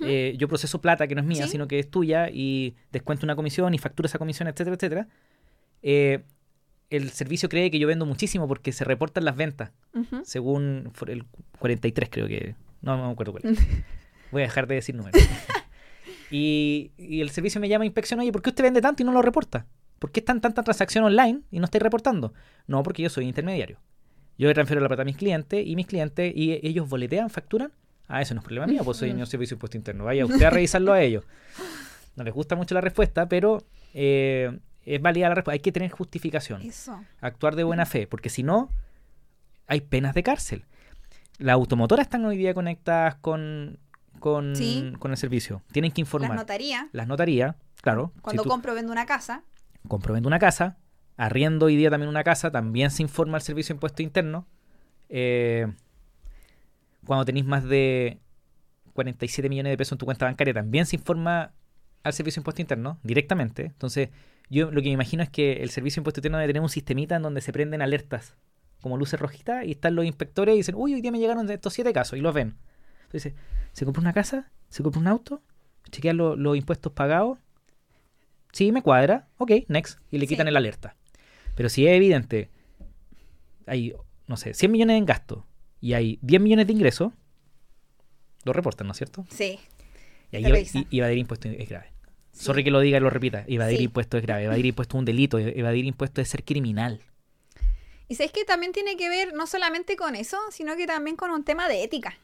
[0.00, 1.52] eh, yo proceso plata que no es mía, Sí.
[1.52, 5.08] sino que es tuya, y descuento una comisión y facturo esa comisión, etcétera, etcétera.
[5.82, 6.22] eh,
[6.90, 11.08] el servicio cree que yo vendo muchísimo porque se reportan las ventas, ujú, según for-
[11.10, 11.24] el
[11.58, 12.54] 43 creo que...
[12.82, 13.42] No, no me acuerdo cuál.
[14.30, 15.20] Voy a dejar de decir números.
[16.30, 19.06] y, y el servicio me llama a inspección, oye, ¿por qué usted vende tanto y
[19.06, 19.66] no lo reporta?
[20.02, 22.34] ¿Por qué están tanta transacción online y no estáis reportando?
[22.66, 23.78] No, porque yo soy intermediario.
[24.36, 27.70] Yo le transfiero la plata a mis clientes y mis clientes y ellos boletean, facturan.
[28.08, 30.02] Ah, eso no es problema mío, pues soy señor servicio de impuesto interno.
[30.02, 31.24] Vaya usted a revisarlo a ellos.
[32.16, 33.62] No les gusta mucho la respuesta, pero
[33.94, 35.52] eh, es válida la respuesta.
[35.54, 37.00] Hay que tener justificación eso.
[37.20, 38.70] actuar de buena fe, porque si no,
[39.68, 40.64] hay penas de cárcel.
[41.38, 43.78] Las automotoras están hoy día conectadas con,
[44.18, 44.92] con, Sí.
[44.98, 45.62] con el servicio.
[45.70, 46.34] Tienen que Las informar.
[46.36, 48.10] notarías, Las notarías, claro.
[48.20, 49.44] cuando si tú compro o vendo una casa,
[49.88, 50.78] compro vendo una casa,
[51.16, 54.46] arriendo hoy día también una casa, también se informa al servicio de impuesto interno.
[55.08, 55.72] Eh,
[57.04, 58.20] cuando tenéis más de
[58.94, 61.52] 47 millones de pesos en tu cuenta bancaria, también se informa
[62.02, 63.66] al servicio de impuesto interno directamente.
[63.66, 64.10] Entonces,
[64.50, 66.68] yo lo que me imagino es que el servicio de impuesto interno debe tener un
[66.68, 68.34] sistemita en donde se prenden alertas
[68.82, 71.72] como luces rojitas y están los inspectores y dicen, uy, hoy día me llegaron estos
[71.72, 72.56] siete casos y los ven.
[73.04, 73.34] Entonces,
[73.72, 75.40] se compra una casa, se compra un auto,
[75.90, 77.38] chequean los impuestos pagados.
[78.52, 80.94] Sí, me cuadra, ok, next, y le quitan el alerta.
[81.54, 82.50] Pero si es evidente,
[83.66, 83.94] hay,
[84.26, 85.46] no sé, 100 millones en gasto
[85.80, 87.12] y hay 10 millones de ingresos,
[88.44, 89.24] lo reportan, ¿no es cierto?
[89.30, 89.58] Sí.
[90.30, 90.44] Y ahí
[90.90, 91.92] evadir impuestos es grave.
[92.32, 93.44] Sorry que lo diga y lo repita.
[93.46, 94.44] Evadir impuestos es grave.
[94.44, 95.38] Evadir impuestos es un delito.
[95.38, 97.00] Evadir impuestos es ser criminal.
[98.08, 101.30] Y sabes que también tiene que ver no solamente con eso, sino que también con
[101.30, 102.18] un tema de ética.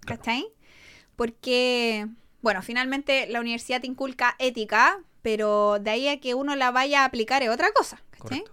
[0.00, 0.46] ¿Cachai?
[1.16, 2.06] Porque,
[2.42, 7.00] bueno, finalmente la universidad te inculca ética, pero de ahí a que uno la vaya
[7.00, 8.02] a aplicar es otra cosa.
[8.10, 8.44] ¿Cachai?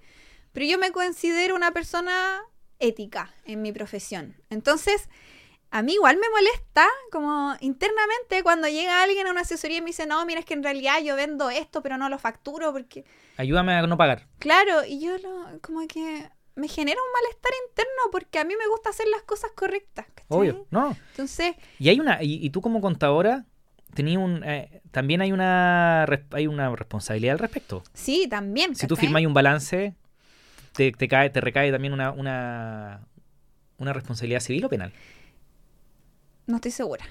[0.53, 2.41] Pero yo me considero una persona
[2.79, 4.37] ética en mi profesión.
[4.49, 5.09] Entonces,
[5.69, 9.87] a mí igual me molesta como internamente cuando llega alguien a una asesoría y me
[9.87, 13.03] dice, no, mira, es que en realidad yo vendo esto, pero no lo facturo porque...
[13.35, 14.29] Ayúdame a no pagar.
[14.39, 18.67] Claro, y yo lo, como que me genera un malestar interno porque a mí me
[18.69, 20.05] gusta hacer las cosas correctas.
[20.29, 20.95] Obvio, no.
[21.11, 21.55] Entonces...
[21.79, 23.45] Y hay una, y, tú como contadora,
[23.93, 27.83] tenía un, eh, también hay una, hay una responsabilidad al respecto.
[27.93, 28.75] Sí, también.
[28.75, 29.95] Si tú firmas un balance,
[30.73, 33.01] te, te, cae, te recae también una, una,
[33.77, 34.93] una responsabilidad civil o penal.
[36.47, 37.05] No estoy segura.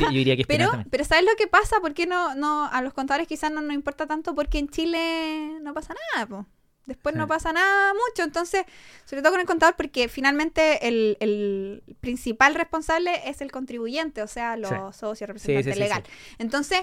[0.00, 0.88] Yo, diría que es pero, también.
[0.90, 1.80] pero ¿sabes lo que pasa?
[1.80, 4.34] ¿Por qué no, no, a los contadores quizás no nos importa tanto?
[4.34, 6.46] Porque en Chile no pasa nada,
[6.88, 8.24] Después no pasa nada mucho.
[8.24, 8.64] Entonces,
[9.04, 14.26] sobre todo con el contador, porque finalmente el, el principal responsable es el contribuyente, o
[14.26, 16.02] sea, los socios, representantes legal.
[16.38, 16.82] Entonces,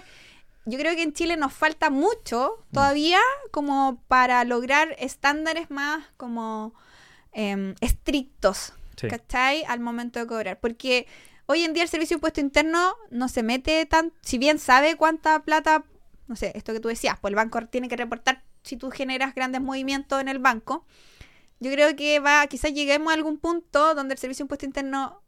[0.65, 2.73] yo creo que en Chile nos falta mucho mm.
[2.73, 3.19] todavía
[3.51, 6.73] como para lograr estándares más como
[7.33, 8.73] em, estrictos,
[9.09, 9.65] ¿cachai?
[9.65, 10.59] Al momento de cobrar.
[10.59, 11.07] Porque
[11.47, 14.95] Hoy en día el Servicio de Impuesto Interno no se mete tan, si bien sabe
[14.95, 15.85] cuánta plata,
[16.27, 19.35] no sé, esto que tú decías, pues el banco tiene que reportar si tú generas
[19.35, 20.85] grandes movimientos en el banco.
[21.59, 25.21] Yo creo que va, quizás lleguemos a algún punto donde el Servicio de Impuesto Interno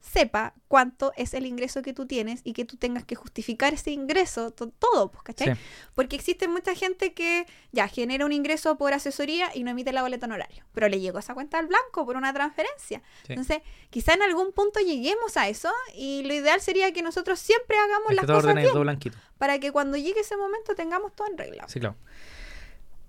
[0.00, 3.90] sepa cuánto es el ingreso que tú tienes y que tú tengas que justificar ese
[3.90, 5.56] ingreso, todo, pues, ¿cachai?
[5.94, 10.02] Porque existe mucha gente que ya genera un ingreso por asesoría y no emite la
[10.02, 13.02] boleta honorario, pero le llegó esa cuenta al blanco por una transferencia.
[13.28, 13.58] Entonces,
[13.90, 18.14] quizá en algún punto lleguemos a eso y lo ideal sería que nosotros siempre hagamos
[18.14, 21.68] las cosas bien para que cuando llegue ese momento tengamos todo en regla.
[21.68, 21.96] Sí, claro.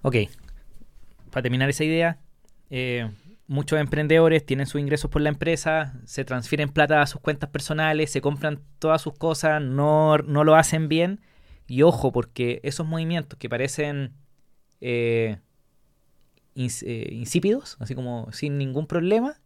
[0.04, 0.16] Ok,
[1.32, 2.20] para terminar esa idea,
[2.70, 3.10] eh,
[3.48, 8.12] muchos emprendedores tienen sus ingresos por la empresa, se transfieren plata a sus cuentas personales,
[8.12, 11.22] se compran todas sus cosas, no, lo hacen bien.
[11.68, 14.14] Y ojo, porque esos movimientos que parecen
[14.82, 15.38] eh,
[16.56, 19.40] eh, insípidos, así como sin ningún problema,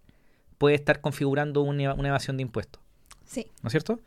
[0.58, 2.82] puede estar configurando una, evasión de impuestos.
[3.26, 3.48] Sí.
[3.62, 4.00] ¿No es cierto?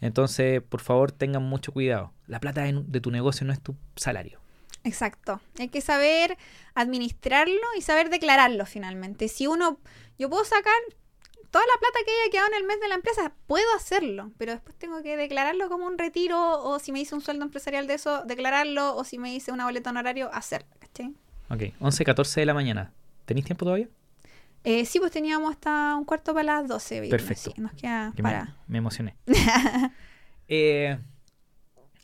[0.00, 2.12] Entonces, por favor, tengan mucho cuidado.
[2.26, 4.43] La plata de tu negocio no es tu salario.
[4.84, 5.40] Exacto.
[5.58, 6.36] Hay que saber
[6.74, 9.28] administrarlo y saber declararlo finalmente.
[9.28, 9.78] Si uno,
[10.18, 10.74] yo puedo sacar
[11.50, 14.52] toda la plata que haya quedado en el mes de la empresa, puedo hacerlo, pero
[14.52, 17.94] después tengo que declararlo como un retiro o si me hice un sueldo empresarial de
[17.94, 20.68] eso, declararlo o si me hice una boleta honorario, hacerlo.
[20.80, 21.14] ¿cachai?
[21.48, 22.92] Ok, 11, 14 de la mañana.
[23.24, 23.88] ¿Tenéis tiempo todavía?
[24.64, 27.08] Eh, sí, pues teníamos hasta un cuarto para las 12.
[27.08, 27.52] Perfecto.
[27.58, 28.56] nos queda para...
[28.66, 29.14] Me, emocioné.
[30.48, 30.98] eh,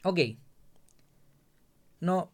[0.04, 0.20] ok.
[2.00, 2.30] No,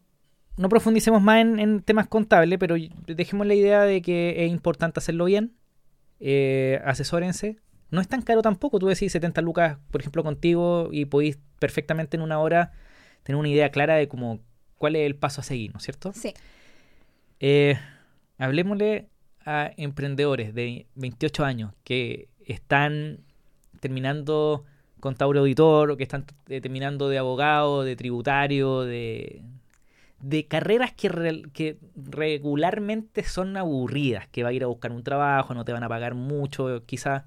[0.57, 2.75] no profundicemos más en, temas contables, pero
[3.07, 5.53] dejemos la idea de que es importante hacerlo bien.
[6.19, 7.57] Eh, asesórense.
[7.91, 8.79] No es tan caro tampoco.
[8.79, 12.71] Tú decís 70 lucas, por ejemplo, contigo y podéis perfectamente en una hora
[13.23, 14.39] tener una idea clara de cómo,
[14.77, 16.11] cuál es el paso a seguir, ¿no es cierto?
[16.13, 16.33] Sí.
[17.39, 17.77] Eh,
[18.39, 19.09] hablemosle
[19.45, 23.19] a emprendedores de 28 años que están
[23.79, 24.65] terminando
[24.99, 29.43] contador auditor o que están eh, terminando de abogado, de tributario, de,
[30.19, 35.65] de carreras que, regularmente son aburridas, que va a ir a buscar un trabajo, no
[35.65, 37.23] te van a pagar mucho, quizás.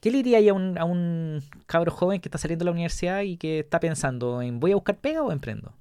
[0.00, 3.22] ¿Qué le diría a un, a un cabro joven que está saliendo de la universidad
[3.22, 5.74] y que está pensando en voy a buscar pega o emprendo?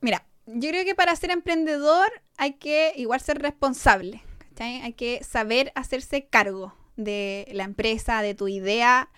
[0.00, 4.22] Mira, yo creo que para ser emprendedor hay que igual ser responsable.
[4.60, 9.08] Hay que saber hacerse cargo de la empresa, de tu idea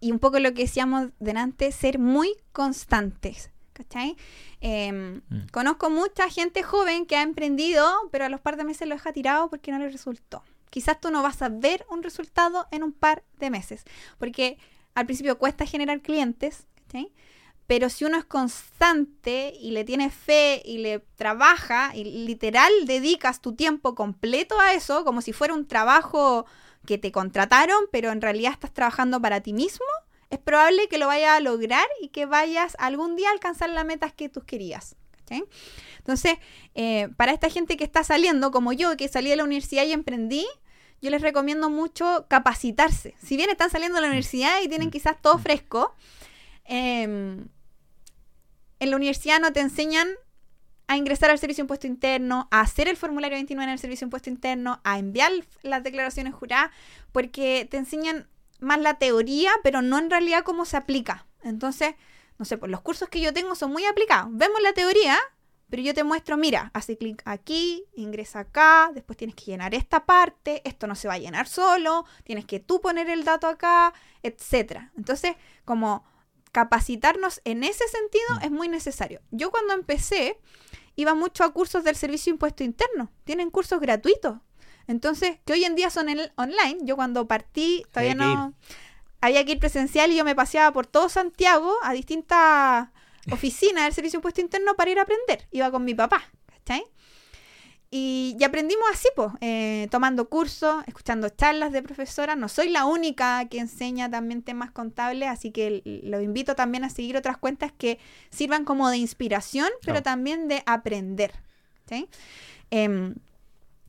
[0.00, 3.51] y un poco lo que decíamos delante, ser muy constantes.
[3.72, 4.16] ¿Cachai?
[4.60, 5.48] Em, mm.
[5.50, 9.12] Conozco mucha gente joven que ha emprendido, pero a los par de meses lo deja
[9.12, 10.42] tirado porque no le resultó.
[10.70, 13.84] Quizás tú no vas a ver un resultado en un par de meses,
[14.18, 14.58] porque
[14.94, 17.12] al principio cuesta generar clientes, ¿cachai?
[17.66, 23.40] Pero si uno es constante y le tiene fe y le trabaja y literal dedicas
[23.40, 26.44] tu tiempo completo a eso, como si fuera un trabajo
[26.86, 29.86] que te contrataron, pero en realidad estás trabajando para ti mismo,
[30.32, 33.84] es probable que lo vayas a lograr y que vayas algún día a alcanzar las
[33.84, 34.96] metas que tú querías.
[35.98, 36.36] Entonces,
[36.74, 39.92] eh, para esta gente que está saliendo, como yo, que salí de la universidad y
[39.92, 40.46] emprendí,
[41.02, 43.14] yo les recomiendo mucho capacitarse.
[43.22, 45.94] Si bien están saliendo de la universidad y tienen quizás todo fresco,
[46.64, 47.48] em,
[48.78, 50.08] en la universidad no te enseñan
[50.86, 54.30] a ingresar al servicio impuesto interno, a hacer el formulario 29 en el servicio impuesto
[54.30, 55.30] interno, a enviar
[55.62, 56.70] las declaraciones juradas,
[57.12, 58.28] porque te enseñan
[58.62, 61.26] más la teoría, pero no en realidad cómo se aplica.
[61.42, 61.94] Entonces,
[62.38, 64.28] no sé, pues los cursos que yo tengo son muy aplicados.
[64.32, 65.18] Vemos la teoría,
[65.68, 70.04] pero yo te muestro, mira, hace clic aquí, ingresa acá, después tienes que llenar esta
[70.04, 73.94] parte, esto no se va a llenar solo, tienes que tú poner el dato acá,
[74.22, 74.90] etc.
[74.96, 75.34] Entonces,
[75.64, 76.04] como
[76.52, 79.22] capacitarnos en ese sentido es muy necesario.
[79.30, 80.38] Yo cuando empecé
[80.94, 84.38] iba mucho a cursos del Servicio Impuesto Interno, tienen cursos gratuitos.
[84.86, 88.54] Entonces, que hoy en día son en online, yo cuando partí todavía no...
[89.20, 92.88] Había que ir presencial y yo me paseaba por todo Santiago a distintas
[93.30, 95.46] oficina del Servicio Impuesto Interno para ir a aprender.
[95.52, 96.84] Iba con mi papá, ¿cachai?
[97.94, 99.30] Y, aprendimos así, pues,
[99.90, 102.38] tomando cursos, escuchando charlas de profesoras.
[102.38, 106.90] No soy la única que enseña también temas contables, así que lo invito también a
[106.90, 107.98] seguir otras cuentas que
[108.30, 111.34] sirvan como de inspiración, pero también de aprender.
[112.70, 113.14] Em,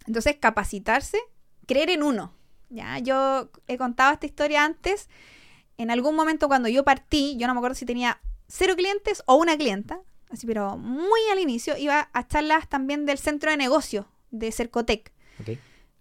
[0.07, 1.19] entonces, capacitarse,
[1.65, 2.33] creer en uno.
[2.69, 2.99] ¿ya?
[2.99, 5.09] Yo he contado esta historia antes.
[5.77, 9.35] En algún momento cuando yo partí, yo no me acuerdo si tenía cero clientes o
[9.35, 14.07] una clienta, así pero muy al inicio, iba a charlas también del centro de negocio
[14.31, 15.11] de Cercotec.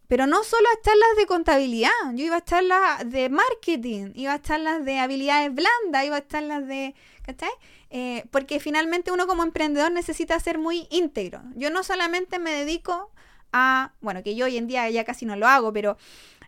[0.09, 4.43] Pero no solo a charlas de contabilidad, yo iba a charlas de marketing, iba a
[4.43, 6.95] charlas de habilidades blandas, iba a charlas de...
[7.23, 7.49] ¿Cachai?
[7.89, 11.43] Eh, porque finalmente uno como emprendedor necesita ser muy íntegro.
[11.55, 13.11] Yo no solamente me dedico
[13.53, 15.97] a, bueno, que yo hoy en día ya casi no lo hago, pero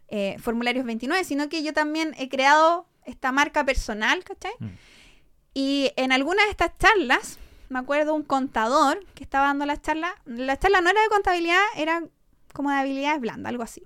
[0.09, 4.53] eh, formularios 29, sino que yo también he creado esta marca personal, ¿cachai?
[4.59, 4.69] Mm.
[5.55, 10.15] Y en alguna de estas charlas, me acuerdo un contador que estaba dando la charla.
[10.27, 12.03] La charla no era de contabilidad, era
[12.53, 13.83] como de habilidades blandas, algo así.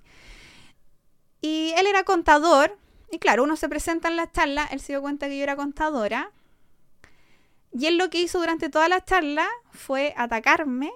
[1.41, 2.77] Y él era contador.
[3.11, 5.55] Y claro, uno se presenta en la charla, él se dio cuenta que yo era
[5.55, 6.31] contadora.
[7.71, 10.91] Y él lo que hizo durante toda la charla fue atacarme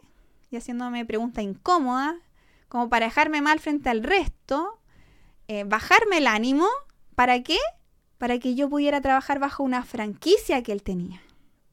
[0.54, 2.16] y haciéndome preguntas incómodas,
[2.70, 4.80] como para dejarme mal frente al resto,
[5.48, 6.68] eh, bajarme el ánimo.
[7.16, 7.58] ¿Para qué?
[8.24, 11.22] para que yo pudiera trabajar bajo una franquicia que él tenía.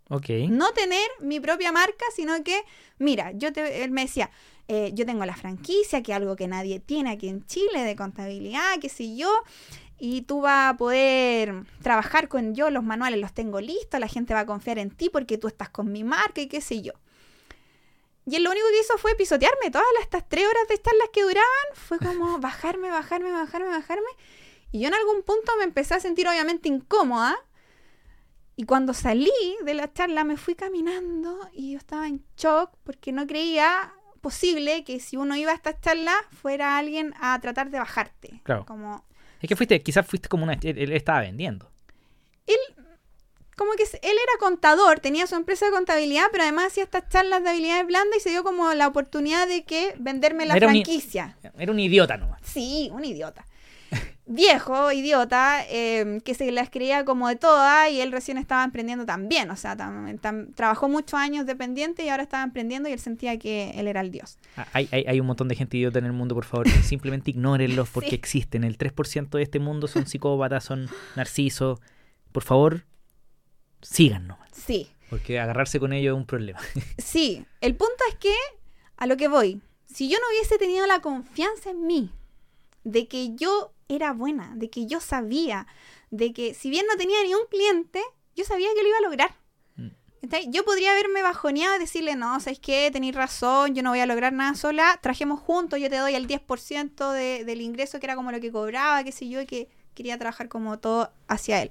[0.09, 0.31] Ok.
[0.49, 2.61] No tener mi propia marca, sino que,
[2.99, 4.33] mira, yo te, él me decía,
[4.67, 7.95] eh, yo tengo la franquicia, que es algo que nadie tiene aquí en Chile, de
[7.95, 9.31] contabilidad, qué sé yo,
[9.97, 14.35] y tú vas a poder trabajar con yo, los manuales los tengo listos, la gente
[14.35, 16.95] va a confiar en ti porque tú estás con mi marca y qué sé yo.
[18.31, 21.23] Y él lo único que hizo fue pisotearme todas estas tres horas de charlas que
[21.23, 24.09] duraban, fue como bajarme, bajarme, bajarme, bajarme.
[24.71, 27.37] Y yo en algún punto me empecé a sentir obviamente incómoda.
[28.55, 29.33] Y cuando salí
[29.65, 34.85] de la charla me fui caminando y yo estaba en shock porque no creía posible
[34.85, 38.43] que si uno iba a esta charla fuera alguien a tratar de bajarte.
[38.45, 38.65] Claro.
[38.65, 39.05] Como...
[39.41, 40.53] Es que fuiste, quizás fuiste como una...
[40.53, 41.69] Él, estaba vendiendo.
[42.47, 42.59] Él,
[43.61, 47.45] como que él era contador, tenía su empresa de contabilidad, pero además hacía estas charlas
[47.45, 51.37] de habilidades blandas y se dio como la oportunidad de que venderme la franquicia.
[51.59, 52.41] era un idiota nomás.
[52.43, 53.45] Sí, un idiota
[54.27, 59.05] viejo, idiota, em, que se las creía como de todas y él recién estaba emprendiendo
[59.05, 59.51] también.
[59.51, 59.77] O sea,
[60.55, 64.11] trabajó muchos años dependiente y ahora estaba emprendiendo y él sentía que él era el
[64.11, 64.39] dios.
[64.57, 66.67] Ah, hay, hay, un montón de gente idiota en el mundo, por favor.
[66.83, 68.65] Simplemente ignórenlos porque existen.
[68.65, 71.79] El 3% de este mundo son psicópatas, son narcisos.
[72.33, 72.87] Por favor,
[73.83, 74.39] síganos.
[74.53, 74.91] Sí.
[75.09, 76.61] Porque agarrarse con ellos es un problema.
[76.99, 77.45] sí.
[77.61, 78.35] El punto es que,
[78.97, 82.11] a lo que voy, si yo no hubiese tenido la confianza en mí,
[82.85, 85.67] de que yo era buena, de que yo sabía,
[86.11, 88.01] de que si bien no tenía ni un cliente,
[88.37, 89.35] yo sabía que lo iba a lograr.
[89.77, 90.51] Mm.
[90.51, 92.91] Yo podría haberme bajoneado y decirle, no, ¿sabes qué?
[92.93, 96.29] Tenéis razón, yo no voy a lograr nada sola, trajemos juntos, yo te doy el
[96.29, 99.69] 10% de, del ingreso que era como lo que cobraba, qué sé yo, y que
[99.95, 101.71] quería trabajar como todo hacia él.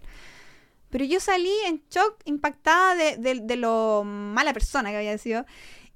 [0.89, 5.45] Pero yo salí en shock, impactada de, de lo mala persona que había sido.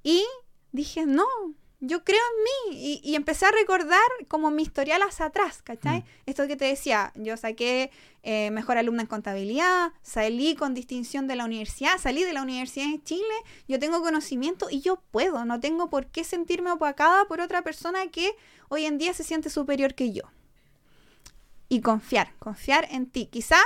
[0.03, 0.23] Y
[0.71, 1.25] dije, no,
[1.85, 3.99] yo creo en mí y, empecé a recordar
[4.29, 5.99] como mi historial hacia atrás, ¿cachai?
[5.99, 6.05] Mm.
[6.27, 7.91] Esto que te decía, yo saqué
[8.23, 12.89] eh, mejor alumna en contabilidad, salí con distinción de la universidad, salí de la Universidad
[12.89, 13.33] de Chile,
[13.67, 18.07] yo tengo conocimiento y yo puedo, no tengo por qué sentirme opacada por otra persona
[18.07, 18.33] que
[18.69, 20.23] hoy en día se siente superior que yo.
[21.67, 23.25] Y confiar, confiar en ti.
[23.25, 23.57] Quizá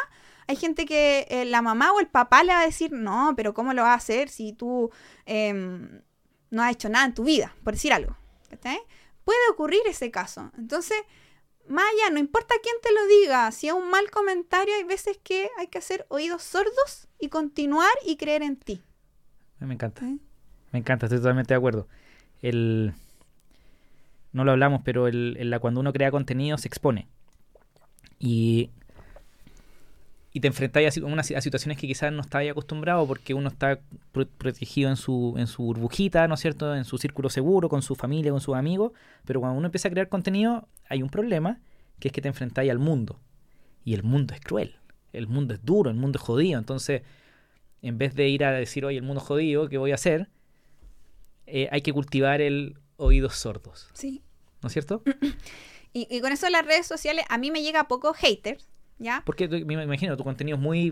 [0.48, 3.54] hay gente que eh, la mamá o el papá le va a decir, no, pero
[3.54, 4.90] ¿cómo lo vas a hacer si tú...
[5.26, 6.02] Em,
[6.50, 8.16] no has hecho nada en tu vida, por decir algo.
[9.26, 10.50] Puede ocurrir ese caso.
[10.58, 10.98] Entonces,
[11.68, 15.20] más allá, no importa quién te lo diga, si es un mal comentario, hay veces
[15.22, 18.82] que hay que hacer oídos sordos y continuar y creer en ti.
[19.60, 20.06] Me encanta.
[20.06, 20.18] ¿Eh?
[20.72, 21.90] Me encanta, estoy totalmente de acuerdo.
[22.42, 22.94] El,
[24.32, 27.10] no lo hablamos, pero el, el- la- cuando uno crea contenido se expone.
[28.20, 28.72] Y,
[30.34, 33.48] y te enfrentas a, si- unas- a situaciones que quizás no estabas acostumbrado porque uno
[33.50, 33.80] está
[34.12, 36.76] pro- protegido en su, en su burbujita, ¿no es cierto?
[36.76, 38.92] En su círculo seguro, con su familia, con sus amigos.
[39.26, 41.60] Pero cuando uno empieza a crear contenido, hay un problema,
[42.00, 43.20] que es que te enfrentáis al mundo.
[43.84, 44.76] Y el mundo es cruel.
[45.14, 46.60] El mundo es duro, el mundo es jodido.
[46.60, 47.02] Entonces,
[47.82, 50.30] en vez de ir a decir, oye, el mundo es jodido, ¿qué voy a hacer?
[51.46, 54.22] Eh, hay que cultivar el oídos sordos, Sí.
[54.62, 55.02] ¿no es cierto?
[55.94, 58.70] Y, y con eso las redes sociales, a mí me llega poco haters,
[59.00, 59.22] ¿ya?
[59.26, 60.92] Porque me imagino, tu contenido es muy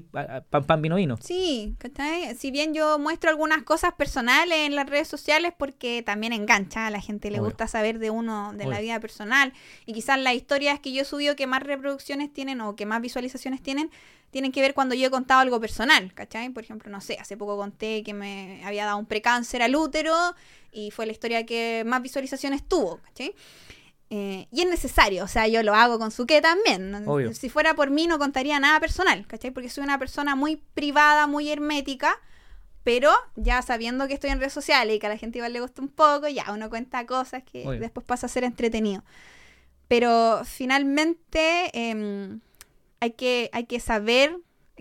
[0.49, 1.18] pan pan vino vino.
[1.22, 2.36] Sí, ¿cachai?
[2.36, 6.90] Si bien yo muestro algunas cosas personales en las redes sociales porque también engancha, a
[6.90, 7.49] la gente le Obvio.
[7.49, 9.53] gusta saber de uno, de la vida personal.
[9.86, 13.02] Y quizás las historias que yo he subido que más reproducciones tienen o que más
[13.02, 13.90] visualizaciones tienen,
[14.32, 16.49] tienen que ver cuando yo he contado algo personal, ¿cachai?
[16.49, 20.14] Por ejemplo, no sé, hace poco conté que me había dado un precáncer al útero
[20.72, 23.34] y fue la historia que más visualizaciones tuvo, ¿cachai?
[24.11, 27.06] Eh, y es necesario, o sea, yo lo hago con su qué también.
[27.34, 29.52] Si fuera por mí no contaría nada personal, ¿cachai?
[29.52, 32.15] Porque soy una persona muy privada, muy hermética,
[32.84, 35.60] pero ya sabiendo que estoy en redes sociales y que a la gente igual le
[35.61, 37.80] gusta un poco, ya uno cuenta cosas que Obvio.
[37.80, 39.03] después pasa a ser entretenido.
[39.88, 42.40] Pero finalmente em,
[42.99, 44.38] hay, que, hay que saber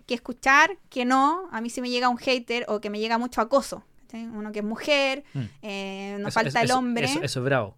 [0.07, 1.49] que escuchar, que no.
[1.51, 3.85] A mí si me llega un hater o que me llega mucho acoso.
[4.03, 4.27] ¿cachai?
[4.27, 5.41] Uno que es mujer, Mm.
[5.63, 7.77] eh, nos Eso- falta eso- el hombre Eso, eso es bravo.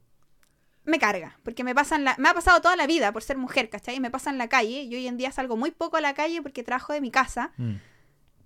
[0.86, 3.68] Me carga, porque me pasan la, me ha pasado toda la vida por ser mujer,
[3.68, 4.00] ¿cachai?
[4.00, 6.40] Me pasa en la calle, yo hoy en día salgo muy poco a la calle
[6.42, 7.74] porque trabajo de mi casa, Mm.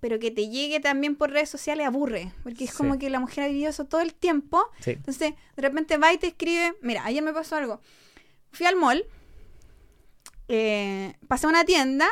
[0.01, 2.77] pero que te llegue también por redes sociales aburre, porque es Sí.
[2.79, 4.93] como que la mujer ha vivido eso todo el tiempo, Sí.
[4.93, 7.81] entonces de repente va y te escribe, mira, ayer me pasó algo,
[8.51, 9.05] fui al mall,
[10.49, 12.09] eh, pasé a una tienda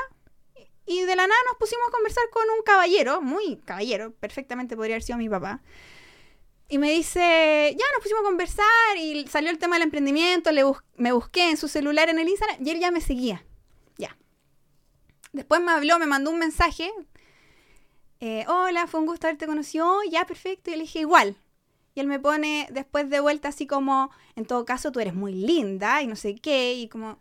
[0.86, 4.94] y de la nada nos pusimos a conversar con un caballero, muy caballero, perfectamente podría
[4.96, 5.60] haber sido mi papá.
[6.68, 10.64] Y me dice, ya nos pusimos a conversar y salió el tema del emprendimiento, le
[10.64, 13.44] bus- me busqué en su celular en el Instagram y él ya me seguía.
[13.96, 14.16] Ya.
[15.32, 16.90] Después me habló, me mandó un mensaje.
[18.20, 19.86] eh, Hola, fue un gusto haberte conocido.
[19.88, 20.70] "Oh, ya, perfecto.
[20.70, 21.36] Y le dije, igual.
[21.94, 25.32] Y él me pone después de vuelta así como, en todo caso, tú eres muy
[25.32, 26.74] linda y no sé qué.
[26.74, 27.18] Y como,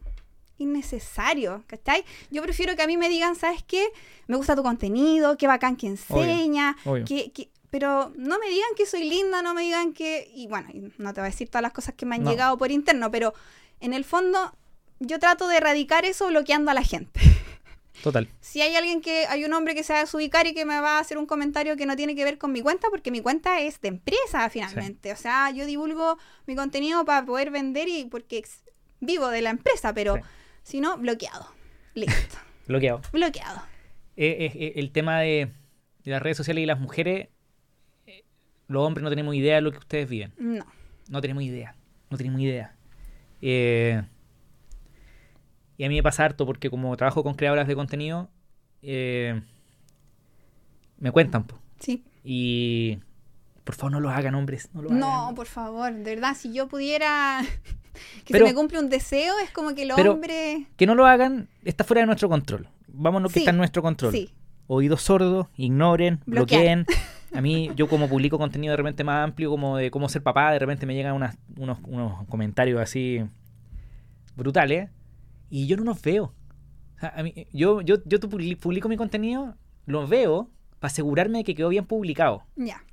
[0.57, 2.03] innecesario, ¿cachai?
[2.31, 3.87] Yo prefiero que a mí me digan, ¿sabes qué?
[4.27, 7.05] Me gusta tu contenido, qué bacán que enseña, obvio.
[7.05, 10.31] que, que- pero no me digan que soy linda, no me digan que...
[10.34, 12.30] Y bueno, no te voy a decir todas las cosas que me han No.
[12.31, 13.34] llegado por interno, pero
[13.80, 14.56] en el fondo
[14.99, 17.19] yo trato de erradicar eso bloqueando a la gente.
[18.03, 18.30] Total.
[18.39, 20.80] Si hay alguien que, hay un hombre que se va a desubicar y que me
[20.80, 23.22] va a hacer un comentario que no tiene que ver con mi cuenta, porque mi
[23.22, 25.11] cuenta es de empresa finalmente.
[25.11, 28.44] O sea, yo divulgo mi contenido para poder vender y porque
[28.99, 30.22] vivo de la empresa, pero Sí.
[30.64, 31.52] si no, bloqueado.
[31.95, 32.38] Listo.
[32.68, 33.02] Bloqueado.
[33.14, 33.61] bloqueado.
[34.15, 35.52] Eh, eh, eh, el tema de,
[36.03, 37.30] de las redes sociales y las mujeres,
[38.68, 40.34] los hombres no tenemos idea de lo que ustedes viven.
[40.38, 40.65] No.
[41.10, 41.76] No tenemos idea.
[42.10, 42.76] No tenemos idea.
[43.41, 44.02] Eh,
[45.77, 48.30] y a mí me pasa harto porque como trabajo con creadoras de contenido,
[48.81, 49.41] eh,
[50.99, 51.44] me cuentan.
[51.45, 51.60] po.
[51.80, 52.03] Sí.
[52.23, 52.99] Y
[53.64, 54.69] por favor no lo hagan, hombres.
[54.73, 55.35] No lo No, hagan.
[55.35, 57.41] por favor, de verdad, si yo pudiera
[58.26, 60.65] que Pero- se me cumple un deseo, es como que el pero- hombre...
[60.77, 62.68] Que no lo hagan, está fuera de nuestro control.
[62.88, 64.11] Vamos lo que Sí, está en nuestro control.
[64.11, 64.31] Sí,
[64.69, 66.84] Oídos sordos, ignoren, Bloquear.
[66.84, 66.85] bloqueen.
[67.38, 70.51] A mí, yo como publico contenido de repente más amplio, como de cómo ser papá,
[70.51, 73.22] de repente me llegan unas- unos, unos comentarios así
[74.35, 74.89] brutales
[75.49, 76.34] y yo no los veo.
[76.95, 79.55] O sea, a mí- yo, yo, yo tu- publico mi contenido,
[79.85, 80.49] los veo
[80.80, 82.43] para asegurarme de que quedó bien publicado.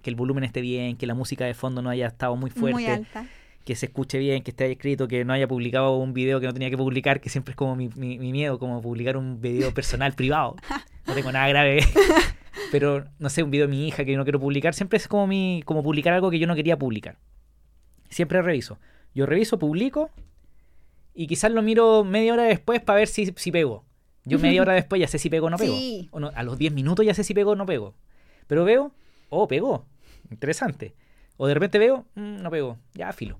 [0.02, 2.72] Que el volumen esté bien, que la música de fondo no haya estado muy fuerte,
[2.74, 3.26] muy alta.
[3.64, 6.52] Que se escuche bien, que esté escrito, que no haya publicado un video que no
[6.52, 9.72] tenía que publicar, que siempre es como mi, mi- mi miedo, como publicar un video
[9.72, 10.56] personal privado.
[11.06, 11.80] No tengo nada grave.
[12.70, 15.26] Pero, no sé, un video de mi hija que no quiero publicar, siempre es como
[15.26, 17.18] mi, como publicar algo que yo no quería publicar.
[18.10, 18.78] Siempre reviso.
[19.14, 20.10] Yo reviso, publico,
[21.14, 23.84] y quizás lo miro media hora después para ver si, si pego.
[24.24, 25.76] Yo media hora después ya sé si pego o no pego.
[25.76, 26.08] Sí.
[26.12, 27.94] O no, a los 10 minutos ya sé si pego o no pego.
[28.46, 28.92] Pero veo,
[29.30, 29.86] oh, pegó.
[30.30, 30.94] Interesante.
[31.36, 32.78] O de repente veo, "Mm, no pegó.
[32.94, 33.38] Ya, filo.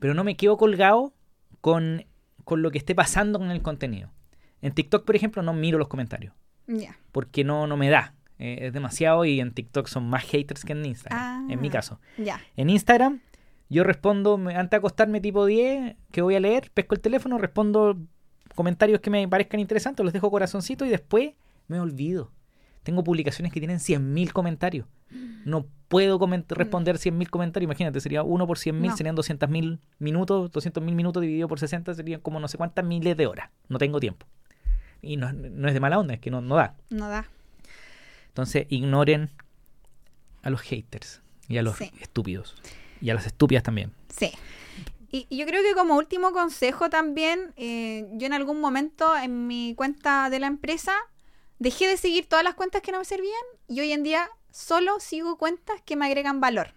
[0.00, 1.12] Pero no me quedo colgado
[1.60, 2.04] con,
[2.44, 4.10] con lo que esté pasando con el contenido.
[4.62, 6.34] En TikTok, por ejemplo, no miro los comentarios.
[6.66, 6.98] Ya.
[7.12, 8.14] Porque no, no me da.
[8.38, 11.50] Eh, es demasiado y en TikTok son más haters que en Instagram.
[11.50, 11.72] En mi Ah.
[11.72, 12.00] caso.
[12.18, 12.40] Ya.
[12.56, 13.20] En Instagram,
[13.68, 17.96] yo respondo, antes de acostarme tipo 10, que voy a leer, pesco el teléfono, respondo
[18.54, 21.32] comentarios que me parezcan interesantes, los dejo corazoncito y después
[21.68, 22.32] me olvido.
[22.82, 24.86] Tengo publicaciones que tienen 100.000 comentarios.
[25.44, 27.66] No puedo coment- responder 100.000 comentarios.
[27.66, 28.96] Imagínate, sería uno por 100.000, No.
[28.96, 30.50] serían 200.000 minutos.
[30.50, 33.50] 200.000 minutos dividido por 60 serían como no sé cuántas miles de horas.
[33.68, 34.26] No tengo tiempo.
[35.02, 36.74] Y no, no es de mala onda, es que no, no da.
[36.90, 37.26] No da.
[38.28, 39.30] Entonces, ignoren
[40.42, 41.90] a los haters y a los Sí.
[42.00, 42.54] estúpidos.
[43.00, 43.92] Y a las estúpidas también.
[44.08, 44.30] Sí.
[45.10, 49.46] Y, y yo creo que como último consejo también, eh, yo en algún momento en
[49.48, 50.92] mi cuenta de la empresa
[51.60, 54.98] dejé de seguir todas las cuentas que no me servían y hoy en día solo
[54.98, 56.74] sigo cuentas que me agregan valor.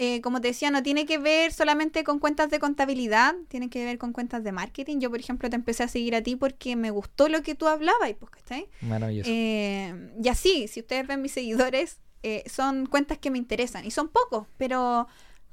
[0.00, 3.84] Eh, como te decía, no tiene que ver solamente con cuentas de contabilidad, tiene que
[3.84, 5.00] ver con cuentas de marketing.
[5.00, 7.66] Yo, por ejemplo, te empecé a seguir a ti porque me gustó lo que tú
[7.66, 8.68] hablabas, pues, ¿cachai?
[8.80, 9.28] Maravilloso.
[9.32, 13.90] Eh, y así, si ustedes ven mis seguidores, eh, son cuentas que me interesan y
[13.90, 15.08] son pocos, pero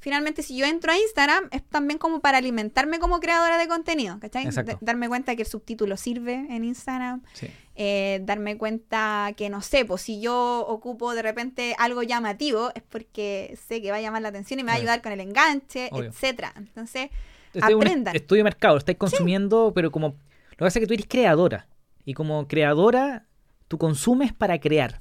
[0.06, 4.20] finalmente si yo entro a Instagram es también como para alimentarme como creadora de contenido,
[4.20, 4.46] ¿cachai?
[4.46, 7.48] D- darme cuenta que el subtítulo sirve en Instagram, sí.
[7.76, 12.84] eh, darme cuenta que no sé, pues si yo ocupo de repente algo llamativo es
[12.84, 15.20] porque sé que va a llamar la atención y me va a ayudar con el
[15.22, 16.12] enganche, Obvio.
[16.12, 16.54] etcétera.
[16.56, 17.10] Entonces,
[17.48, 18.16] Este es aprendan.
[18.16, 20.10] est- estudio de mercado, lo estáis consumiendo, pero como.
[20.10, 20.16] Lo
[20.52, 21.68] que pasa es que tú eres creadora.
[22.06, 23.26] Y como creadora,
[23.68, 25.00] tú consumes para crear.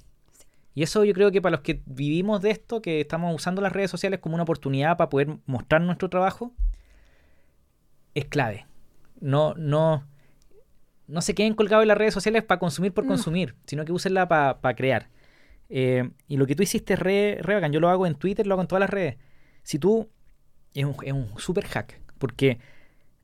[0.74, 3.72] Y eso yo creo que para los que vivimos de esto, que estamos usando las
[3.72, 6.52] redes sociales como una oportunidad para poder mostrar nuestro trabajo,
[8.14, 8.66] es clave.
[9.20, 10.04] No, no,
[11.06, 13.10] no se queden colgados en las redes sociales para consumir por No.
[13.10, 15.08] consumir, sino que úsenla para crear.
[15.68, 17.72] Eh, y lo que tú hiciste es re, re bacán.
[17.72, 19.16] Yo lo hago en Twitter, lo hago en todas las redes.
[19.62, 20.10] Si tú.
[20.74, 22.00] Es un, es un super hack.
[22.18, 22.58] Porque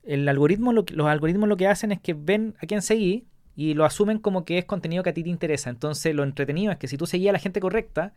[0.04, 3.26] el algoritmo, lo los algoritmos lo que hacen es que ven a quién seguí
[3.60, 5.68] y lo asumen como que es contenido que a ti te interesa.
[5.68, 8.14] Entonces, lo entretenido es que si tú seguías a la gente correcta,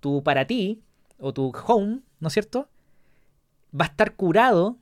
[0.00, 0.80] tu para ti
[1.18, 2.66] o tu home, ¿no es cierto?
[3.78, 4.78] Va a estar curado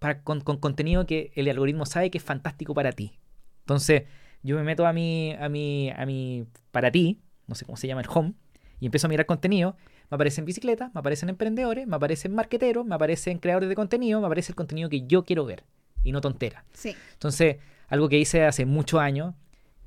[0.00, 3.12] para, con, con contenido que el algoritmo sabe que es fantástico para ti.
[3.60, 4.02] Entonces,
[4.42, 7.86] yo me meto a mi, a mi, a mi para ti, no sé cómo se
[7.86, 8.32] llama el home,
[8.80, 9.76] y empiezo a mirar contenido.
[10.10, 14.26] Me aparecen bicicletas, me aparecen emprendedores, me aparecen marqueteros, me aparecen creadores de contenido, me
[14.26, 15.62] aparece el contenido que yo quiero ver
[16.02, 16.64] y no tontera.
[16.72, 16.96] sí.
[17.12, 17.58] Entonces,
[17.92, 19.34] algo que hice hace muchos años,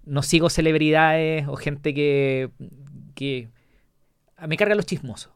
[0.06, 2.52] no sigo celebridades o gente que,
[3.16, 3.50] que
[4.48, 5.34] me carga los chismosos.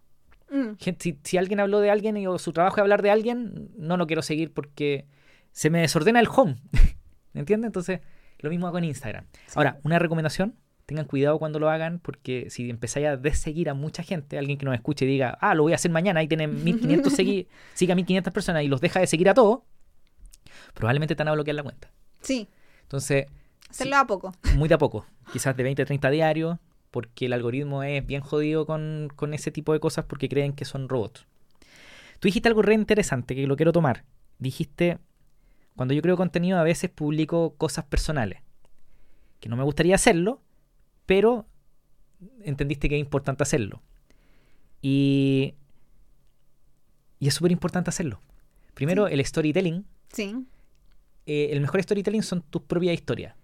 [0.52, 3.10] Mm, Gente, si, si alguien habló de alguien y o su trabajo es hablar de
[3.10, 5.08] alguien, no lo quiero seguir porque
[5.52, 6.58] se me desordena el home.
[7.34, 7.70] ¿Me entiendes?
[7.70, 8.02] Entonces,
[8.38, 9.26] lo mismo hago en Instagram.
[9.56, 10.54] Ahora, una recomendación,
[10.86, 14.66] tengan cuidado cuando lo hagan porque si empezáis a deseguir a mucha gente, alguien que
[14.66, 17.96] nos escuche y diga, ah, lo voy a hacer mañana y tienen 1500 segui siga
[17.96, 19.62] 1500 personas y los deja de seguir a todos,
[20.76, 21.92] probablemente te van a bloquear la cuenta.
[22.22, 22.48] sí,
[22.90, 23.28] Entonces,
[23.70, 24.34] hacerlo a poco.
[24.56, 26.58] muy de a poco, quizás de 20 a 30 diarios,
[26.90, 30.66] porque el algoritmo es bien jodido con, con ese tipo de cosas porque creen que
[30.66, 31.28] son robots.
[32.20, 34.06] Tú dijiste algo re interesante que lo quiero tomar.
[34.40, 34.98] Dijiste,
[35.76, 38.42] cuando yo creo contenido a veces publico cosas personales,
[39.40, 40.42] que no me gustaría hacerlo,
[41.06, 41.46] pero
[42.42, 43.84] entendiste que es importante hacerlo.
[44.82, 45.54] Y,
[47.20, 48.20] y es súper importante hacerlo.
[48.74, 50.36] Primero, el storytelling Sí,
[51.30, 53.36] eh, el mejor storytelling son tus propias historias.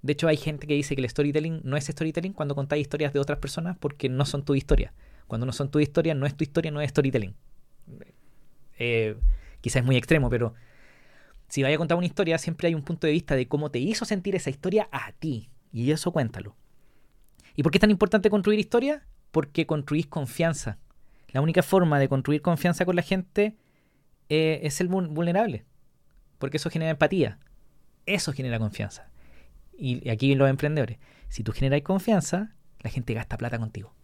[0.00, 3.12] De hecho, hay gente que dice que el storytelling no es storytelling cuando contáis historias
[3.12, 4.94] de otras personas porque no son tu historia.
[5.26, 7.34] Cuando no son tu historia, no es tu historia, no es storytelling.
[8.78, 9.16] Eh,
[9.60, 10.54] quizás es muy extremo, pero
[11.48, 13.78] si vaya a contar una historia, siempre hay un punto de vista de cómo te
[13.78, 15.50] hizo sentir esa historia a ti.
[15.70, 16.56] Y eso cuéntalo.
[17.56, 19.06] ¿Y por qué es tan importante construir historia?
[19.32, 20.78] Porque construís confianza.
[21.28, 23.56] La única forma de construir confianza con la gente
[24.30, 25.66] eh, es vul- vulnerable
[26.44, 27.38] porque eso genera empatía.
[28.04, 29.08] Eso genera confianza.
[29.78, 30.98] Y aquí los emprendedores,
[31.30, 33.94] si tú generas confianza, la gente gasta plata contigo.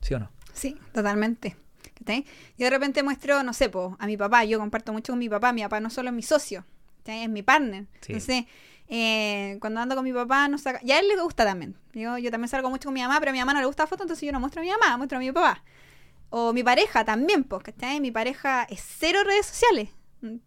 [0.00, 0.30] ¿Sí o no?
[0.54, 1.54] sí, totalmente.
[1.98, 2.24] ¿Cachai?
[2.56, 5.28] Yo de repente muestro, no sé, po, a mi papá, yo comparto mucho con mi
[5.28, 6.64] papá, mi papá no solo es mi socio,
[7.04, 7.84] es mi partner.
[8.00, 8.14] Sí.
[8.14, 8.44] Entonces,
[8.88, 10.80] eh, cuando ando con mi papá, no saca...
[10.82, 11.76] y a él le gusta también.
[11.92, 13.82] Yo, yo también salgo mucho con mi mamá, pero a mi mamá no le gusta
[13.82, 15.62] la foto, entonces yo no muestro a mi mamá, muestro a mi papá.
[16.30, 18.00] O mi pareja también, pues, ¿cachai?
[18.00, 19.90] Mi pareja es cero redes sociales.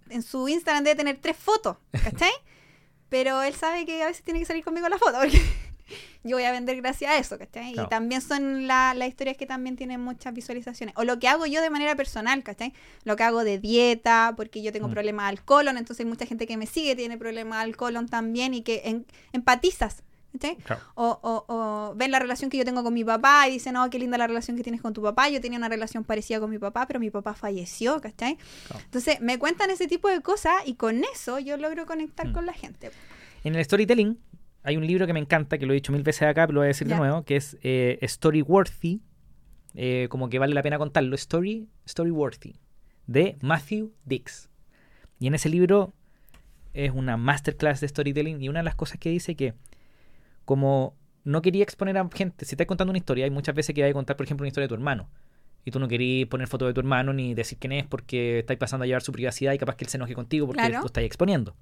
[0.10, 2.32] En su Instagram debe tener tres fotos, ¿cachai?
[3.10, 5.42] Pero él sabe que a veces tiene que salir conmigo la foto, porque
[6.24, 7.74] yo voy a vender gracias a eso, ¿cachai?
[7.74, 7.88] Claro.
[7.88, 10.94] Y también son la- las historias que también tienen muchas visualizaciones.
[10.96, 12.74] O lo que hago yo de manera personal, ¿cachai?
[13.06, 14.92] Lo que hago de dieta, porque yo tengo Mm.
[14.92, 18.54] problemas al colon, entonces hay mucha gente que me sigue tiene problemas al colon también
[18.54, 20.04] y que en- empatizas,
[20.34, 20.56] ¿cachai?
[20.58, 20.82] Claro.
[20.96, 23.90] O, o, o ven la relación que yo tengo con mi papá y dicen, oh,
[23.90, 25.30] qué linda la relación que tienes con tu papá.
[25.30, 28.38] Yo tenía una relación parecida con mi papá, pero mi papá falleció, ¿cachai?
[28.68, 28.84] Claro.
[28.86, 32.34] Entonces me cuentan ese tipo de cosas y con eso yo logro conectar Mm.
[32.34, 32.92] con la gente.
[33.44, 34.18] En el storytelling
[34.64, 36.60] hay un libro que me encanta, que lo he dicho mil veces acá, pero lo
[36.60, 39.02] voy a decir de nuevo, que es eh, Storyworthy,
[39.76, 42.60] eh, como que vale la pena contarlo, Story, Storyworthy,
[43.08, 44.50] de Matthew Dix.
[45.20, 45.94] Y en ese libro
[46.74, 49.54] es una masterclass de storytelling y una de las cosas que dice que
[50.50, 50.96] como
[51.26, 52.44] no quería exponer a gente.
[52.44, 54.48] Si estás contando una historia, hay muchas veces que vas a contar, por ejemplo, una
[54.48, 55.08] historia de tu hermano.
[55.64, 58.58] Y tú no querías poner foto de tu hermano ni decir quién es porque estáis
[58.58, 60.80] pasando a llevar su privacidad y capaz que él se enoje contigo porque Claro.
[60.80, 61.56] lo estáis exponiendo.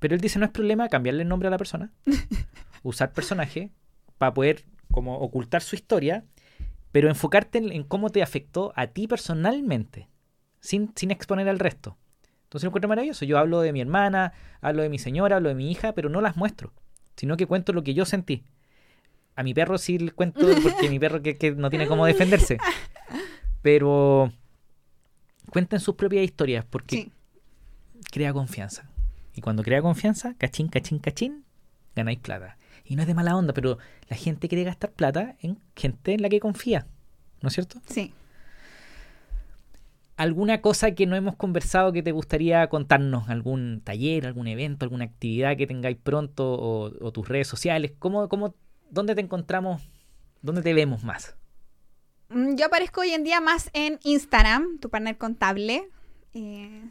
[0.00, 1.92] Pero él dice, no es problema cambiarle el nombre a la persona,
[2.82, 3.70] usar personaje
[4.18, 6.24] para poder como ocultar su historia,
[6.90, 10.08] pero enfocarte en, en cómo te afectó a ti personalmente,
[10.58, 11.96] sin, sin exponer al resto.
[12.42, 13.24] Entonces lo encuentro maravilloso.
[13.24, 14.32] Yo hablo de mi hermana,
[14.62, 16.72] hablo de mi señora, hablo de mi hija, pero no las muestro,
[17.20, 18.42] sino que cuento lo que yo sentí.
[19.36, 22.56] A mi perro sí le cuento porque mi perro que, que no tiene cómo defenderse.
[23.62, 24.32] Pero
[25.50, 27.12] cuenten sus propias historias porque Sí.
[28.10, 28.88] crea confianza.
[29.34, 31.44] Y cuando crea confianza, cachín, cachín, cachín,
[31.94, 32.56] ganáis plata.
[32.84, 33.76] Y no es de mala onda, pero
[34.08, 36.86] la gente quiere gastar plata en gente en la que confía.
[37.42, 37.80] ¿No es cierto?
[37.86, 38.12] Sí.
[40.24, 43.28] ¿Alguna cosa que no hemos conversado que te gustaría contarnos?
[43.30, 47.92] ¿Algún taller, algún evento, alguna actividad que tengáis pronto o, o tus redes sociales?
[47.98, 48.54] ¿Cómo, cómo,
[48.90, 49.82] ¿Dónde te encontramos?
[50.42, 51.36] ¿Dónde te vemos más?
[52.28, 55.88] Mm, Yo aparezco hoy en día más en Instagram, tu partner contable.
[56.34, 56.90] eh,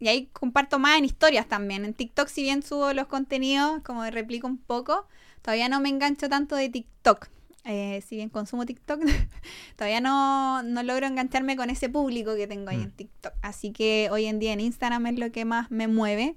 [0.00, 1.84] y ahí comparto más en historias también.
[1.84, 5.06] En TikTok, si bien subo los contenidos, como replico un poco,
[5.42, 7.28] todavía no me engancho tanto de TikTok.
[7.64, 9.00] Eh, si bien consumo TikTok,
[9.76, 12.82] todavía no, no logro engancharme con ese público que tengo ahí Mm.
[12.82, 13.32] en TikTok.
[13.42, 16.36] Así que hoy en día en Instagram es lo que más me mueve.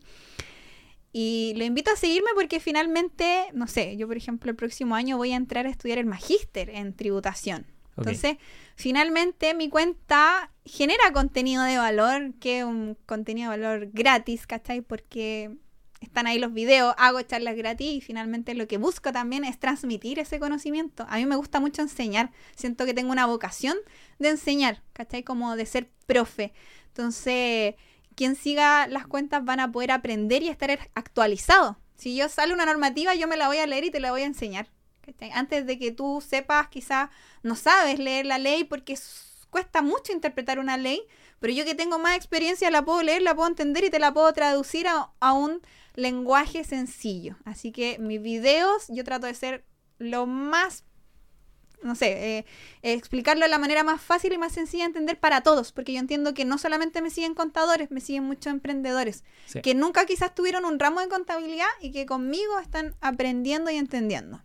[1.14, 5.18] Y lo invito a seguirme porque finalmente, no sé, yo por ejemplo el próximo año
[5.18, 7.66] voy a entrar a estudiar el magíster en tributación.
[7.98, 8.38] Entonces,
[8.76, 14.82] finalmente mi cuenta genera contenido de valor, que es un contenido de valor gratis, ¿cachai?
[14.82, 15.58] Porque
[16.02, 20.20] están ahí los videos, hago charlas gratis y finalmente lo que busco también es transmitir
[20.20, 21.06] ese conocimiento.
[21.10, 23.78] A mí me gusta mucho enseñar, siento que tengo una vocación
[24.20, 25.24] de enseñar, ¿cachai?
[25.24, 26.54] Como de ser profe.
[26.88, 27.76] Entonces,
[28.16, 31.78] quien siga las cuentas van a poder aprender y estar actualizado.
[31.96, 34.22] Si yo sale una normativa, yo me la voy a leer y te la voy
[34.22, 34.70] a enseñar.
[35.02, 35.32] ¿cachai?
[35.32, 37.10] Antes de que tú sepas, quizás
[37.44, 38.98] no sabes leer la ley porque
[39.50, 41.02] cuesta mucho interpretar una ley,
[41.40, 44.14] pero yo que tengo más experiencia la puedo leer, la puedo entender y te la
[44.14, 45.62] puedo traducir a, a un
[45.98, 47.36] lenguaje sencillo.
[47.44, 49.66] Así que mis videos yo trato de ser
[49.98, 50.84] lo más,
[51.82, 52.46] no sé, eh,
[52.84, 56.00] explicarlo de la manera más fácil y más sencilla de entender para todos, porque yo
[56.00, 59.62] entiendo que no solamente me siguen contadores, me siguen muchos emprendedores, Sí.
[59.62, 64.44] que nunca quizás tuvieron un ramo de contabilidad y que conmigo están aprendiendo y entendiendo.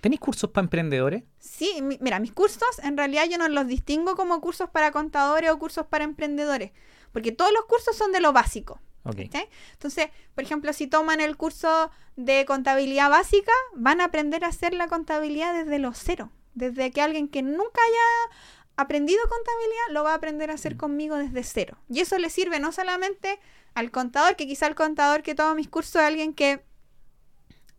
[0.00, 1.24] ¿Tenéis cursos para emprendedores?
[1.40, 5.50] Sí, mi- mira, mis cursos en realidad yo no los distingo como cursos para contadores
[5.50, 6.70] o cursos para emprendedores,
[7.12, 8.80] porque todos los cursos son de lo básico.
[9.04, 9.16] Ok.
[9.16, 9.48] ¿cachai?
[9.72, 14.74] Entonces, por ejemplo, si toman el curso de contabilidad básica, van a aprender a hacer
[14.74, 16.30] la contabilidad desde los cero.
[16.54, 18.36] Desde que alguien que nunca haya
[18.76, 21.78] aprendido contabilidad lo va a aprender a hacer conmigo desde cero.
[21.88, 23.38] Y eso le sirve no solamente
[23.74, 26.64] al contador, que quizá el contador que toma mis cursos es alguien que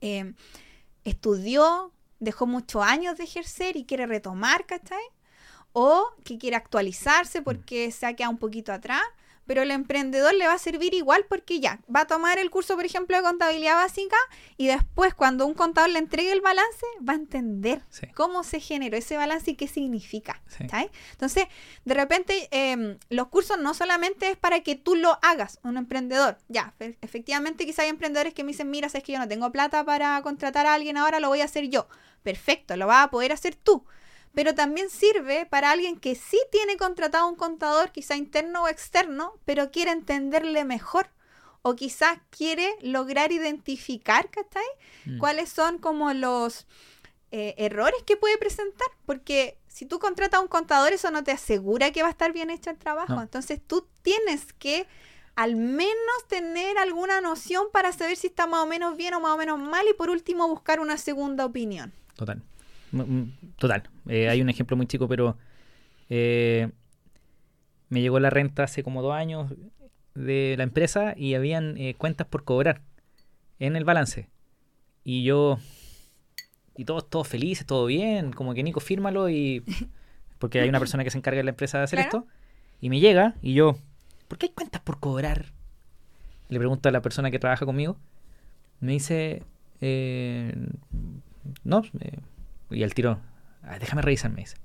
[0.01, 0.33] eh,
[1.03, 5.03] estudió, dejó muchos años de ejercer y quiere retomar, ¿cachai?
[5.71, 9.03] O que quiere actualizarse porque se ha quedado un poquito atrás,
[9.45, 12.75] pero el emprendedor le va a servir igual porque ya va a tomar el curso,
[12.75, 14.15] por ejemplo, de contabilidad básica
[14.57, 18.07] y después cuando un contador le entregue el balance, va a entender Sí.
[18.15, 20.41] cómo se generó ese balance y qué significa.
[20.47, 20.65] Sí.
[21.11, 21.45] Entonces,
[21.85, 26.37] de repente, eh, los cursos no solamente es para que tú lo hagas, un emprendedor.
[26.47, 29.51] Ya, fe- efectivamente, quizá hay emprendedores que me dicen, mira, sabes que yo no tengo
[29.51, 31.87] plata para contratar a alguien ahora, lo voy a hacer yo.
[32.23, 33.85] Perfecto, lo vas a poder hacer tú.
[34.33, 39.33] Pero también sirve para alguien que sí tiene contratado un contador, quizá interno o externo,
[39.45, 41.09] pero quiere entenderle mejor.
[41.61, 44.65] O quizás quiere lograr identificar, ¿cachai?
[45.05, 45.17] Mm.
[45.17, 46.65] cuáles son como los
[47.31, 51.31] eh, errores que puede presentar, porque si tú contratas a un contador, eso no te
[51.31, 53.15] asegura que va a estar bien hecho el trabajo.
[53.15, 53.21] No.
[53.21, 54.87] Entonces tú tienes que
[55.35, 59.31] al menos tener alguna noción para saber si está más o menos bien o más
[59.31, 61.91] o menos mal y por último buscar una segunda opinión.
[62.15, 62.43] Total.
[62.93, 63.83] Mm, mm, Total.
[64.07, 65.37] Eh, hay un ejemplo muy chico, pero
[66.09, 66.69] eh,
[67.89, 69.51] me llegó la renta hace como dos años
[70.15, 72.81] de la empresa y habían eh, cuentas por cobrar
[73.59, 74.29] en el balance.
[75.03, 75.59] Y yo,
[76.77, 79.63] y todos, todos felices, todo bien, como que Nico, fírmalo y...
[80.39, 82.17] Porque hay una persona que se encarga de la empresa de hacer Claro.
[82.25, 82.27] esto.
[82.81, 83.77] Y me llega y yo,
[84.27, 85.45] ¿por qué hay cuentas por cobrar?
[86.49, 87.97] Le pregunto a la persona que trabaja conmigo.
[88.81, 89.43] Me dice,
[89.79, 90.53] eh,
[91.63, 92.17] no, eh,
[92.69, 93.19] y al tiro,
[93.63, 94.57] "Ah, déjame revisar, me dice.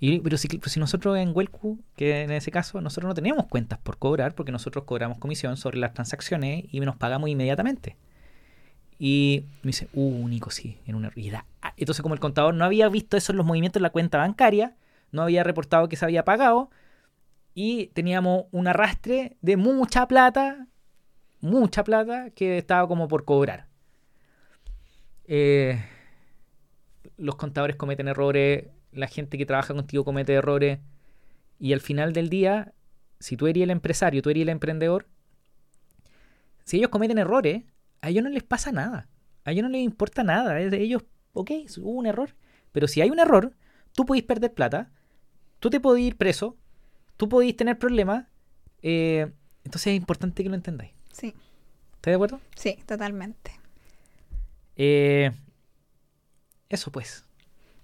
[0.00, 3.78] Y, pero si, pues nosotros en Welcu, que en ese caso, nosotros no teníamos cuentas
[3.80, 7.96] por cobrar, porque nosotros cobramos comisión sobre las transacciones y nos pagamos inmediatamente.
[8.98, 12.64] Y me dice, uh, Nico, sí, en una era- ah, Entonces, como el contador no
[12.64, 14.76] había visto eso en los movimientos de la cuenta bancaria,
[15.12, 16.70] no había reportado que se había pagado,
[17.54, 20.68] y teníamos un arrastre de mucha plata,
[21.40, 23.66] mucha plata, que estaba como por cobrar.
[25.24, 25.80] Eh,
[27.18, 30.78] los contadores cometen errores, la gente que trabaja contigo comete errores.
[31.58, 32.72] Y al final del día,
[33.20, 35.06] si tú eres el empresario, tú eres el emprendedor,
[36.64, 37.62] si ellos cometen errores,
[38.02, 39.08] a ellos no les pasa nada.
[39.44, 40.60] A ellos no les importa nada.
[40.60, 42.34] Es de ellos, ok, hubo un error.
[42.72, 43.54] Pero si hay un error,
[43.94, 44.90] tú podés perder plata,
[45.60, 46.56] tú te podés ir preso,
[47.16, 48.26] tú podés tener problemas.
[48.82, 49.32] eh,
[49.64, 50.92] entonces es importante que lo entendáis.
[51.12, 51.34] Sí,
[51.96, 52.40] ¿Estás de acuerdo?
[52.54, 53.52] sí, totalmente.
[54.76, 55.32] Eh,
[56.68, 57.24] eso pues.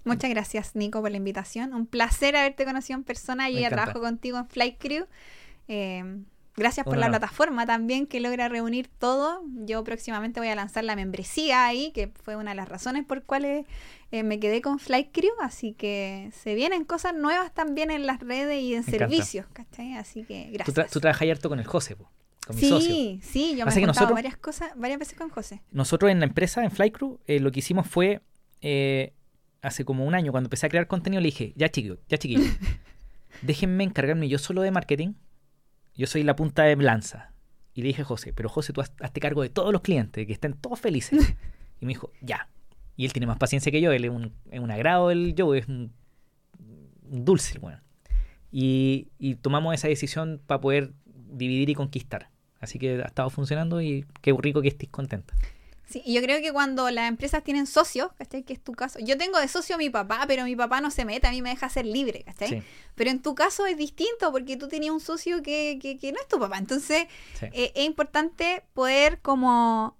[0.03, 1.73] Muchas gracias, Nico, por la invitación.
[1.73, 3.49] Un placer haberte conocido en persona.
[3.49, 3.85] Yo Me ya encanta.
[3.85, 5.07] trabajo contigo en Flight Crew.
[5.67, 6.03] Eh,
[6.55, 9.41] gracias por la plataforma también que logra reunir todo.
[9.65, 13.23] Yo próximamente voy a lanzar la membresía ahí, que fue una de las razones por
[13.23, 13.65] cuales
[14.11, 15.31] eh, me quedé con Flight Crew.
[15.41, 18.97] Así que se vienen cosas nuevas también en las redes y en Me encanta.
[19.09, 19.47] servicios.
[19.53, 19.93] ¿cachai?
[19.95, 20.77] Así que Tú, gracias.
[20.77, 22.11] tra- tú trabajas harto con el José, po,
[22.45, 22.87] con mi socio.
[22.93, 25.63] sí, sí, yo me he contado nosotros- varias cosas, varias veces con José.
[25.71, 28.21] Nosotros en la empresa, en Flycrew, eh, lo que hicimos fue,
[28.65, 29.13] eh,
[29.61, 32.47] hace como un año, cuando empecé a crear contenido, le dije, ya chiquillos, ya chiquillos,
[33.41, 35.13] déjenme encargarme yo solo de marketing.
[35.95, 37.31] Yo soy la punta de lanza.
[37.73, 40.25] Y le dije a José, pero José, tú haz- hazte cargo de todos los clientes,
[40.25, 41.35] que estén todos felices.
[41.81, 42.47] Y me dijo, ya.
[42.95, 45.53] Y él tiene más paciencia que yo, él es un, es un agrado, el yo
[45.55, 45.91] es un,
[47.11, 47.81] un dulce, bueno.
[48.51, 52.29] Y, y tomamos esa decisión para poder dividir y conquistar.
[52.61, 55.33] Así que ha estado funcionando y qué rico que estés contenta.
[55.87, 58.43] Sí, y yo creo que cuando las empresas tienen socios, ¿cachai?
[58.43, 58.99] Que es tu caso.
[58.99, 61.41] Yo tengo de socio a mi papá, pero mi papá no se mete, a mí
[61.41, 62.49] me deja ser libre, ¿cachai?
[62.49, 62.63] Sí,
[62.95, 66.19] Pero en tu caso es distinto porque tú tenías un socio que, que, que no
[66.19, 66.57] es tu papá.
[66.57, 67.07] Entonces
[67.39, 67.45] sí.
[67.53, 69.95] eh, es importante poder como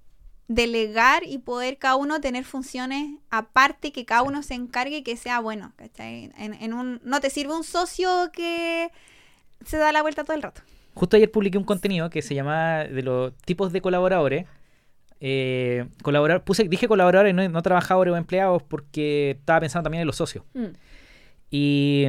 [0.48, 5.18] delegar y poder cada uno tener funciones aparte, que cada uno se encargue y que
[5.18, 6.32] sea bueno, ¿cachai?
[6.38, 8.91] En, en un, no te sirve un socio que
[9.66, 10.62] se da la vuelta todo el rato.
[10.94, 14.45] Justo ayer publiqué un contenido que se llama de los tipos de colaboradores.
[15.19, 20.07] Eh, colaborar, puse, dije colaboradores, no, no trabajadores o empleados, porque estaba pensando también en
[20.07, 20.43] los socios.
[21.49, 22.07] Y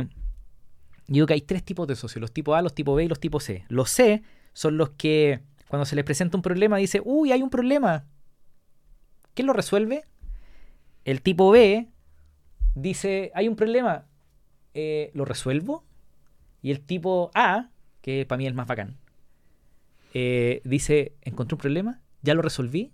[1.06, 3.20] digo que hay tres tipos de socios, los tipos A, los tipos B y los
[3.20, 3.64] tipos C.
[3.68, 4.22] Los C
[4.52, 8.04] son los que cuando se les presenta un problema dice, uy, hay un problema.
[9.34, 10.04] ¿Quién lo resuelve?
[11.04, 11.88] El tipo B
[12.74, 14.06] dice, hay un problema,
[14.74, 15.84] eh, ¿lo resuelvo?
[16.62, 17.70] Y el tipo A,
[18.00, 18.96] que para mí es el más bacán,
[20.14, 22.92] eh, dice, encontré un problema, ya lo resolví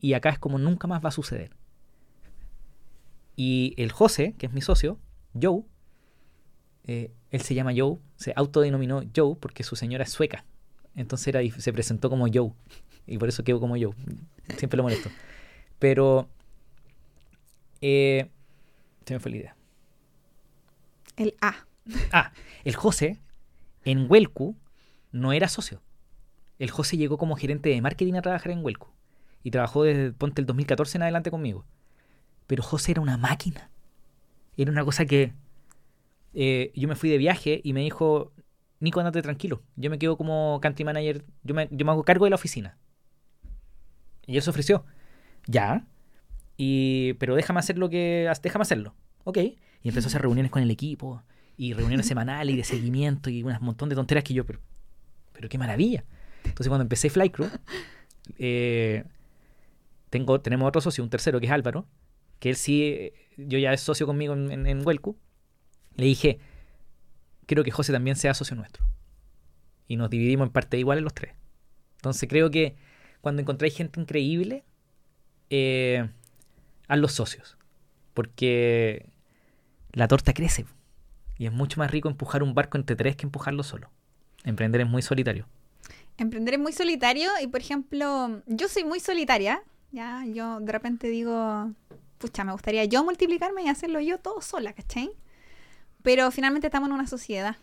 [0.00, 1.54] y acá es como nunca más va a suceder.
[3.36, 4.98] Y el José, que es mi socio,
[5.40, 5.62] Joe,
[6.84, 10.44] eh, él se llama Joe, se autodenominó Joe porque su señora es sueca.
[10.94, 12.52] Entonces era, se presentó como Joe.
[13.06, 13.94] Y por eso quedó como Joe.
[14.56, 15.10] Siempre lo molesto.
[15.78, 16.28] Pero...
[17.80, 18.30] Eh,
[19.04, 19.56] se me fue la idea.
[21.16, 21.66] El A.
[22.12, 22.32] Ah,
[22.62, 23.18] el José
[23.84, 24.56] en Huelcu
[25.10, 25.82] no era socio.
[26.62, 28.86] El José llegó como gerente de marketing a trabajar en Huelcu.
[29.42, 31.66] Y trabajó desde, ponte, el 2014 en adelante conmigo.
[32.46, 33.68] Pero José era una máquina.
[34.56, 35.32] Era una cosa que...
[36.34, 38.32] eh, yo me fui de viaje y me dijo,
[38.78, 39.64] Nico, andate tranquilo.
[39.74, 41.24] Yo me quedo como country manager.
[41.42, 42.78] Yo me, yo me hago cargo de la oficina.
[44.28, 44.84] Y él se ofreció.
[45.48, 45.84] Ya.
[46.56, 48.32] Y, pero déjame hacer lo que...
[48.40, 48.94] Déjame hacerlo.
[49.24, 49.38] Ok.
[49.38, 51.24] Y empezó a hacer reuniones con el equipo.
[51.56, 54.46] Y reuniones semanales y de seguimiento y un montón de tonteras que yo...
[54.46, 54.60] Pero,
[55.32, 56.04] pero qué maravilla.
[56.44, 57.48] Entonces cuando empecé Flycrew,
[58.38, 59.04] eh,
[60.10, 61.86] tengo, tenemos otro socio, un tercero, que es Álvaro,
[62.38, 65.16] que él sí, yo ya es socio conmigo en, en, en Huelcu.
[65.96, 66.38] Le dije,
[67.46, 68.84] quiero que José también sea socio nuestro.
[69.88, 71.34] Y nos dividimos en parte iguales los tres.
[71.96, 72.76] Entonces creo que
[73.20, 74.64] cuando encontráis gente increíble,
[75.50, 76.08] eh,
[76.88, 77.56] haz los socios.
[78.14, 79.06] Porque
[79.92, 80.66] la torta crece.
[81.38, 83.90] Y es mucho más rico empujar un barco entre tres que empujarlo solo.
[84.44, 85.46] Emprender es muy solitario.
[86.18, 89.62] Emprender es muy solitario y, por ejemplo, yo soy muy solitaria.
[89.90, 91.70] Ya, yo de repente digo,
[92.18, 95.10] pucha, me gustaría yo multiplicarme y hacerlo yo todo sola, ¿cachai?
[96.02, 97.56] Pero finalmente estamos en una sociedad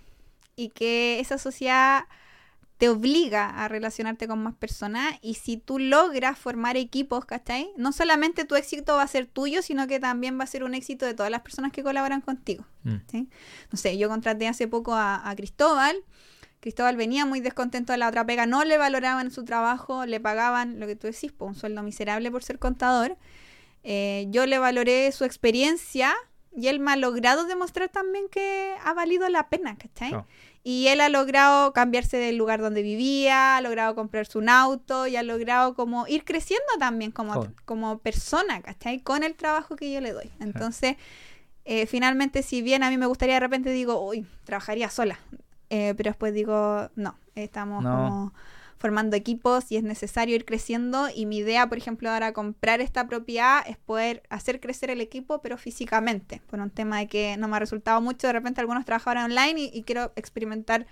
[0.56, 2.06] y que esa sociedad
[2.80, 7.70] te obliga a relacionarte con más personas y si tú logras formar equipos, ¿cachai?
[7.76, 10.74] No solamente tu éxito va a ser tuyo, sino que también va a ser un
[10.74, 12.66] éxito de todas las personas que colaboran contigo.
[12.84, 12.96] Mm.
[13.12, 13.30] ¿sí?
[13.70, 15.98] No sé, yo contraté hace poco a, a Cristóbal.
[16.60, 20.80] Cristóbal venía muy descontento de la otra pega, no le valoraban su trabajo, le pagaban
[20.80, 23.18] lo que tú decís, un sueldo miserable por ser contador.
[23.84, 26.14] Eh, yo le valoré su experiencia
[26.56, 30.14] y él me ha logrado demostrar también que ha valido la pena, ¿cachai?
[30.64, 35.16] Y él ha logrado cambiarse del lugar donde vivía, ha logrado comprarse un auto y
[35.16, 39.00] ha logrado como ir creciendo también como, como persona, ¿cachai?
[39.00, 40.30] Con el trabajo que yo le doy.
[40.42, 40.98] Entonces,
[41.64, 45.20] eh, finalmente, si bien a mí me gustaría de repente digo, uy, trabajaría sola,
[45.70, 47.90] eh, pero después digo, no, estamos No.
[47.96, 48.34] como
[48.78, 51.08] formando equipos y es necesario ir creciendo.
[51.14, 55.42] Y mi idea, por ejemplo, ahora comprar esta propiedad es poder hacer crecer el equipo,
[55.42, 58.86] pero físicamente, por un tema de que no me ha resultado mucho de repente algunos
[58.86, 60.88] trabajadores online y, y quiero experimentar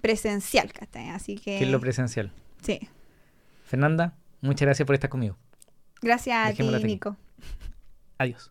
[0.00, 1.10] presencial, ¿cachai?
[1.10, 1.58] Así que...
[1.58, 2.32] ¿Qué es lo presencial?
[2.62, 2.88] Sí.
[3.64, 5.36] Fernanda, muchas gracias por estar conmigo.
[6.00, 6.62] Gracias a ti.
[6.84, 7.16] Nico.
[8.16, 8.50] Adiós.